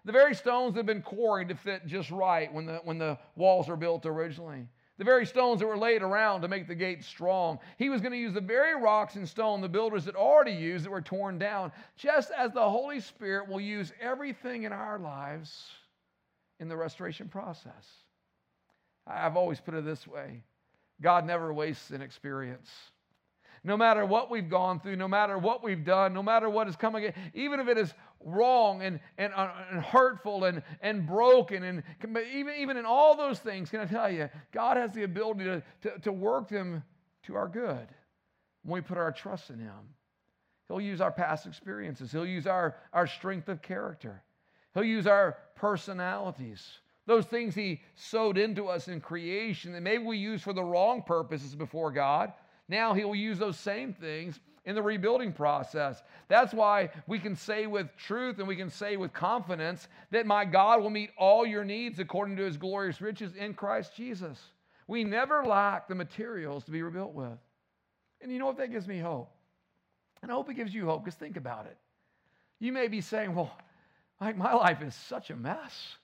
The 0.04 0.12
very 0.12 0.34
stones 0.34 0.74
that 0.74 0.80
had 0.80 0.86
been 0.86 1.02
quarried 1.02 1.48
to 1.48 1.54
fit 1.54 1.86
just 1.86 2.10
right 2.10 2.52
when 2.52 2.66
the, 2.66 2.80
when 2.82 2.98
the 2.98 3.16
walls 3.36 3.68
were 3.68 3.76
built 3.76 4.04
originally. 4.04 4.66
The 5.02 5.06
very 5.06 5.26
stones 5.26 5.58
that 5.58 5.66
were 5.66 5.76
laid 5.76 6.00
around 6.00 6.42
to 6.42 6.48
make 6.48 6.68
the 6.68 6.76
gate 6.76 7.02
strong. 7.02 7.58
He 7.76 7.88
was 7.88 8.00
going 8.00 8.12
to 8.12 8.18
use 8.18 8.34
the 8.34 8.40
very 8.40 8.80
rocks 8.80 9.16
and 9.16 9.28
stone 9.28 9.60
the 9.60 9.68
builders 9.68 10.04
had 10.04 10.14
already 10.14 10.52
used 10.52 10.84
that 10.84 10.92
were 10.92 11.00
torn 11.00 11.40
down, 11.40 11.72
just 11.96 12.30
as 12.30 12.52
the 12.52 12.70
Holy 12.70 13.00
Spirit 13.00 13.48
will 13.48 13.60
use 13.60 13.92
everything 14.00 14.62
in 14.62 14.72
our 14.72 15.00
lives 15.00 15.72
in 16.60 16.68
the 16.68 16.76
restoration 16.76 17.26
process. 17.26 17.84
I've 19.04 19.36
always 19.36 19.58
put 19.58 19.74
it 19.74 19.84
this 19.84 20.06
way 20.06 20.44
God 21.00 21.26
never 21.26 21.52
wastes 21.52 21.90
an 21.90 22.00
experience. 22.00 22.70
No 23.64 23.76
matter 23.76 24.06
what 24.06 24.30
we've 24.30 24.48
gone 24.48 24.78
through, 24.78 24.94
no 24.94 25.08
matter 25.08 25.36
what 25.36 25.64
we've 25.64 25.84
done, 25.84 26.14
no 26.14 26.22
matter 26.22 26.48
what 26.48 26.68
is 26.68 26.76
coming, 26.76 27.06
again, 27.06 27.20
even 27.34 27.58
if 27.58 27.66
it 27.66 27.76
is 27.76 27.92
wrong 28.24 28.82
and, 28.82 29.00
and, 29.18 29.32
uh, 29.34 29.50
and 29.70 29.80
hurtful 29.80 30.44
and, 30.44 30.62
and 30.80 31.06
broken, 31.06 31.62
and 31.62 31.82
even, 32.32 32.54
even 32.58 32.76
in 32.76 32.84
all 32.84 33.16
those 33.16 33.38
things, 33.38 33.70
can 33.70 33.80
I 33.80 33.86
tell 33.86 34.10
you, 34.10 34.28
God 34.52 34.76
has 34.76 34.92
the 34.92 35.02
ability 35.02 35.44
to, 35.44 35.62
to, 35.82 35.98
to 36.00 36.12
work 36.12 36.48
them 36.48 36.82
to 37.24 37.36
our 37.36 37.48
good 37.48 37.88
when 38.62 38.82
we 38.82 38.86
put 38.86 38.98
our 38.98 39.12
trust 39.12 39.50
in 39.50 39.58
Him. 39.58 39.94
He'll 40.68 40.80
use 40.80 41.00
our 41.00 41.12
past 41.12 41.46
experiences, 41.46 42.12
He'll 42.12 42.26
use 42.26 42.46
our, 42.46 42.76
our 42.92 43.06
strength 43.06 43.48
of 43.48 43.62
character, 43.62 44.22
He'll 44.74 44.84
use 44.84 45.06
our 45.06 45.38
personalities. 45.54 46.66
Those 47.06 47.26
things 47.26 47.54
He 47.54 47.82
sowed 47.94 48.38
into 48.38 48.68
us 48.68 48.88
in 48.88 49.00
creation 49.00 49.72
that 49.72 49.82
maybe 49.82 50.04
we 50.04 50.18
use 50.18 50.40
for 50.40 50.52
the 50.52 50.62
wrong 50.62 51.02
purposes 51.02 51.54
before 51.54 51.90
God. 51.90 52.32
Now 52.68 52.94
He 52.94 53.04
will 53.04 53.16
use 53.16 53.38
those 53.38 53.58
same 53.58 53.92
things 53.92 54.38
in 54.64 54.74
the 54.74 54.82
rebuilding 54.82 55.32
process. 55.32 56.02
That's 56.28 56.54
why 56.54 56.90
we 57.06 57.18
can 57.18 57.34
say 57.34 57.66
with 57.66 57.88
truth 57.96 58.38
and 58.38 58.46
we 58.46 58.56
can 58.56 58.70
say 58.70 58.96
with 58.96 59.12
confidence 59.12 59.88
that 60.10 60.26
my 60.26 60.44
God 60.44 60.80
will 60.80 60.90
meet 60.90 61.10
all 61.18 61.44
your 61.44 61.64
needs 61.64 61.98
according 61.98 62.36
to 62.36 62.44
His 62.44 62.56
glorious 62.56 63.00
riches 63.00 63.34
in 63.34 63.54
Christ 63.54 63.96
Jesus. 63.96 64.40
We 64.86 65.04
never 65.04 65.44
lack 65.44 65.88
the 65.88 65.94
materials 65.94 66.64
to 66.64 66.70
be 66.70 66.82
rebuilt 66.82 67.12
with. 67.12 67.38
And 68.20 68.30
you 68.30 68.38
know 68.38 68.46
what? 68.46 68.58
That 68.58 68.70
gives 68.70 68.86
me 68.86 68.98
hope. 68.98 69.30
And 70.22 70.30
I 70.30 70.34
hope 70.34 70.48
it 70.48 70.54
gives 70.54 70.72
you 70.72 70.86
hope 70.86 71.04
because 71.04 71.18
think 71.18 71.36
about 71.36 71.66
it. 71.66 71.76
You 72.60 72.72
may 72.72 72.86
be 72.86 73.00
saying, 73.00 73.34
well, 73.34 73.50
like 74.20 74.36
my 74.36 74.54
life 74.54 74.82
is 74.82 74.94
such 74.94 75.30
a 75.30 75.36
mess. 75.36 75.96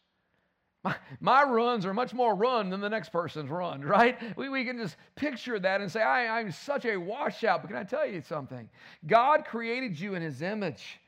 My, 0.85 0.95
my 1.21 1.43
runs 1.43 1.85
are 1.87 1.95
much 1.95 2.15
more 2.15 2.35
run 2.35 2.71
than 2.71 2.81
the 2.81 2.89
next 2.89 3.11
person's 3.11 3.51
run, 3.51 3.81
right? 3.83 4.17
We, 4.37 4.49
we 4.49 4.65
can 4.65 4.79
just 4.79 4.97
picture 5.17 5.59
that 5.59 5.81
and 5.81 5.91
say, 5.91 6.01
I, 6.01 6.39
I'm 6.39 6.53
such 6.53 6.85
a 6.85 6.97
washout. 6.97 7.63
But 7.63 7.69
can 7.69 7.77
I 7.77 7.85
tell 7.85 8.07
you 8.07 8.23
something? 8.23 8.69
God 9.07 9.45
created 9.45 9.99
you 9.99 10.15
in 10.15 10.23
His 10.23 10.41
image. 10.41 11.01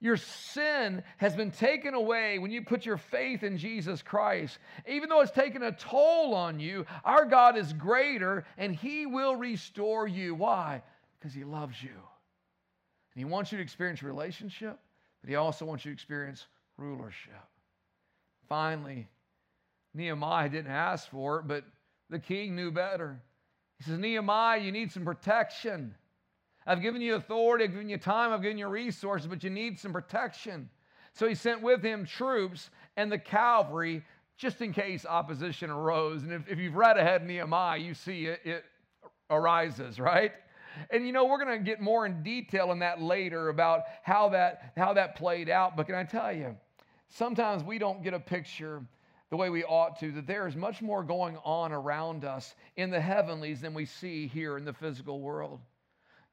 Your 0.00 0.16
sin 0.16 1.04
has 1.18 1.36
been 1.36 1.52
taken 1.52 1.94
away 1.94 2.40
when 2.40 2.50
you 2.50 2.62
put 2.62 2.84
your 2.84 2.96
faith 2.96 3.44
in 3.44 3.56
Jesus 3.56 4.02
Christ. 4.02 4.58
Even 4.88 5.08
though 5.08 5.20
it's 5.20 5.30
taken 5.30 5.62
a 5.62 5.70
toll 5.70 6.34
on 6.34 6.58
you, 6.58 6.86
our 7.04 7.24
God 7.24 7.56
is 7.56 7.72
greater 7.72 8.44
and 8.58 8.74
He 8.74 9.06
will 9.06 9.36
restore 9.36 10.08
you. 10.08 10.34
Why? 10.34 10.82
Because 11.20 11.34
He 11.34 11.44
loves 11.44 11.80
you. 11.80 11.90
And 11.90 13.16
He 13.16 13.24
wants 13.24 13.52
you 13.52 13.58
to 13.58 13.62
experience 13.62 14.02
relationship, 14.02 14.78
but 15.20 15.30
He 15.30 15.36
also 15.36 15.66
wants 15.66 15.84
you 15.84 15.92
to 15.92 15.94
experience 15.94 16.46
rulership. 16.78 17.34
Finally, 18.48 19.08
Nehemiah 19.94 20.48
didn't 20.48 20.70
ask 20.70 21.08
for 21.10 21.38
it, 21.38 21.48
but 21.48 21.64
the 22.10 22.18
king 22.18 22.54
knew 22.56 22.70
better. 22.70 23.20
He 23.78 23.84
says, 23.84 23.98
Nehemiah, 23.98 24.60
you 24.60 24.72
need 24.72 24.92
some 24.92 25.04
protection. 25.04 25.94
I've 26.66 26.82
given 26.82 27.00
you 27.00 27.16
authority, 27.16 27.64
I've 27.64 27.72
given 27.72 27.88
you 27.88 27.98
time, 27.98 28.32
I've 28.32 28.42
given 28.42 28.58
you 28.58 28.68
resources, 28.68 29.26
but 29.26 29.42
you 29.42 29.50
need 29.50 29.78
some 29.78 29.92
protection. 29.92 30.70
So 31.14 31.28
he 31.28 31.34
sent 31.34 31.62
with 31.62 31.82
him 31.82 32.06
troops 32.06 32.70
and 32.96 33.10
the 33.10 33.18
cavalry 33.18 34.04
just 34.36 34.60
in 34.60 34.72
case 34.72 35.04
opposition 35.04 35.70
arose. 35.70 36.22
And 36.22 36.32
if, 36.32 36.48
if 36.48 36.58
you've 36.58 36.74
read 36.74 36.96
ahead 36.96 37.26
Nehemiah, 37.26 37.78
you 37.78 37.94
see 37.94 38.26
it, 38.26 38.40
it 38.44 38.64
arises, 39.30 39.98
right? 40.00 40.32
And 40.90 41.06
you 41.06 41.12
know, 41.12 41.26
we're 41.26 41.42
going 41.42 41.58
to 41.58 41.64
get 41.64 41.80
more 41.80 42.06
in 42.06 42.22
detail 42.22 42.72
in 42.72 42.78
that 42.78 43.00
later 43.00 43.48
about 43.48 43.82
how 44.02 44.30
that, 44.30 44.72
how 44.76 44.94
that 44.94 45.16
played 45.16 45.50
out. 45.50 45.76
But 45.76 45.86
can 45.86 45.94
I 45.94 46.04
tell 46.04 46.32
you, 46.32 46.56
sometimes 47.12 47.62
we 47.62 47.78
don't 47.78 48.02
get 48.02 48.14
a 48.14 48.20
picture 48.20 48.82
the 49.30 49.36
way 49.36 49.48
we 49.50 49.64
ought 49.64 49.98
to, 50.00 50.12
that 50.12 50.26
there 50.26 50.46
is 50.46 50.56
much 50.56 50.82
more 50.82 51.02
going 51.02 51.38
on 51.44 51.72
around 51.72 52.24
us 52.24 52.54
in 52.76 52.90
the 52.90 53.00
heavenlies 53.00 53.60
than 53.60 53.72
we 53.72 53.86
see 53.86 54.26
here 54.26 54.58
in 54.58 54.64
the 54.64 54.72
physical 54.72 55.20
world. 55.20 55.60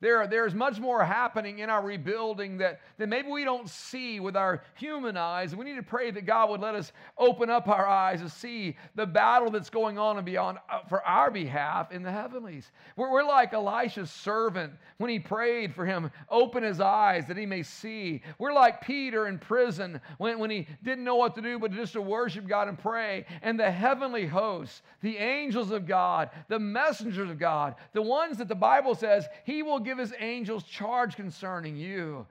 There, 0.02 0.28
there's 0.28 0.56
much 0.56 0.80
more 0.80 1.04
happening 1.04 1.60
in 1.60 1.70
our 1.70 1.84
rebuilding 1.84 2.58
that, 2.60 2.80
that 2.98 3.10
maybe 3.10 3.30
we 3.30 3.44
don't 3.44 3.68
see 3.68 4.22
with 4.22 4.38
our 4.38 4.64
human 4.76 5.18
eyes. 5.18 5.54
We 5.54 5.66
need 5.66 5.76
to 5.76 5.84
pray 5.84 6.10
that 6.12 6.26
God 6.26 6.50
would 6.50 6.62
let 6.62 6.74
us 6.74 6.94
open 7.18 7.50
up 7.50 7.68
our 7.68 7.86
eyes 7.86 8.22
to 8.22 8.30
see 8.30 8.78
the 8.96 9.06
battle 9.06 9.52
that's 9.52 9.70
going 9.70 10.00
on 10.00 10.16
and 10.16 10.26
beyond 10.26 10.60
uh, 10.70 10.84
for 10.88 11.06
our 11.06 11.30
behalf 11.30 11.92
in 11.92 12.02
the 12.02 12.12
heavenlies. 12.12 12.72
We're, 12.96 13.12
we're 13.12 13.26
like 13.26 13.54
Elisha's 13.54 14.10
servant 14.10 14.72
when 15.00 15.10
he 15.10 15.20
prayed 15.20 15.76
for 15.76 15.86
him, 15.86 16.12
open 16.30 16.64
his 16.64 16.80
eyes 16.80 17.26
that 17.28 17.36
he 17.36 17.46
may 17.46 17.64
see. 17.64 18.22
We're 18.38 18.54
like 18.54 18.80
Peter 18.82 19.28
in 19.28 19.38
prison 19.38 20.00
when, 20.18 20.40
when 20.40 20.50
he 20.50 20.66
didn't 20.82 21.04
know 21.04 21.16
what 21.16 21.36
to 21.36 21.42
do 21.42 21.60
but 21.60 21.74
just 21.74 21.94
to 21.94 22.02
worship 22.02 22.48
God 22.48 22.70
and 22.70 22.80
pray. 22.80 23.26
And 23.42 23.60
the 23.60 23.70
heavenly 23.70 24.28
hosts, 24.28 24.82
the 25.02 25.18
angels 25.18 25.72
of 25.72 25.86
God, 25.86 26.30
the 26.48 26.60
messengers 26.60 27.30
of 27.30 27.38
God, 27.38 27.76
the 27.92 28.02
ones 28.02 28.38
that 28.38 28.48
the 28.48 28.56
Bible 28.56 28.96
says 28.96 29.28
he 29.44 29.62
will 29.62 29.80
give 29.89 29.97
his 29.97 30.13
angels 30.19 30.63
charge 30.63 31.15
concerning 31.15 31.75
you. 31.75 32.28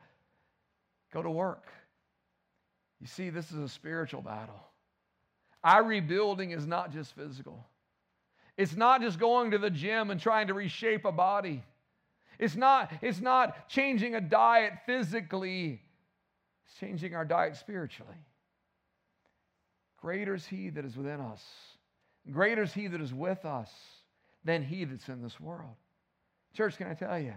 Go 1.13 1.23
to 1.23 1.31
work. 1.31 1.67
You 3.01 3.09
see, 3.09 3.31
this 3.31 3.51
is 3.51 3.59
a 3.59 3.69
spiritual 3.69 4.23
battle. 4.23 4.61
Our 5.65 5.83
rebuilding 5.83 6.53
is 6.53 6.67
not 6.67 6.93
just 6.93 7.15
physical, 7.15 7.67
it's 8.57 8.77
not 8.77 9.01
just 9.01 9.19
going 9.19 9.51
to 9.53 9.59
the 9.59 9.71
gym 9.71 10.11
and 10.11 10.21
trying 10.21 10.49
to 10.49 10.55
reshape 10.55 11.05
a 11.05 11.13
body. 11.13 11.63
It's 12.39 12.55
not, 12.55 12.93
it's 13.03 13.21
not 13.21 13.69
changing 13.69 14.15
a 14.15 14.21
diet 14.21 14.75
physically, 14.87 15.83
it's 16.65 16.79
changing 16.79 17.17
our 17.17 17.25
diet 17.25 17.57
spiritually. 17.57 18.15
greater 20.01 20.35
is 20.35 20.47
he 20.47 20.71
that 20.71 20.85
is 20.85 20.97
within 20.97 21.21
us. 21.21 21.43
Greater 22.31 22.63
is 22.63 22.73
he 22.73 22.87
that 22.87 23.01
is 23.01 23.13
with 23.13 23.45
us 23.45 23.71
than 24.45 24.63
he 24.63 24.85
that's 24.85 25.09
in 25.09 25.23
this 25.23 25.41
world. 25.41 25.75
Church, 26.55 26.77
can 26.77 26.87
I 26.89 26.95
tell 26.95 27.19
you? 27.19 27.35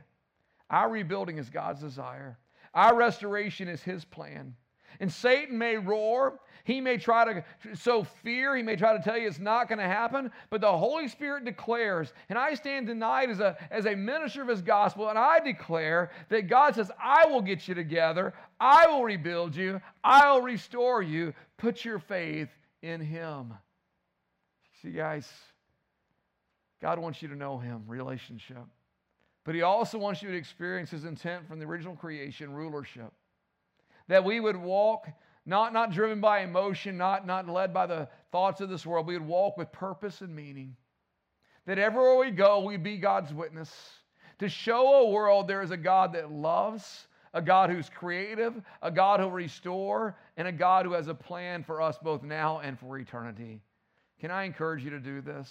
Our 0.72 0.90
rebuilding 0.90 1.38
is 1.38 1.50
God's 1.50 1.82
desire. 1.82 2.40
Our 2.74 2.96
restoration 2.96 3.68
is 3.68 3.84
his 3.84 4.06
plan. 4.06 4.56
And 5.00 5.12
Satan 5.12 5.58
may 5.58 5.78
roar. 5.78 6.40
He 6.64 6.80
may 6.80 6.98
try 6.98 7.26
to 7.26 7.44
sow 7.76 8.04
fear. 8.04 8.56
He 8.56 8.64
may 8.64 8.76
try 8.76 8.96
to 8.96 9.04
tell 9.04 9.18
you 9.18 9.28
it's 9.28 9.40
not 9.40 9.68
going 9.68 9.80
to 9.80 9.86
happen. 9.86 10.32
But 10.50 10.62
the 10.62 10.72
Holy 10.72 11.08
Spirit 11.08 11.44
declares, 11.44 12.14
and 12.30 12.38
I 12.38 12.54
stand 12.54 12.88
tonight 12.88 13.30
as 13.30 13.40
a, 13.40 13.58
as 13.70 13.86
a 13.86 13.96
minister 13.96 14.42
of 14.42 14.48
His 14.48 14.62
gospel, 14.62 15.10
and 15.10 15.18
I 15.18 15.40
declare 15.40 16.12
that 16.30 16.48
God 16.48 16.76
says, 16.76 16.90
I 17.04 17.26
will 17.26 17.42
get 17.42 17.68
you 17.68 17.76
together. 17.76 18.34
I 18.60 18.88
will 18.88 19.04
rebuild 19.04 19.56
you. 19.56 19.82
I'll 20.04 20.42
restore 20.42 21.02
you. 21.02 21.34
Put 21.58 21.84
your 21.84 22.00
faith 22.00 22.50
in 22.82 23.02
Him. 23.02 23.54
See, 24.82 24.92
guys, 24.92 25.28
God 26.82 27.00
wants 27.00 27.22
you 27.22 27.28
to 27.28 27.36
know 27.36 27.58
Him, 27.58 27.84
relationship. 27.88 28.64
But 29.44 29.56
He 29.56 29.62
also 29.62 29.98
wants 29.98 30.22
you 30.22 30.30
to 30.30 30.38
experience 30.38 30.92
His 30.92 31.06
intent 31.06 31.48
from 31.48 31.60
the 31.60 31.66
original 31.66 31.96
creation, 31.96 32.54
rulership 32.54 33.12
that 34.12 34.24
we 34.26 34.40
would 34.40 34.58
walk 34.58 35.08
not, 35.46 35.74
not 35.74 35.92
driven 35.92 36.22
by 36.22 36.42
emotion, 36.42 36.98
not, 36.98 37.26
not 37.26 37.48
led 37.48 37.74
by 37.74 37.88
the 37.88 38.08
thoughts 38.32 38.62
of 38.62 38.70
this 38.70 38.86
world. 38.86 39.08
We 39.08 39.18
would 39.18 39.28
walk 39.28 39.58
with 39.58 39.72
purpose 39.72 40.22
and 40.22 40.36
meaning. 40.36 40.76
That 41.66 41.80
everywhere 41.80 42.18
we 42.18 42.32
go, 42.32 42.60
we'd 42.60 42.84
be 42.84 42.98
God's 42.98 43.34
witness. 43.34 43.72
To 44.40 44.50
show 44.50 44.96
a 44.96 45.10
world 45.10 45.48
there 45.48 45.62
is 45.62 45.72
a 45.72 45.78
God 45.78 46.14
that 46.14 46.32
loves, 46.32 47.08
a 47.34 47.42
God 47.42 47.70
who's 47.70 47.90
creative, 47.90 48.62
a 48.82 48.92
God 48.92 49.20
who'll 49.20 49.32
restore, 49.32 50.18
and 50.38 50.48
a 50.48 50.52
God 50.52 50.86
who 50.86 50.94
has 50.94 51.08
a 51.08 51.14
plan 51.14 51.64
for 51.64 51.82
us 51.82 51.98
both 51.98 52.22
now 52.22 52.60
and 52.60 52.78
for 52.78 52.98
eternity. 52.98 53.62
Can 54.20 54.30
I 54.30 54.44
encourage 54.44 54.84
you 54.84 54.90
to 54.92 55.00
do 55.00 55.22
this? 55.22 55.50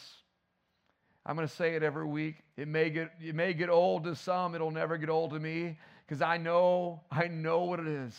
I'm 1.27 1.37
going 1.37 1.47
to 1.47 1.55
say 1.55 1.75
it 1.75 1.83
every 1.83 2.07
week. 2.07 2.37
It 2.57 2.69
may 2.69 2.91
get, 2.91 3.13
it 3.21 3.35
may 3.35 3.53
get 3.53 3.69
old 3.69 4.05
to 4.05 4.15
some, 4.15 4.55
it'll 4.55 4.71
never 4.71 4.97
get 4.97 5.11
old 5.11 5.31
to 5.31 5.41
me 5.41 5.79
because 6.07 6.23
I 6.23 6.39
know, 6.39 7.03
I 7.11 7.29
know 7.29 7.65
what 7.65 7.79
it 7.81 7.87
is 7.87 8.19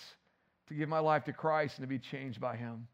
to 0.68 0.74
give 0.74 0.88
my 0.88 1.00
life 1.00 1.26
to 1.26 1.34
Christ 1.34 1.78
and 1.78 1.84
to 1.84 1.88
be 1.88 2.00
changed 2.00 2.40
by 2.40 2.56
Him. 2.56 2.88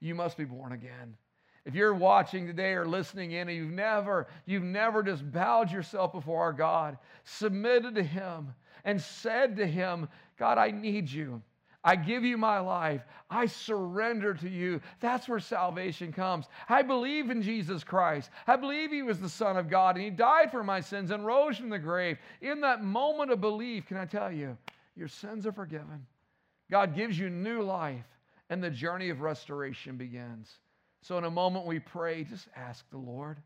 You 0.00 0.14
must 0.14 0.36
be 0.36 0.44
born 0.44 0.72
again. 0.72 1.16
If 1.64 1.74
you're 1.74 1.94
watching 1.94 2.46
today 2.46 2.74
or 2.74 2.86
listening 2.86 3.32
in 3.32 3.48
and 3.48 3.56
you've 3.56 3.72
never, 3.72 4.28
you've 4.44 4.62
never 4.62 5.02
just 5.02 5.28
bowed 5.32 5.72
yourself 5.72 6.12
before 6.12 6.42
our 6.42 6.52
God, 6.52 6.98
submitted 7.24 7.96
to 7.96 8.04
Him, 8.04 8.54
and 8.84 9.00
said 9.00 9.56
to 9.56 9.66
Him, 9.66 10.08
God, 10.38 10.58
I 10.58 10.70
need 10.70 11.10
you. 11.10 11.42
I 11.86 11.94
give 11.94 12.24
you 12.24 12.36
my 12.36 12.58
life. 12.58 13.02
I 13.30 13.46
surrender 13.46 14.34
to 14.34 14.48
you. 14.48 14.80
That's 14.98 15.28
where 15.28 15.38
salvation 15.38 16.12
comes. 16.12 16.46
I 16.68 16.82
believe 16.82 17.30
in 17.30 17.42
Jesus 17.42 17.84
Christ. 17.84 18.30
I 18.48 18.56
believe 18.56 18.90
he 18.90 19.04
was 19.04 19.20
the 19.20 19.28
Son 19.28 19.56
of 19.56 19.70
God 19.70 19.94
and 19.94 20.04
he 20.04 20.10
died 20.10 20.50
for 20.50 20.64
my 20.64 20.80
sins 20.80 21.12
and 21.12 21.24
rose 21.24 21.56
from 21.56 21.68
the 21.70 21.78
grave. 21.78 22.18
In 22.42 22.60
that 22.62 22.82
moment 22.82 23.30
of 23.30 23.40
belief, 23.40 23.86
can 23.86 23.96
I 23.98 24.04
tell 24.04 24.32
you, 24.32 24.58
your 24.96 25.06
sins 25.06 25.46
are 25.46 25.52
forgiven. 25.52 26.04
God 26.70 26.96
gives 26.96 27.16
you 27.16 27.30
new 27.30 27.62
life, 27.62 28.04
and 28.50 28.62
the 28.62 28.70
journey 28.70 29.10
of 29.10 29.20
restoration 29.20 29.96
begins. 29.96 30.50
So, 31.02 31.16
in 31.18 31.24
a 31.24 31.30
moment 31.30 31.66
we 31.66 31.78
pray, 31.78 32.24
just 32.24 32.48
ask 32.56 32.88
the 32.90 32.98
Lord, 32.98 33.38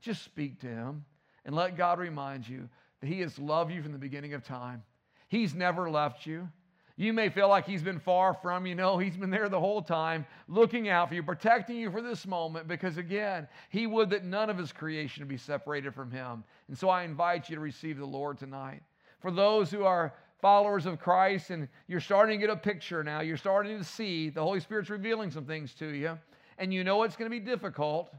just 0.00 0.24
speak 0.24 0.60
to 0.60 0.68
Him, 0.68 1.04
and 1.44 1.54
let 1.54 1.76
God 1.76 1.98
remind 1.98 2.48
you 2.48 2.68
that 3.00 3.08
He 3.08 3.20
has 3.20 3.38
loved 3.38 3.72
you 3.72 3.82
from 3.82 3.92
the 3.92 3.98
beginning 3.98 4.32
of 4.32 4.44
time. 4.44 4.82
He's 5.28 5.54
never 5.54 5.90
left 5.90 6.24
you. 6.24 6.48
You 6.96 7.12
may 7.12 7.28
feel 7.28 7.48
like 7.48 7.66
He's 7.66 7.82
been 7.82 7.98
far 7.98 8.34
from 8.34 8.66
you. 8.66 8.74
No, 8.74 8.98
He's 8.98 9.16
been 9.16 9.30
there 9.30 9.48
the 9.48 9.60
whole 9.60 9.82
time, 9.82 10.26
looking 10.48 10.88
out 10.88 11.08
for 11.08 11.14
you, 11.14 11.22
protecting 11.22 11.76
you 11.76 11.90
for 11.90 12.02
this 12.02 12.26
moment, 12.26 12.68
because 12.68 12.96
again, 12.96 13.48
He 13.70 13.86
would 13.86 14.10
that 14.10 14.24
none 14.24 14.50
of 14.50 14.58
His 14.58 14.72
creation 14.72 15.26
be 15.26 15.36
separated 15.36 15.94
from 15.94 16.10
Him. 16.10 16.44
And 16.68 16.76
so 16.76 16.88
I 16.88 17.04
invite 17.04 17.48
you 17.48 17.56
to 17.56 17.62
receive 17.62 17.98
the 17.98 18.04
Lord 18.04 18.38
tonight. 18.38 18.82
For 19.20 19.30
those 19.30 19.70
who 19.70 19.84
are 19.84 20.14
followers 20.42 20.86
of 20.86 20.98
Christ 20.98 21.50
and 21.50 21.68
you're 21.86 22.00
starting 22.00 22.38
to 22.38 22.46
get 22.46 22.52
a 22.52 22.58
picture 22.58 23.02
now. 23.04 23.20
You're 23.20 23.36
starting 23.36 23.78
to 23.78 23.84
see 23.84 24.28
the 24.28 24.42
Holy 24.42 24.60
Spirit's 24.60 24.90
revealing 24.90 25.30
some 25.30 25.46
things 25.46 25.72
to 25.74 25.86
you, 25.86 26.18
and 26.58 26.74
you 26.74 26.84
know 26.84 27.04
it's 27.04 27.16
going 27.16 27.30
to 27.30 27.40
be 27.40 27.44
difficult. 27.44 28.12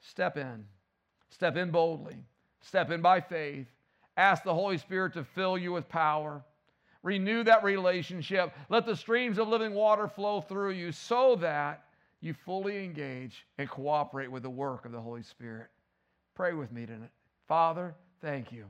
Step 0.00 0.36
in. 0.36 0.64
Step 1.28 1.56
in 1.56 1.70
boldly. 1.70 2.16
Step 2.62 2.90
in 2.90 3.02
by 3.02 3.20
faith. 3.20 3.66
Ask 4.16 4.42
the 4.42 4.54
Holy 4.54 4.78
Spirit 4.78 5.12
to 5.14 5.24
fill 5.24 5.58
you 5.58 5.72
with 5.72 5.88
power. 5.88 6.42
Renew 7.04 7.44
that 7.44 7.62
relationship. 7.62 8.54
Let 8.70 8.86
the 8.86 8.96
streams 8.96 9.38
of 9.38 9.46
living 9.46 9.74
water 9.74 10.08
flow 10.08 10.40
through 10.40 10.70
you 10.70 10.90
so 10.90 11.36
that 11.36 11.84
you 12.22 12.32
fully 12.32 12.82
engage 12.82 13.46
and 13.58 13.68
cooperate 13.68 14.32
with 14.32 14.42
the 14.42 14.50
work 14.50 14.86
of 14.86 14.92
the 14.92 15.00
Holy 15.00 15.22
Spirit. 15.22 15.68
Pray 16.34 16.54
with 16.54 16.72
me 16.72 16.86
tonight. 16.86 17.10
Father, 17.46 17.94
thank 18.22 18.50
you. 18.50 18.64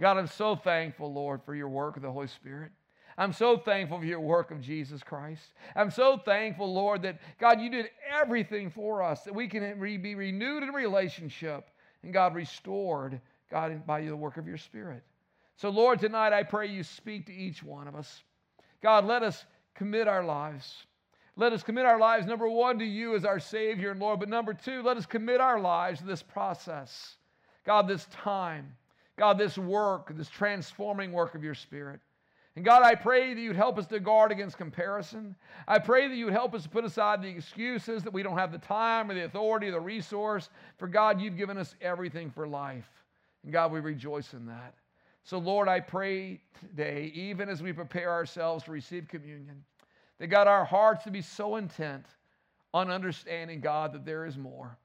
God, 0.00 0.16
I'm 0.16 0.28
so 0.28 0.54
thankful, 0.54 1.12
Lord, 1.12 1.42
for 1.44 1.56
your 1.56 1.68
work 1.68 1.96
of 1.96 2.02
the 2.02 2.10
Holy 2.10 2.28
Spirit. 2.28 2.70
I'm 3.18 3.32
so 3.32 3.56
thankful 3.56 3.98
for 3.98 4.04
your 4.04 4.20
work 4.20 4.52
of 4.52 4.60
Jesus 4.60 5.02
Christ. 5.02 5.52
I'm 5.74 5.90
so 5.90 6.16
thankful, 6.16 6.72
Lord, 6.72 7.02
that 7.02 7.20
God, 7.40 7.60
you 7.60 7.68
did 7.68 7.90
everything 8.12 8.70
for 8.70 9.02
us 9.02 9.22
that 9.24 9.34
we 9.34 9.48
can 9.48 9.80
be 9.80 10.14
renewed 10.14 10.62
in 10.62 10.70
relationship 10.70 11.68
and 12.04 12.12
God 12.12 12.36
restored, 12.36 13.20
God, 13.50 13.84
by 13.86 14.02
the 14.02 14.16
work 14.16 14.36
of 14.36 14.46
your 14.46 14.58
Spirit. 14.58 15.02
So, 15.56 15.70
Lord, 15.70 16.00
tonight 16.00 16.32
I 16.32 16.42
pray 16.42 16.66
you 16.68 16.82
speak 16.82 17.26
to 17.26 17.34
each 17.34 17.62
one 17.62 17.86
of 17.86 17.94
us. 17.94 18.22
God, 18.82 19.04
let 19.04 19.22
us 19.22 19.44
commit 19.74 20.08
our 20.08 20.24
lives. 20.24 20.84
Let 21.36 21.52
us 21.52 21.62
commit 21.62 21.84
our 21.84 21.98
lives, 21.98 22.26
number 22.26 22.48
one, 22.48 22.78
to 22.78 22.84
you 22.84 23.16
as 23.16 23.24
our 23.24 23.40
Savior 23.40 23.90
and 23.90 24.00
Lord, 24.00 24.20
but 24.20 24.28
number 24.28 24.54
two, 24.54 24.82
let 24.82 24.96
us 24.96 25.06
commit 25.06 25.40
our 25.40 25.60
lives 25.60 26.00
to 26.00 26.06
this 26.06 26.22
process. 26.22 27.16
God, 27.64 27.88
this 27.88 28.06
time. 28.06 28.76
God, 29.16 29.38
this 29.38 29.56
work, 29.56 30.16
this 30.16 30.28
transforming 30.28 31.12
work 31.12 31.34
of 31.34 31.44
your 31.44 31.54
Spirit. 31.54 32.00
And 32.56 32.64
God, 32.64 32.82
I 32.84 32.94
pray 32.94 33.34
that 33.34 33.40
you'd 33.40 33.56
help 33.56 33.78
us 33.78 33.86
to 33.88 33.98
guard 33.98 34.30
against 34.30 34.58
comparison. 34.58 35.34
I 35.66 35.78
pray 35.80 36.06
that 36.06 36.14
you 36.14 36.26
would 36.26 36.34
help 36.34 36.54
us 36.54 36.62
to 36.64 36.68
put 36.68 36.84
aside 36.84 37.20
the 37.20 37.28
excuses 37.28 38.04
that 38.04 38.12
we 38.12 38.22
don't 38.22 38.38
have 38.38 38.52
the 38.52 38.58
time 38.58 39.10
or 39.10 39.14
the 39.14 39.24
authority 39.24 39.68
or 39.68 39.72
the 39.72 39.80
resource. 39.80 40.50
For 40.78 40.86
God, 40.86 41.20
you've 41.20 41.36
given 41.36 41.58
us 41.58 41.74
everything 41.80 42.30
for 42.30 42.46
life. 42.46 42.88
And 43.42 43.52
God, 43.52 43.72
we 43.72 43.80
rejoice 43.80 44.34
in 44.34 44.46
that. 44.46 44.74
So, 45.24 45.38
Lord, 45.38 45.68
I 45.68 45.80
pray 45.80 46.40
today, 46.60 47.10
even 47.14 47.48
as 47.48 47.62
we 47.62 47.72
prepare 47.72 48.10
ourselves 48.10 48.64
to 48.64 48.72
receive 48.72 49.08
communion, 49.08 49.64
that 50.18 50.26
God, 50.26 50.46
our 50.46 50.66
hearts 50.66 51.04
to 51.04 51.10
be 51.10 51.22
so 51.22 51.56
intent 51.56 52.04
on 52.74 52.90
understanding, 52.90 53.60
God, 53.60 53.94
that 53.94 54.04
there 54.04 54.26
is 54.26 54.36
more. 54.36 54.76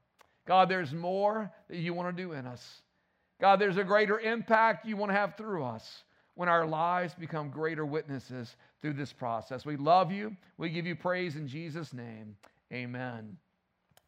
God, 0.46 0.70
there's 0.70 0.94
more 0.94 1.52
that 1.68 1.76
you 1.76 1.92
want 1.92 2.16
to 2.16 2.22
do 2.22 2.32
in 2.32 2.46
us. 2.46 2.82
God, 3.38 3.60
there's 3.60 3.76
a 3.76 3.84
greater 3.84 4.18
impact 4.18 4.86
you 4.86 4.96
want 4.96 5.10
to 5.10 5.16
have 5.16 5.36
through 5.36 5.62
us 5.62 6.04
when 6.34 6.48
our 6.48 6.66
lives 6.66 7.14
become 7.14 7.50
greater 7.50 7.84
witnesses 7.84 8.56
through 8.80 8.94
this 8.94 9.12
process. 9.12 9.66
We 9.66 9.76
love 9.76 10.10
you. 10.10 10.34
We 10.56 10.70
give 10.70 10.86
you 10.86 10.96
praise 10.96 11.36
in 11.36 11.48
Jesus' 11.48 11.92
name. 11.92 12.34
Amen. 12.72 13.36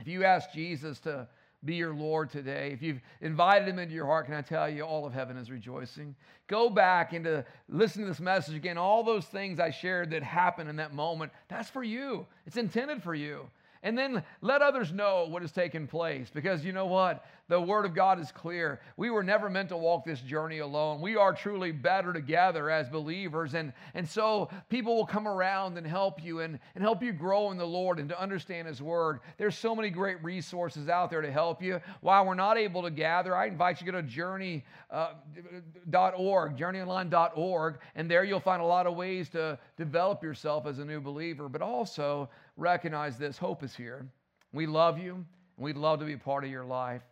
If 0.01 0.09
you 0.09 0.25
ask 0.25 0.51
Jesus 0.53 0.99
to 1.01 1.29
be 1.65 1.77
your 1.77 1.95
Lord 1.95 2.31
today, 2.31 2.71
if 2.73 2.83
you've 2.83 3.01
invited 3.21 3.69
him 3.69 3.79
into 3.79 3.95
your 3.95 4.07
heart, 4.07 4.27
can 4.27 4.35
I 4.35 4.43
tell 4.43 4.69
you, 4.69 4.83
all 4.83 5.07
of 5.07 5.13
heaven 5.13 5.37
is 5.37 5.51
rejoicing. 5.51 6.15
Go 6.49 6.69
back 6.69 7.13
and 7.13 7.25
to 7.25 7.45
listen 7.69 8.03
to 8.03 8.09
this 8.09 8.21
message 8.21 8.57
again. 8.57 8.77
All 8.77 9.05
those 9.05 9.27
things 9.27 9.61
I 9.61 9.71
shared 9.71 10.11
that 10.11 10.23
happened 10.23 10.69
in 10.69 10.77
that 10.77 10.93
moment, 10.93 11.33
that's 11.49 11.71
for 11.71 11.85
you. 11.85 12.27
It's 12.47 12.57
intended 12.57 13.03
for 13.03 13.15
you. 13.15 13.49
And 13.85 13.99
then 13.99 14.23
let 14.41 14.63
others 14.63 14.93
know 14.93 15.27
what 15.29 15.43
has 15.43 15.51
taken 15.51 15.89
place. 15.89 16.31
Because 16.33 16.65
you 16.65 16.73
know 16.73 16.87
what? 16.87 17.25
The 17.49 17.61
Word 17.61 17.85
of 17.85 17.95
God 17.95 18.21
is 18.21 18.31
clear. 18.31 18.81
We 18.97 19.11
were 19.11 19.25
never 19.25 19.51
meant 19.51 19.71
to 19.71 19.77
walk 19.77 20.05
this 20.05 20.21
journey 20.21 20.61
alone. 20.61 21.01
We 21.01 21.17
are 21.17 21.35
truly 21.35 21.73
better 21.73 22.13
together 22.13 22.71
as 22.71 22.89
believers. 22.89 23.55
And, 23.55 23.73
and 23.95 24.09
so 24.09 24.49
people 24.71 24.97
will 24.97 25.07
come 25.07 25.27
around 25.27 25.77
and 25.77 25.87
help 25.87 26.23
you 26.23 26.41
and, 26.41 26.61
and 26.75 26.83
help 26.83 27.03
you 27.03 27.13
grow 27.13 27.51
in 27.51 27.59
the 27.59 27.67
Lord 27.67 27.99
and 27.99 28.09
to 28.09 28.21
understand 28.21 28.69
His 28.69 28.81
Word. 28.81 29.19
There's 29.37 29.59
so 29.59 29.75
many 29.75 29.91
great 29.91 30.23
resources 30.23 30.89
out 30.89 31.11
there 31.11 31.21
to 31.21 31.33
help 31.33 31.61
you. 31.61 31.81
While 32.01 32.25
we're 32.25 32.35
not 32.35 32.57
able 32.57 32.83
to 32.83 32.91
gather, 32.91 33.37
I 33.37 33.47
invite 33.47 33.81
you 33.81 33.87
to 33.87 33.93
go 33.93 34.01
to 34.01 34.07
journey.org, 34.07 34.63
uh, 34.93 36.55
journeyonline.org, 36.57 37.79
and 37.97 38.11
there 38.11 38.25
you'll 38.25 38.41
find 38.41 38.63
a 38.63 38.67
lot 38.67 38.87
of 38.87 38.95
ways 38.95 39.29
to 39.31 39.59
develop 39.77 40.23
yourself 40.23 40.67
as 40.67 40.79
a 40.79 40.85
new 40.85 41.01
believer, 41.01 41.49
but 41.49 41.61
also 41.61 42.29
recognize 42.57 43.17
this 43.17 43.39
hope 43.39 43.63
is 43.63 43.75
here. 43.75 44.07
We 44.53 44.67
love 44.67 44.99
you, 44.99 45.15
and 45.15 45.25
we'd 45.65 45.77
love 45.77 46.01
to 46.01 46.05
be 46.05 46.17
part 46.17 46.45
of 46.45 46.51
your 46.51 46.65
life. 46.65 47.03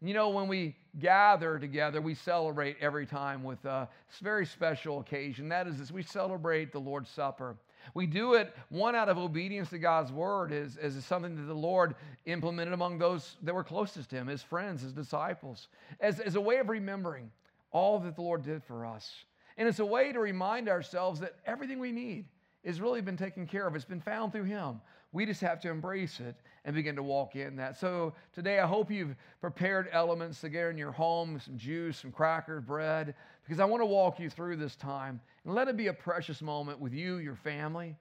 You 0.00 0.14
know, 0.14 0.28
when 0.28 0.46
we 0.46 0.76
gather 1.00 1.58
together, 1.58 2.00
we 2.00 2.14
celebrate 2.14 2.76
every 2.80 3.04
time 3.04 3.42
with 3.42 3.64
a 3.64 3.88
very 4.22 4.46
special 4.46 5.00
occasion. 5.00 5.48
That 5.48 5.66
is, 5.66 5.78
this, 5.78 5.90
we 5.90 6.02
celebrate 6.02 6.72
the 6.72 6.78
Lord's 6.78 7.10
Supper. 7.10 7.56
We 7.94 8.06
do 8.06 8.34
it, 8.34 8.54
one, 8.68 8.94
out 8.94 9.08
of 9.08 9.18
obedience 9.18 9.70
to 9.70 9.78
God's 9.78 10.12
word, 10.12 10.52
is, 10.52 10.76
is 10.76 11.04
something 11.04 11.34
that 11.36 11.42
the 11.42 11.54
Lord 11.54 11.96
implemented 12.26 12.74
among 12.74 12.98
those 12.98 13.36
that 13.42 13.54
were 13.54 13.64
closest 13.64 14.10
to 14.10 14.16
Him, 14.16 14.28
His 14.28 14.42
friends, 14.42 14.82
His 14.82 14.92
disciples, 14.92 15.68
as, 16.00 16.20
as 16.20 16.36
a 16.36 16.40
way 16.40 16.58
of 16.58 16.68
remembering 16.68 17.30
all 17.72 17.98
that 18.00 18.14
the 18.14 18.22
Lord 18.22 18.44
did 18.44 18.62
for 18.62 18.86
us. 18.86 19.10
And 19.56 19.66
it's 19.68 19.80
a 19.80 19.86
way 19.86 20.12
to 20.12 20.20
remind 20.20 20.68
ourselves 20.68 21.20
that 21.20 21.34
everything 21.44 21.80
we 21.80 21.90
need 21.90 22.26
has 22.64 22.80
really 22.80 23.00
been 23.00 23.16
taken 23.16 23.46
care 23.46 23.66
of. 23.66 23.74
It's 23.74 23.84
been 23.84 24.00
found 24.00 24.32
through 24.32 24.44
Him. 24.44 24.80
We 25.12 25.24
just 25.24 25.40
have 25.40 25.60
to 25.60 25.70
embrace 25.70 26.20
it 26.20 26.36
and 26.64 26.74
begin 26.74 26.96
to 26.96 27.02
walk 27.02 27.34
in 27.34 27.56
that. 27.56 27.78
So 27.78 28.12
today, 28.34 28.58
I 28.58 28.66
hope 28.66 28.90
you've 28.90 29.16
prepared 29.40 29.88
elements 29.92 30.40
to 30.42 30.50
get 30.50 30.66
in 30.66 30.76
your 30.76 30.92
home 30.92 31.40
some 31.42 31.56
juice, 31.56 31.98
some 31.98 32.12
crackers, 32.12 32.62
bread, 32.62 33.14
because 33.42 33.58
I 33.58 33.64
want 33.64 33.80
to 33.80 33.86
walk 33.86 34.20
you 34.20 34.28
through 34.28 34.56
this 34.56 34.76
time 34.76 35.20
and 35.44 35.54
let 35.54 35.68
it 35.68 35.76
be 35.78 35.86
a 35.86 35.94
precious 35.94 36.42
moment 36.42 36.78
with 36.78 36.92
you, 36.92 37.16
your 37.16 37.36
family, 37.36 37.96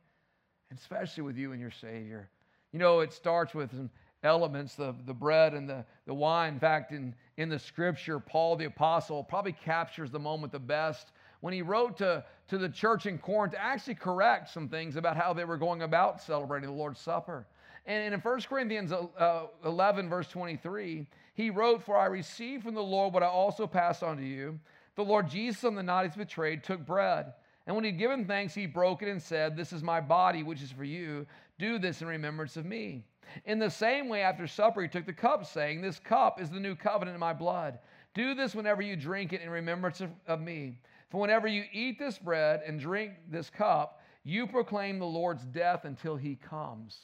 and 0.69 0.77
especially 0.77 1.23
with 1.23 1.37
you 1.37 1.53
and 1.53 1.61
your 1.61 1.71
Savior. 1.71 2.29
You 2.73 2.79
know, 2.79 2.99
it 2.99 3.13
starts 3.13 3.55
with 3.55 3.71
some 3.71 3.89
elements, 4.23 4.75
the, 4.75 4.93
the 5.05 5.13
bread 5.13 5.53
and 5.53 5.69
the, 5.69 5.85
the 6.05 6.13
wine. 6.13 6.55
In 6.55 6.59
fact, 6.59 6.91
in, 6.91 7.15
in 7.37 7.47
the 7.47 7.59
scripture, 7.59 8.19
Paul 8.19 8.57
the 8.57 8.65
Apostle 8.65 9.23
probably 9.23 9.53
captures 9.53 10.11
the 10.11 10.19
moment 10.19 10.51
the 10.51 10.59
best 10.59 11.13
when 11.41 11.53
he 11.53 11.61
wrote 11.61 11.97
to, 11.97 12.23
to 12.49 12.57
the 12.57 12.69
church 12.69 13.05
in 13.05 13.17
Corinth 13.17 13.53
to 13.53 13.61
actually 13.61 13.95
correct 13.95 14.49
some 14.49 14.67
things 14.67 14.95
about 14.95 15.17
how 15.17 15.33
they 15.33 15.45
were 15.45 15.57
going 15.57 15.81
about 15.83 16.21
celebrating 16.21 16.69
the 16.69 16.75
Lord's 16.75 16.99
Supper. 16.99 17.45
And 17.85 18.13
in 18.13 18.19
1 18.19 18.41
Corinthians 18.41 18.91
uh, 18.91 19.45
11, 19.63 20.09
verse 20.09 20.27
23, 20.27 21.07
he 21.35 21.49
wrote, 21.49 21.83
For 21.83 21.97
I 21.97 22.05
received 22.05 22.63
from 22.63 22.73
the 22.73 22.81
Lord 22.81 23.13
what 23.13 23.23
I 23.23 23.27
also 23.27 23.65
passed 23.65 24.03
on 24.03 24.17
to 24.17 24.23
you. 24.23 24.59
The 24.95 25.05
Lord 25.05 25.29
Jesus, 25.29 25.63
on 25.63 25.75
the 25.75 25.83
night 25.83 26.01
he 26.01 26.07
was 26.07 26.27
betrayed, 26.27 26.63
took 26.63 26.85
bread. 26.85 27.33
And 27.65 27.75
when 27.75 27.85
he'd 27.85 27.97
given 27.97 28.25
thanks, 28.25 28.53
he 28.53 28.65
broke 28.65 29.03
it 29.03 29.09
and 29.09 29.21
said, 29.21 29.55
This 29.55 29.71
is 29.71 29.83
my 29.83 30.01
body, 30.01 30.43
which 30.43 30.61
is 30.61 30.71
for 30.71 30.83
you. 30.83 31.27
Do 31.59 31.79
this 31.79 32.01
in 32.01 32.07
remembrance 32.07 32.57
of 32.57 32.65
me. 32.65 33.03
In 33.45 33.59
the 33.59 33.69
same 33.69 34.09
way, 34.09 34.21
after 34.21 34.47
supper, 34.47 34.81
he 34.81 34.87
took 34.87 35.05
the 35.05 35.13
cup, 35.13 35.45
saying, 35.45 35.81
This 35.81 35.99
cup 35.99 36.41
is 36.41 36.49
the 36.49 36.59
new 36.59 36.75
covenant 36.75 37.15
in 37.15 37.19
my 37.19 37.33
blood. 37.33 37.79
Do 38.13 38.33
this 38.33 38.55
whenever 38.55 38.81
you 38.81 38.95
drink 38.95 39.33
it 39.33 39.41
in 39.41 39.49
remembrance 39.49 40.01
of, 40.01 40.09
of 40.27 40.41
me. 40.41 40.77
For 41.09 41.21
whenever 41.21 41.47
you 41.47 41.63
eat 41.71 41.99
this 41.99 42.17
bread 42.17 42.61
and 42.65 42.79
drink 42.79 43.13
this 43.29 43.49
cup, 43.49 44.01
you 44.23 44.45
proclaim 44.45 44.99
the 44.99 45.05
Lord's 45.05 45.45
death 45.45 45.85
until 45.85 46.17
he 46.17 46.35
comes. 46.35 46.97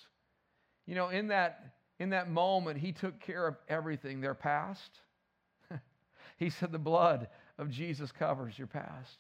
You 0.86 0.96
know, 0.96 1.10
in 1.10 1.30
that, 1.30 1.76
in 2.00 2.10
that 2.10 2.30
moment, 2.30 2.80
he 2.80 2.92
took 2.92 3.20
care 3.22 3.48
of 3.48 3.56
everything 3.70 4.20
their 4.20 4.34
past. 4.34 5.00
he 6.38 6.50
said, 6.50 6.72
The 6.72 6.80
blood 6.80 7.30
of 7.58 7.70
Jesus 7.70 8.12
covers 8.12 8.58
your 8.58 8.68
past. 8.68 9.20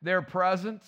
Their 0.00 0.22
presence, 0.22 0.86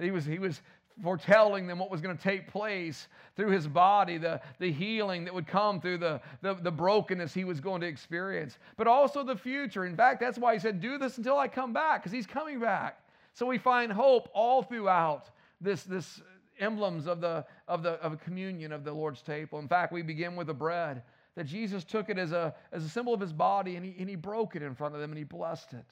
he 0.00 0.12
was, 0.12 0.24
he 0.24 0.38
was 0.38 0.62
foretelling 1.02 1.66
them 1.66 1.78
what 1.78 1.90
was 1.90 2.00
going 2.00 2.16
to 2.16 2.22
take 2.22 2.48
place 2.48 3.08
through 3.36 3.50
his 3.50 3.66
body, 3.66 4.18
the, 4.18 4.40
the 4.58 4.70
healing 4.70 5.24
that 5.24 5.34
would 5.34 5.46
come 5.46 5.80
through 5.80 5.98
the, 5.98 6.20
the, 6.42 6.54
the, 6.54 6.70
brokenness 6.70 7.32
he 7.32 7.44
was 7.44 7.60
going 7.60 7.80
to 7.80 7.86
experience, 7.86 8.58
but 8.76 8.86
also 8.86 9.22
the 9.24 9.36
future. 9.36 9.86
In 9.86 9.96
fact, 9.96 10.20
that's 10.20 10.38
why 10.38 10.54
he 10.54 10.60
said, 10.60 10.80
Do 10.80 10.98
this 10.98 11.18
until 11.18 11.38
I 11.38 11.48
come 11.48 11.72
back, 11.72 12.02
because 12.02 12.12
he's 12.12 12.26
coming 12.26 12.60
back. 12.60 13.02
So 13.34 13.46
we 13.46 13.58
find 13.58 13.92
hope 13.92 14.28
all 14.34 14.62
throughout 14.62 15.30
this, 15.60 15.84
this 15.84 16.20
emblems 16.60 17.06
of 17.06 17.20
the 17.20 17.44
of 17.68 17.82
the 17.82 17.92
of 18.02 18.20
communion 18.20 18.72
of 18.72 18.84
the 18.84 18.92
Lord's 18.92 19.22
table. 19.22 19.58
In 19.58 19.68
fact, 19.68 19.92
we 19.92 20.02
begin 20.02 20.36
with 20.36 20.48
the 20.48 20.54
bread 20.54 21.02
that 21.36 21.44
Jesus 21.44 21.84
took 21.84 22.10
it 22.10 22.18
as 22.18 22.32
a 22.32 22.54
as 22.72 22.84
a 22.84 22.88
symbol 22.88 23.14
of 23.14 23.20
his 23.20 23.32
body 23.32 23.76
and 23.76 23.84
he, 23.84 23.94
and 23.98 24.08
he 24.08 24.16
broke 24.16 24.56
it 24.56 24.62
in 24.62 24.74
front 24.74 24.94
of 24.94 25.00
them 25.00 25.10
and 25.10 25.18
he 25.18 25.24
blessed 25.24 25.72
it. 25.72 25.84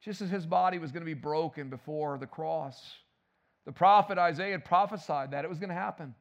Just 0.00 0.22
as 0.22 0.30
his 0.30 0.46
body 0.46 0.78
was 0.78 0.92
going 0.92 1.02
to 1.02 1.06
be 1.06 1.14
broken 1.14 1.68
before 1.68 2.18
the 2.18 2.26
cross. 2.26 2.94
The 3.64 3.72
prophet 3.72 4.18
Isaiah 4.18 4.52
had 4.52 4.64
prophesied 4.64 5.30
that 5.32 5.44
it 5.44 5.48
was 5.48 5.58
going 5.58 5.68
to 5.68 5.74
happen. 5.74 6.14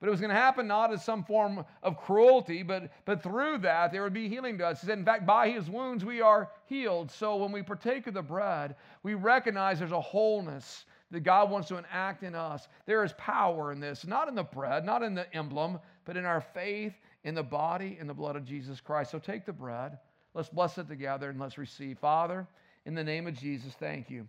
But 0.00 0.08
it 0.08 0.10
was 0.10 0.20
going 0.20 0.30
to 0.30 0.36
happen 0.36 0.66
not 0.66 0.92
as 0.92 1.04
some 1.04 1.24
form 1.24 1.64
of 1.82 1.98
cruelty, 1.98 2.62
but, 2.62 2.90
but 3.04 3.22
through 3.22 3.58
that 3.58 3.92
there 3.92 4.02
would 4.02 4.14
be 4.14 4.30
healing 4.30 4.56
to 4.58 4.66
us. 4.66 4.80
He 4.80 4.86
said, 4.86 4.98
In 4.98 5.04
fact, 5.04 5.26
by 5.26 5.50
his 5.50 5.68
wounds 5.68 6.06
we 6.06 6.22
are 6.22 6.50
healed. 6.64 7.10
So 7.10 7.36
when 7.36 7.52
we 7.52 7.62
partake 7.62 8.06
of 8.06 8.14
the 8.14 8.22
bread, 8.22 8.76
we 9.02 9.12
recognize 9.12 9.78
there's 9.78 9.92
a 9.92 10.00
wholeness 10.00 10.86
that 11.10 11.20
God 11.20 11.50
wants 11.50 11.68
to 11.68 11.76
enact 11.76 12.22
in 12.22 12.34
us. 12.34 12.66
There 12.86 13.04
is 13.04 13.12
power 13.18 13.72
in 13.72 13.80
this, 13.80 14.06
not 14.06 14.28
in 14.28 14.34
the 14.34 14.42
bread, 14.42 14.86
not 14.86 15.02
in 15.02 15.14
the 15.14 15.32
emblem, 15.36 15.78
but 16.06 16.16
in 16.16 16.24
our 16.24 16.40
faith 16.40 16.94
in 17.24 17.34
the 17.34 17.42
body 17.42 17.98
and 18.00 18.08
the 18.08 18.14
blood 18.14 18.36
of 18.36 18.44
Jesus 18.44 18.80
Christ. 18.80 19.10
So 19.10 19.18
take 19.18 19.44
the 19.44 19.52
bread. 19.52 19.98
Let's 20.32 20.48
bless 20.48 20.78
it 20.78 20.88
together 20.88 21.28
and 21.28 21.38
let's 21.38 21.58
receive. 21.58 21.98
Father, 21.98 22.46
in 22.86 22.94
the 22.94 23.04
name 23.04 23.26
of 23.26 23.34
Jesus, 23.34 23.74
thank 23.78 24.08
you. 24.08 24.26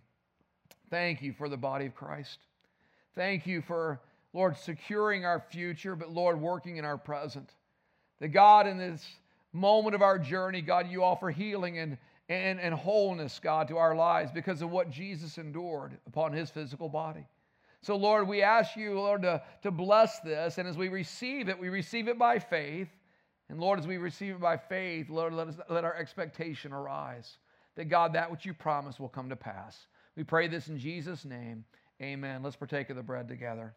Thank 0.92 1.22
you 1.22 1.32
for 1.32 1.48
the 1.48 1.56
body 1.56 1.86
of 1.86 1.94
Christ. 1.96 2.38
Thank 3.16 3.46
you 3.46 3.62
for, 3.62 3.98
Lord, 4.32 4.56
securing 4.56 5.24
our 5.24 5.40
future, 5.40 5.96
but 5.96 6.12
Lord, 6.12 6.40
working 6.40 6.76
in 6.76 6.84
our 6.84 6.98
present. 6.98 7.50
That 8.20 8.28
God, 8.28 8.68
in 8.68 8.76
this 8.76 9.04
moment 9.52 9.94
of 9.94 10.02
our 10.02 10.18
journey, 10.18 10.60
God, 10.60 10.88
you 10.88 11.02
offer 11.02 11.30
healing 11.30 11.78
and 11.78 11.98
and, 12.28 12.60
and 12.60 12.74
wholeness, 12.74 13.40
God, 13.42 13.68
to 13.68 13.78
our 13.78 13.94
lives 13.94 14.30
because 14.32 14.62
of 14.62 14.70
what 14.70 14.90
Jesus 14.90 15.38
endured 15.38 15.98
upon 16.06 16.32
his 16.32 16.50
physical 16.50 16.88
body. 16.88 17.26
So, 17.82 17.96
Lord, 17.96 18.28
we 18.28 18.42
ask 18.42 18.76
you, 18.76 18.94
Lord, 18.94 19.22
to, 19.22 19.42
to 19.62 19.70
bless 19.70 20.20
this. 20.20 20.58
And 20.58 20.68
as 20.68 20.76
we 20.76 20.88
receive 20.88 21.48
it, 21.48 21.58
we 21.58 21.68
receive 21.68 22.08
it 22.08 22.18
by 22.18 22.38
faith. 22.38 22.88
And 23.48 23.58
Lord, 23.58 23.78
as 23.78 23.86
we 23.86 23.96
receive 23.96 24.34
it 24.34 24.40
by 24.40 24.56
faith, 24.56 25.10
Lord, 25.10 25.34
let, 25.34 25.48
us, 25.48 25.56
let 25.68 25.84
our 25.84 25.96
expectation 25.96 26.72
arise 26.72 27.38
that 27.74 27.86
God, 27.86 28.12
that 28.12 28.30
which 28.30 28.46
you 28.46 28.54
promised 28.54 29.00
will 29.00 29.08
come 29.08 29.28
to 29.28 29.36
pass. 29.36 29.86
We 30.16 30.24
pray 30.24 30.48
this 30.48 30.68
in 30.68 30.78
Jesus' 30.78 31.24
name. 31.24 31.64
Amen. 32.00 32.42
Let's 32.42 32.56
partake 32.56 32.90
of 32.90 32.96
the 32.96 33.02
bread 33.02 33.28
together. 33.28 33.74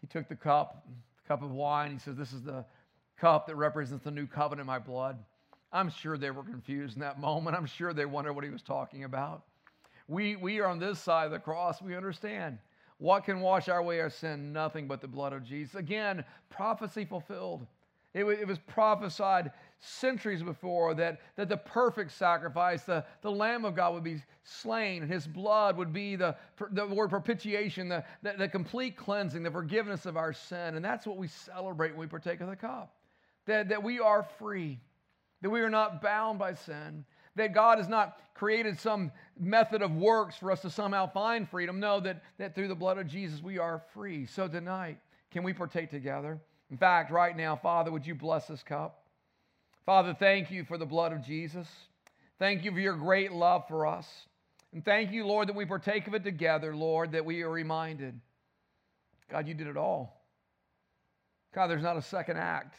He 0.00 0.06
took 0.06 0.28
the 0.28 0.34
cup, 0.34 0.84
the 1.22 1.28
cup 1.28 1.42
of 1.42 1.52
wine. 1.52 1.92
He 1.92 1.98
says, 1.98 2.16
This 2.16 2.32
is 2.32 2.42
the 2.42 2.64
cup 3.18 3.46
that 3.46 3.56
represents 3.56 4.04
the 4.04 4.10
new 4.10 4.26
covenant 4.26 4.62
in 4.62 4.66
my 4.66 4.78
blood. 4.78 5.18
I'm 5.72 5.90
sure 5.90 6.18
they 6.18 6.30
were 6.30 6.42
confused 6.42 6.94
in 6.96 7.00
that 7.00 7.20
moment. 7.20 7.56
I'm 7.56 7.66
sure 7.66 7.92
they 7.92 8.06
wondered 8.06 8.32
what 8.32 8.44
he 8.44 8.50
was 8.50 8.62
talking 8.62 9.04
about. 9.04 9.44
We, 10.08 10.34
we 10.34 10.58
are 10.58 10.66
on 10.66 10.80
this 10.80 10.98
side 10.98 11.26
of 11.26 11.30
the 11.30 11.38
cross. 11.38 11.80
We 11.80 11.94
understand. 11.94 12.58
What 13.00 13.24
can 13.24 13.40
wash 13.40 13.70
our 13.70 13.78
away 13.78 13.98
our 14.00 14.10
sin? 14.10 14.52
Nothing 14.52 14.86
but 14.86 15.00
the 15.00 15.08
blood 15.08 15.32
of 15.32 15.42
Jesus. 15.42 15.74
Again, 15.74 16.22
prophecy 16.50 17.06
fulfilled. 17.06 17.66
It, 18.12 18.24
it 18.24 18.46
was 18.46 18.58
prophesied 18.58 19.52
centuries 19.78 20.42
before 20.42 20.92
that, 20.94 21.20
that 21.36 21.48
the 21.48 21.56
perfect 21.56 22.12
sacrifice, 22.12 22.82
the, 22.82 23.02
the 23.22 23.30
Lamb 23.30 23.64
of 23.64 23.74
God 23.74 23.94
would 23.94 24.04
be 24.04 24.22
slain, 24.44 25.00
and 25.02 25.10
his 25.10 25.26
blood 25.26 25.78
would 25.78 25.94
be 25.94 26.14
the, 26.14 26.36
the 26.72 26.86
word 26.86 27.08
propitiation, 27.08 27.88
the, 27.88 28.04
the, 28.22 28.34
the 28.36 28.48
complete 28.48 28.98
cleansing, 28.98 29.42
the 29.42 29.50
forgiveness 29.50 30.04
of 30.04 30.18
our 30.18 30.34
sin. 30.34 30.74
And 30.74 30.84
that's 30.84 31.06
what 31.06 31.16
we 31.16 31.26
celebrate 31.28 31.92
when 31.92 32.00
we 32.00 32.06
partake 32.06 32.42
of 32.42 32.50
the 32.50 32.56
cup. 32.56 32.94
That, 33.46 33.70
that 33.70 33.82
we 33.82 33.98
are 33.98 34.24
free, 34.38 34.78
that 35.40 35.48
we 35.48 35.62
are 35.62 35.70
not 35.70 36.02
bound 36.02 36.38
by 36.38 36.52
sin, 36.52 37.06
that 37.36 37.54
God 37.54 37.78
has 37.78 37.88
not 37.88 38.18
created 38.34 38.78
some 38.78 39.12
method 39.38 39.82
of 39.82 39.94
works 39.94 40.36
for 40.36 40.50
us 40.50 40.62
to 40.62 40.70
somehow 40.70 41.10
find 41.10 41.48
freedom. 41.48 41.78
No, 41.78 42.00
that, 42.00 42.22
that 42.38 42.54
through 42.54 42.68
the 42.68 42.74
blood 42.74 42.98
of 42.98 43.06
Jesus 43.06 43.42
we 43.42 43.58
are 43.58 43.82
free. 43.94 44.26
So 44.26 44.48
tonight, 44.48 44.98
can 45.30 45.42
we 45.42 45.52
partake 45.52 45.90
together? 45.90 46.40
In 46.70 46.76
fact, 46.76 47.10
right 47.10 47.36
now, 47.36 47.56
Father, 47.56 47.90
would 47.90 48.06
you 48.06 48.14
bless 48.14 48.46
this 48.46 48.62
cup? 48.62 49.04
Father, 49.86 50.14
thank 50.18 50.50
you 50.50 50.64
for 50.64 50.78
the 50.78 50.86
blood 50.86 51.12
of 51.12 51.24
Jesus. 51.24 51.68
Thank 52.38 52.64
you 52.64 52.72
for 52.72 52.80
your 52.80 52.96
great 52.96 53.32
love 53.32 53.64
for 53.68 53.86
us. 53.86 54.06
And 54.72 54.84
thank 54.84 55.10
you, 55.10 55.26
Lord, 55.26 55.48
that 55.48 55.56
we 55.56 55.66
partake 55.66 56.06
of 56.06 56.14
it 56.14 56.22
together, 56.22 56.74
Lord, 56.76 57.12
that 57.12 57.24
we 57.24 57.42
are 57.42 57.50
reminded. 57.50 58.20
God, 59.28 59.48
you 59.48 59.54
did 59.54 59.66
it 59.66 59.76
all. 59.76 60.22
God, 61.54 61.66
there's 61.66 61.82
not 61.82 61.96
a 61.96 62.02
second 62.02 62.36
act. 62.36 62.76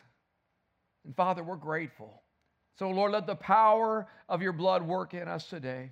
And 1.05 1.15
Father, 1.15 1.43
we're 1.43 1.57
grateful. 1.57 2.20
So, 2.77 2.89
Lord, 2.89 3.11
let 3.11 3.27
the 3.27 3.35
power 3.35 4.07
of 4.29 4.41
your 4.41 4.53
blood 4.53 4.83
work 4.83 5.13
in 5.13 5.27
us 5.27 5.47
today. 5.47 5.91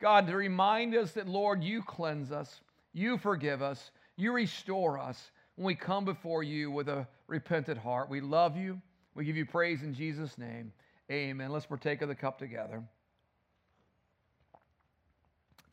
God, 0.00 0.26
to 0.28 0.36
remind 0.36 0.94
us 0.94 1.12
that, 1.12 1.28
Lord, 1.28 1.62
you 1.62 1.82
cleanse 1.82 2.30
us, 2.30 2.60
you 2.92 3.18
forgive 3.18 3.62
us, 3.62 3.90
you 4.16 4.32
restore 4.32 4.98
us 4.98 5.30
when 5.56 5.66
we 5.66 5.74
come 5.74 6.04
before 6.04 6.42
you 6.42 6.70
with 6.70 6.88
a 6.88 7.06
repentant 7.26 7.78
heart. 7.78 8.08
We 8.08 8.20
love 8.20 8.56
you. 8.56 8.80
We 9.14 9.24
give 9.24 9.36
you 9.36 9.44
praise 9.44 9.82
in 9.82 9.92
Jesus' 9.92 10.38
name. 10.38 10.72
Amen. 11.10 11.50
Let's 11.50 11.66
partake 11.66 12.02
of 12.02 12.08
the 12.08 12.14
cup 12.14 12.38
together. 12.38 12.82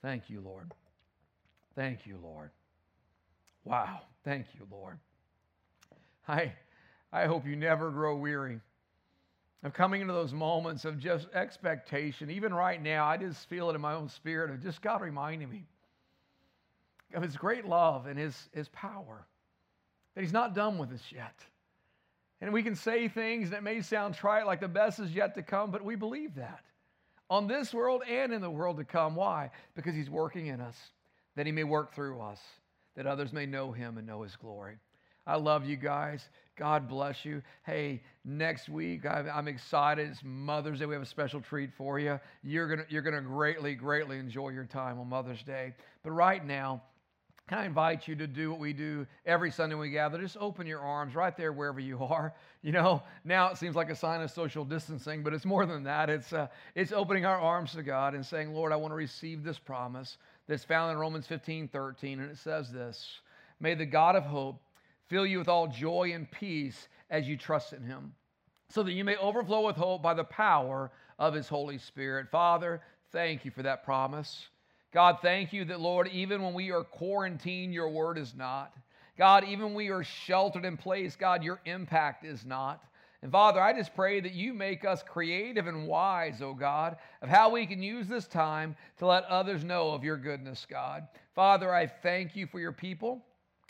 Thank 0.02 0.30
you, 0.30 0.42
Lord. 0.42 0.72
Thank 1.76 2.06
you, 2.06 2.18
Lord. 2.22 2.50
Wow. 3.64 4.02
Thank 4.24 4.48
you, 4.58 4.68
Lord. 4.72 4.98
I, 6.28 6.54
I 7.12 7.26
hope 7.26 7.46
you 7.46 7.56
never 7.56 7.92
grow 7.92 8.16
weary 8.16 8.60
of 9.66 9.74
coming 9.74 10.00
into 10.00 10.14
those 10.14 10.32
moments 10.32 10.86
of 10.86 11.00
just 11.00 11.28
expectation. 11.34 12.30
Even 12.30 12.54
right 12.54 12.82
now, 12.82 13.08
I 13.08 13.18
just 13.18 13.50
feel 13.50 13.72
it 13.72 13.76
in 13.76 13.82
my 13.82 13.96
own 13.96 14.10
spirit 14.10 14.52
of 14.52 14.62
just 14.62 14.80
God 14.80 15.02
reminding 15.02 15.50
me 15.50 15.66
of 17.16 17.24
His 17.24 17.36
great 17.36 17.66
love 17.66 18.06
and 18.06 18.18
His, 18.18 18.38
his 18.54 18.70
power 18.70 19.26
that 20.14 20.22
He's 20.22 20.32
not 20.32 20.54
done 20.54 20.78
with 20.78 20.92
us 20.92 21.02
yet. 21.12 21.34
And 22.42 22.54
we 22.54 22.62
can 22.62 22.76
say 22.76 23.08
things 23.08 23.50
that 23.50 23.64
may 23.64 23.82
sound 23.82 24.14
trite, 24.14 24.46
like 24.46 24.60
the 24.60 24.68
best 24.68 25.00
is 25.00 25.12
yet 25.12 25.34
to 25.34 25.42
come, 25.42 25.72
but 25.72 25.84
we 25.84 25.96
believe 25.96 26.36
that 26.36 26.62
on 27.28 27.48
this 27.48 27.74
world 27.74 28.04
and 28.08 28.32
in 28.32 28.42
the 28.42 28.52
world 28.52 28.78
to 28.78 28.84
come. 28.84 29.16
Why? 29.16 29.50
Because 29.76 29.96
He's 29.96 30.12
working 30.12 30.46
in 30.46 30.62
us, 30.62 30.78
that 31.36 31.48
He 31.48 31.52
may 31.52 31.64
work 31.64 31.96
through 31.96 32.22
us, 32.22 32.40
that 32.96 33.08
others 33.08 33.34
may 33.34 33.48
know 33.48 33.72
Him 33.72 33.98
and 33.98 34.06
know 34.06 34.22
His 34.22 34.36
glory. 34.36 34.78
I 35.26 35.38
love 35.38 35.66
you 35.66 35.76
guys. 35.76 36.30
God 36.58 36.88
bless 36.88 37.26
you. 37.26 37.42
Hey, 37.66 38.02
next 38.24 38.70
week 38.70 39.06
I'm 39.06 39.48
excited. 39.48 40.10
It's 40.10 40.22
Mother's 40.24 40.80
Day. 40.80 40.86
We 40.86 40.94
have 40.94 41.04
a 41.04 41.06
special 41.06 41.42
treat 41.42 41.74
for 41.74 42.00
you. 42.00 42.20
You're 42.44 42.68
gonna 42.68 42.86
you're 42.88 43.02
gonna 43.02 43.22
greatly 43.22 43.76
greatly 43.76 44.20
enjoy 44.20 44.50
your 44.50 44.64
time 44.64 44.98
on 45.00 45.10
Mother's 45.10 45.44
Day. 45.44 45.74
But 46.02 46.12
right 46.12 46.46
now, 46.46 46.82
can 47.50 47.58
I 47.58 47.66
invite 47.66 48.08
you 48.08 48.16
to 48.16 48.26
do 48.26 48.50
what 48.50 48.60
we 48.60 48.72
do 48.72 49.06
every 49.26 49.52
Sunday 49.52 49.76
we 49.76 49.90
gather? 49.90 50.18
Just 50.18 50.38
open 50.38 50.66
your 50.66 50.80
arms 50.80 51.14
right 51.14 51.36
there 51.36 51.52
wherever 51.52 51.80
you 51.80 52.02
are. 52.04 52.34
You 52.62 52.72
know, 52.72 53.04
now 53.26 53.52
it 53.52 53.58
seems 53.58 53.76
like 53.76 53.90
a 53.90 53.96
sign 53.96 54.22
of 54.22 54.32
social 54.32 54.64
distancing, 54.64 55.24
but 55.24 55.34
it's 55.34 55.46
more 55.46 55.66
than 55.66 55.84
that. 55.84 56.10
It's, 56.10 56.34
uh, 56.34 56.48
it's 56.74 56.92
opening 56.92 57.26
our 57.26 57.40
arms 57.40 57.74
to 57.74 57.84
God 57.84 58.16
and 58.16 58.26
saying, 58.26 58.54
Lord, 58.54 58.72
I 58.72 58.78
want 58.78 58.94
to 58.94 58.96
receive 58.96 59.44
this 59.44 59.60
promise 59.60 60.18
that's 60.48 60.64
found 60.64 60.94
in 60.94 60.98
Romans 60.98 61.28
15 61.28 61.68
13. 61.68 62.20
And 62.20 62.32
it 62.32 62.38
says 62.38 62.72
this 62.72 63.20
May 63.60 63.76
the 63.76 63.86
God 63.86 64.16
of 64.16 64.24
hope 64.24 64.60
fill 65.08 65.26
you 65.26 65.40
with 65.40 65.50
all 65.50 65.68
joy 65.68 66.12
and 66.14 66.30
peace 66.30 66.88
as 67.10 67.28
you 67.28 67.38
trust 67.38 67.74
in 67.74 67.84
him, 67.84 68.14
so 68.70 68.84
that 68.84 68.94
you 68.94 69.04
may 69.04 69.16
overflow 69.18 69.66
with 69.66 69.76
hope 69.76 70.02
by 70.02 70.14
the 70.14 70.24
power 70.24 70.92
of 71.20 71.34
his 71.34 71.48
Holy 71.48 71.78
Spirit. 71.78 72.28
Father, 72.32 72.82
thank 73.12 73.46
you 73.46 73.52
for 73.52 73.64
that 73.64 73.84
promise. 73.84 74.48
God, 74.94 75.18
thank 75.22 75.52
you 75.54 75.66
that, 75.66 75.82
Lord, 75.82 76.08
even 76.10 76.42
when 76.42 76.54
we 76.54 76.72
are 76.72 76.84
quarantined, 76.84 77.74
your 77.74 77.90
word 77.90 78.18
is 78.18 78.34
not. 78.36 78.74
God, 79.18 79.44
even 79.46 79.66
when 79.68 79.74
we 79.76 79.90
are 79.90 80.04
sheltered 80.04 80.66
in 80.66 80.78
place, 80.78 81.16
God, 81.16 81.44
your 81.44 81.62
impact 81.66 82.26
is 82.26 82.46
not. 82.46 82.84
And 83.22 83.32
Father, 83.32 83.62
I 83.62 83.74
just 83.74 83.96
pray 83.96 84.20
that 84.20 84.34
you 84.34 84.54
make 84.54 84.86
us 84.86 85.02
creative 85.02 85.68
and 85.68 85.88
wise, 85.88 86.42
oh 86.42 86.54
God, 86.54 86.98
of 87.22 87.30
how 87.30 87.50
we 87.50 87.66
can 87.66 87.82
use 87.82 88.08
this 88.08 88.28
time 88.28 88.76
to 88.98 89.08
let 89.08 89.24
others 89.26 89.64
know 89.64 89.92
of 89.92 90.04
your 90.04 90.18
goodness, 90.18 90.68
God. 90.70 91.08
Father, 91.34 91.74
I 91.74 91.88
thank 91.88 92.36
you 92.36 92.46
for 92.46 92.60
your 92.60 92.72
people. 92.72 93.22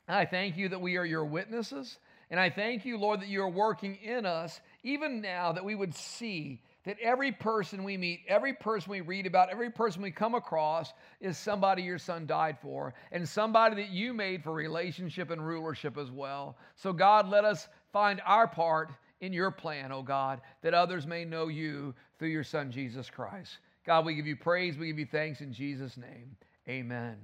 I 0.08 0.26
thank 0.26 0.58
you 0.58 0.70
that 0.70 0.82
we 0.82 0.98
are 0.98 1.06
your 1.06 1.26
witnesses. 1.26 1.98
And 2.30 2.40
I 2.40 2.50
thank 2.50 2.86
you, 2.86 2.98
Lord, 2.98 3.22
that 3.22 3.28
you 3.28 3.42
are 3.44 3.50
working 3.50 3.96
in 3.96 4.26
us 4.26 4.60
even 4.84 5.22
now 5.22 5.52
that 5.52 5.64
we 5.64 5.76
would 5.76 5.94
see 5.94 6.62
that 6.86 6.98
every 7.02 7.32
person 7.32 7.84
we 7.84 7.98
meet, 7.98 8.22
every 8.28 8.54
person 8.54 8.92
we 8.92 9.02
read 9.02 9.26
about, 9.26 9.50
every 9.50 9.72
person 9.72 10.02
we 10.02 10.12
come 10.12 10.36
across 10.36 10.94
is 11.20 11.38
somebody 11.38 11.82
your 11.82 11.98
son 11.98 12.28
died 12.28 12.58
for 12.62 12.94
and 13.12 13.28
somebody 13.28 13.76
that 13.76 13.90
you 13.90 14.14
made 14.14 14.44
for 14.44 14.54
relationship 14.54 15.32
and 15.32 15.46
rulership 15.46 15.98
as 15.98 16.12
well. 16.12 16.58
So, 16.76 16.94
God, 16.94 17.28
let 17.28 17.44
us 17.44 17.68
find 17.92 18.22
our 18.26 18.48
part 18.48 18.92
in 19.22 19.34
your 19.34 19.50
plan, 19.50 19.92
oh 19.92 20.04
God, 20.04 20.42
that 20.62 20.74
others 20.74 21.08
may 21.08 21.26
know 21.26 21.48
you 21.48 21.96
through 22.20 22.30
your 22.30 22.44
son, 22.44 22.72
Jesus 22.72 23.10
Christ. 23.10 23.58
God, 23.86 24.06
we 24.06 24.16
give 24.16 24.28
you 24.28 24.36
praise, 24.36 24.78
we 24.78 24.88
give 24.88 25.00
you 25.00 25.08
thanks 25.12 25.42
in 25.42 25.54
Jesus' 25.54 25.98
name. 25.98 26.36
Amen. 26.68 27.16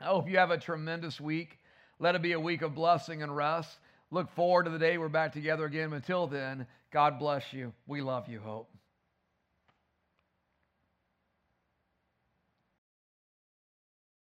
I 0.00 0.06
hope 0.06 0.28
you 0.28 0.38
have 0.38 0.50
a 0.50 0.58
tremendous 0.58 1.20
week. 1.20 1.58
Let 1.98 2.14
it 2.14 2.22
be 2.22 2.32
a 2.32 2.40
week 2.40 2.62
of 2.62 2.74
blessing 2.74 3.22
and 3.22 3.34
rest. 3.34 3.68
Look 4.10 4.30
forward 4.34 4.64
to 4.64 4.70
the 4.70 4.78
day 4.78 4.98
we're 4.98 5.08
back 5.08 5.32
together 5.32 5.64
again. 5.64 5.92
Until 5.92 6.26
then, 6.26 6.66
God 6.92 7.18
bless 7.18 7.52
you. 7.52 7.72
We 7.86 8.00
love 8.00 8.28
you, 8.28 8.40
Hope. 8.40 8.70